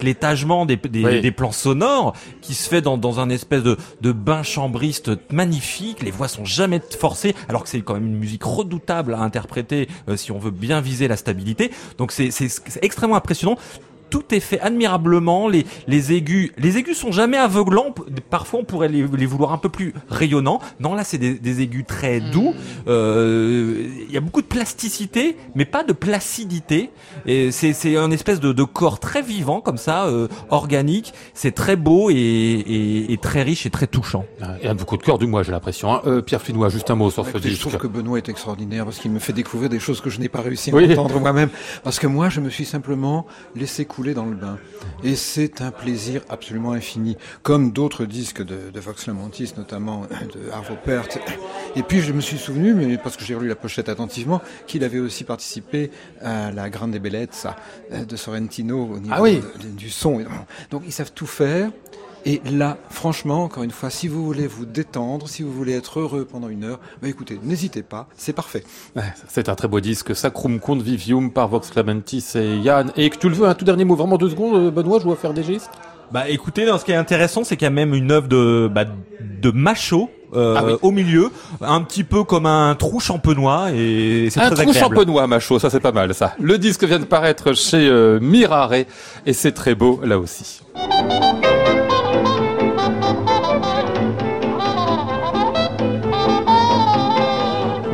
l'étagement 0.00 0.66
des, 0.66 0.76
des, 0.76 1.20
des 1.20 1.30
plans 1.30 1.52
sonores 1.52 2.14
qui 2.40 2.54
se 2.54 2.68
fait 2.68 2.82
dans, 2.84 3.20
un 3.20 3.30
espèce 3.30 3.62
de, 3.62 3.76
de 4.00 4.12
bain 4.12 4.42
chambriste 4.42 5.10
magnifique. 5.32 6.02
Les 6.02 6.10
voix 6.10 6.28
sont 6.28 6.44
jamais 6.44 6.80
forcées, 6.98 7.34
alors 7.48 7.64
que 7.64 7.68
c'est 7.68 7.80
quand 7.80 7.94
même 7.94 8.06
une 8.06 8.18
musique 8.18 8.44
redoutable 8.44 9.14
à 9.14 9.20
interpréter 9.20 9.88
euh, 10.08 10.16
si 10.16 10.32
on 10.32 10.38
veut 10.38 10.50
bien 10.50 10.80
viser 10.80 11.08
la 11.08 11.16
stabilité. 11.16 11.70
Donc 11.98 12.12
c'est 12.12 12.30
extrêmement 12.82 13.16
impressionnant 13.16 13.56
tout 14.14 14.32
est 14.32 14.38
fait 14.38 14.60
admirablement. 14.60 15.48
Les, 15.48 15.66
les 15.88 16.12
aigus, 16.12 16.52
les 16.56 16.78
aigus 16.78 16.96
sont 16.96 17.10
jamais 17.10 17.36
aveuglants. 17.36 17.92
Parfois, 18.30 18.60
on 18.60 18.64
pourrait 18.64 18.86
les, 18.86 19.04
les 19.04 19.26
vouloir 19.26 19.52
un 19.52 19.58
peu 19.58 19.68
plus 19.68 19.92
rayonnants. 20.08 20.60
Non, 20.78 20.94
là, 20.94 21.02
c'est 21.02 21.18
des, 21.18 21.34
des, 21.34 21.62
aigus 21.62 21.84
très 21.84 22.20
mm. 22.20 22.30
doux. 22.30 22.54
Euh, 22.86 23.88
il 24.06 24.14
y 24.14 24.16
a 24.16 24.20
beaucoup 24.20 24.40
de 24.40 24.46
plasticité, 24.46 25.36
mais 25.56 25.64
pas 25.64 25.82
de 25.82 25.92
placidité. 25.92 26.90
Et 27.26 27.50
c'est, 27.50 27.72
c'est 27.72 27.96
un 27.96 28.12
espèce 28.12 28.38
de, 28.38 28.52
de, 28.52 28.62
corps 28.62 29.00
très 29.00 29.20
vivant, 29.20 29.60
comme 29.60 29.78
ça, 29.78 30.04
euh, 30.04 30.28
organique. 30.48 31.12
C'est 31.34 31.52
très 31.52 31.74
beau 31.74 32.08
et, 32.08 32.14
et, 32.14 33.12
et, 33.12 33.16
très 33.18 33.42
riche 33.42 33.66
et 33.66 33.70
très 33.70 33.88
touchant. 33.88 34.26
Il 34.60 34.66
y 34.66 34.68
a 34.68 34.74
beaucoup 34.74 34.96
de 34.96 35.02
cœur 35.02 35.18
du 35.18 35.26
moi, 35.26 35.42
j'ai 35.42 35.50
l'impression. 35.50 35.92
Hein. 35.92 36.02
Euh, 36.06 36.22
Pierre 36.22 36.40
Finois, 36.40 36.68
juste 36.68 36.88
un 36.88 36.94
mot 36.94 37.10
sur 37.10 37.26
ce 37.26 37.36
disque. 37.38 37.56
Je 37.56 37.60
trouve 37.60 37.78
que 37.78 37.88
Benoît 37.88 38.18
est 38.18 38.28
extraordinaire 38.28 38.84
parce 38.84 39.00
qu'il 39.00 39.10
me 39.10 39.18
fait 39.18 39.32
découvrir 39.32 39.70
des 39.70 39.80
choses 39.80 40.00
que 40.00 40.08
je 40.08 40.20
n'ai 40.20 40.28
pas 40.28 40.40
réussi 40.40 40.70
à 40.70 40.76
entendre 40.76 41.18
moi-même. 41.18 41.48
Parce 41.82 41.98
que 41.98 42.06
moi, 42.06 42.28
je 42.28 42.38
me 42.38 42.48
suis 42.48 42.64
simplement 42.64 43.26
laissé 43.56 43.84
couler 43.84 44.03
dans 44.12 44.26
le 44.26 44.34
bain. 44.34 44.58
Et 45.02 45.16
c'est 45.16 45.62
un 45.62 45.70
plaisir 45.70 46.22
absolument 46.28 46.72
infini, 46.72 47.16
comme 47.42 47.72
d'autres 47.72 48.04
disques 48.04 48.42
de, 48.42 48.70
de 48.72 48.80
Vox 48.80 49.06
Lamontis, 49.06 49.54
notamment 49.56 50.02
de 50.02 50.50
Arvo 50.52 50.74
Pärt. 50.84 51.18
Et 51.76 51.82
puis 51.82 52.00
je 52.00 52.12
me 52.12 52.20
suis 52.20 52.36
souvenu, 52.36 52.74
mais 52.74 52.98
parce 52.98 53.16
que 53.16 53.24
j'ai 53.24 53.34
relu 53.34 53.48
la 53.48 53.56
pochette 53.56 53.88
attentivement, 53.88 54.42
qu'il 54.66 54.84
avait 54.84 54.98
aussi 54.98 55.24
participé 55.24 55.90
à 56.20 56.50
la 56.50 56.68
Grande 56.68 56.96
Bellezza 56.98 57.56
de 57.90 58.16
Sorrentino 58.16 58.90
au 58.94 58.98
niveau 58.98 59.14
ah 59.16 59.22
du 59.76 59.90
son. 59.90 60.22
Donc 60.70 60.82
ils 60.86 60.92
savent 60.92 61.12
tout 61.12 61.26
faire. 61.26 61.70
Et 62.26 62.40
là, 62.50 62.78
franchement, 62.88 63.44
encore 63.44 63.64
une 63.64 63.70
fois, 63.70 63.90
si 63.90 64.08
vous 64.08 64.24
voulez 64.24 64.46
vous 64.46 64.64
détendre, 64.64 65.28
si 65.28 65.42
vous 65.42 65.52
voulez 65.52 65.74
être 65.74 66.00
heureux 66.00 66.24
pendant 66.24 66.48
une 66.48 66.64
heure, 66.64 66.80
bah 67.02 67.08
écoutez, 67.08 67.38
n'hésitez 67.42 67.82
pas, 67.82 68.08
c'est 68.16 68.32
parfait. 68.32 68.64
c'est 69.28 69.50
un 69.50 69.54
très 69.54 69.68
beau 69.68 69.80
disque, 69.80 70.16
Sacrum 70.16 70.58
Convivium 70.58 71.30
par 71.30 71.48
Vox 71.48 71.70
Clamentis 71.70 72.24
et 72.34 72.56
Yann. 72.56 72.92
Et 72.96 73.10
que 73.10 73.18
tu 73.18 73.28
le 73.28 73.34
veux, 73.34 73.46
un 73.46 73.54
tout 73.54 73.66
dernier 73.66 73.84
mot, 73.84 73.94
vraiment 73.94 74.16
deux 74.16 74.30
secondes, 74.30 74.56
euh, 74.56 74.70
Benoît, 74.70 75.00
je 75.00 75.04
dois 75.04 75.16
faire 75.16 75.34
des 75.34 75.42
gestes 75.42 75.70
bah 76.12 76.28
écoutez, 76.28 76.66
ce 76.66 76.84
qui 76.84 76.92
est 76.92 76.96
intéressant, 76.96 77.44
c'est 77.44 77.56
qu'il 77.56 77.64
y 77.64 77.66
a 77.66 77.70
même 77.70 77.94
une 77.94 78.12
œuvre 78.12 78.28
de 78.28 78.70
bah, 78.72 78.84
de 79.20 79.50
macho 79.50 80.10
euh, 80.34 80.54
ah 80.56 80.64
au 80.82 80.90
milieu, 80.90 81.30
un 81.60 81.80
petit 81.80 82.04
peu 82.04 82.24
comme 82.24 82.46
un 82.46 82.74
trou 82.74 83.00
champenois 83.00 83.70
et 83.72 84.28
c'est 84.30 84.40
un 84.40 84.50
trou 84.50 84.72
champenois, 84.72 85.26
macho, 85.26 85.58
ça 85.58 85.70
c'est 85.70 85.80
pas 85.80 85.92
mal 85.92 86.14
ça. 86.14 86.34
Le 86.38 86.58
disque 86.58 86.84
vient 86.84 86.98
de 86.98 87.04
paraître 87.04 87.54
chez 87.54 87.88
euh, 87.88 88.20
Mirare 88.20 88.74
et 88.74 89.32
c'est 89.32 89.52
très 89.52 89.74
beau 89.74 90.00
là 90.04 90.18
aussi. 90.18 90.60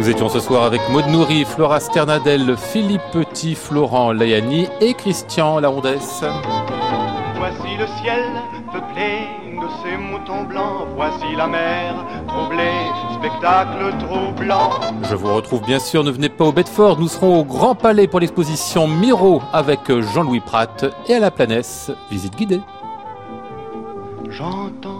Nous 0.01 0.09
étions 0.09 0.31
ce 0.31 0.41
soir 0.41 0.65
avec 0.65 0.81
Maud 0.89 1.09
Nourri, 1.09 1.45
Flora 1.45 1.79
Sternadel, 1.79 2.57
Philippe 2.57 3.03
Petit, 3.13 3.55
Florent 3.55 4.13
Layani 4.13 4.67
et 4.81 4.95
Christian 4.95 5.61
Laondès. 5.61 6.25
Voici 7.37 7.77
le 7.79 7.87
ciel 8.01 8.25
peuplé 8.73 9.29
de 9.61 9.67
ces 9.83 9.99
moutons 9.99 10.45
blancs, 10.45 10.89
voici 10.97 11.37
la 11.37 11.47
mer 11.47 11.95
troublée, 12.29 12.81
spectacle 13.19 13.95
troublant. 13.99 14.71
Je 15.03 15.15
vous 15.15 15.35
retrouve 15.35 15.61
bien 15.67 15.79
sûr, 15.79 16.03
ne 16.03 16.11
venez 16.11 16.31
pas 16.31 16.47
au 16.47 16.53
Bedford, 16.53 16.99
nous 16.99 17.09
serons 17.09 17.41
au 17.41 17.45
Grand 17.45 17.75
Palais 17.75 18.07
pour 18.07 18.21
l'exposition 18.21 18.89
Miro 18.89 19.43
avec 19.53 19.81
Jean-Louis 20.15 20.41
Pratt 20.41 20.87
et 21.09 21.15
à 21.17 21.21
la 21.21 21.31
Planète, 21.31 21.93
visite 22.11 22.37
guidée. 22.37 22.63
J'entends 24.31 25.00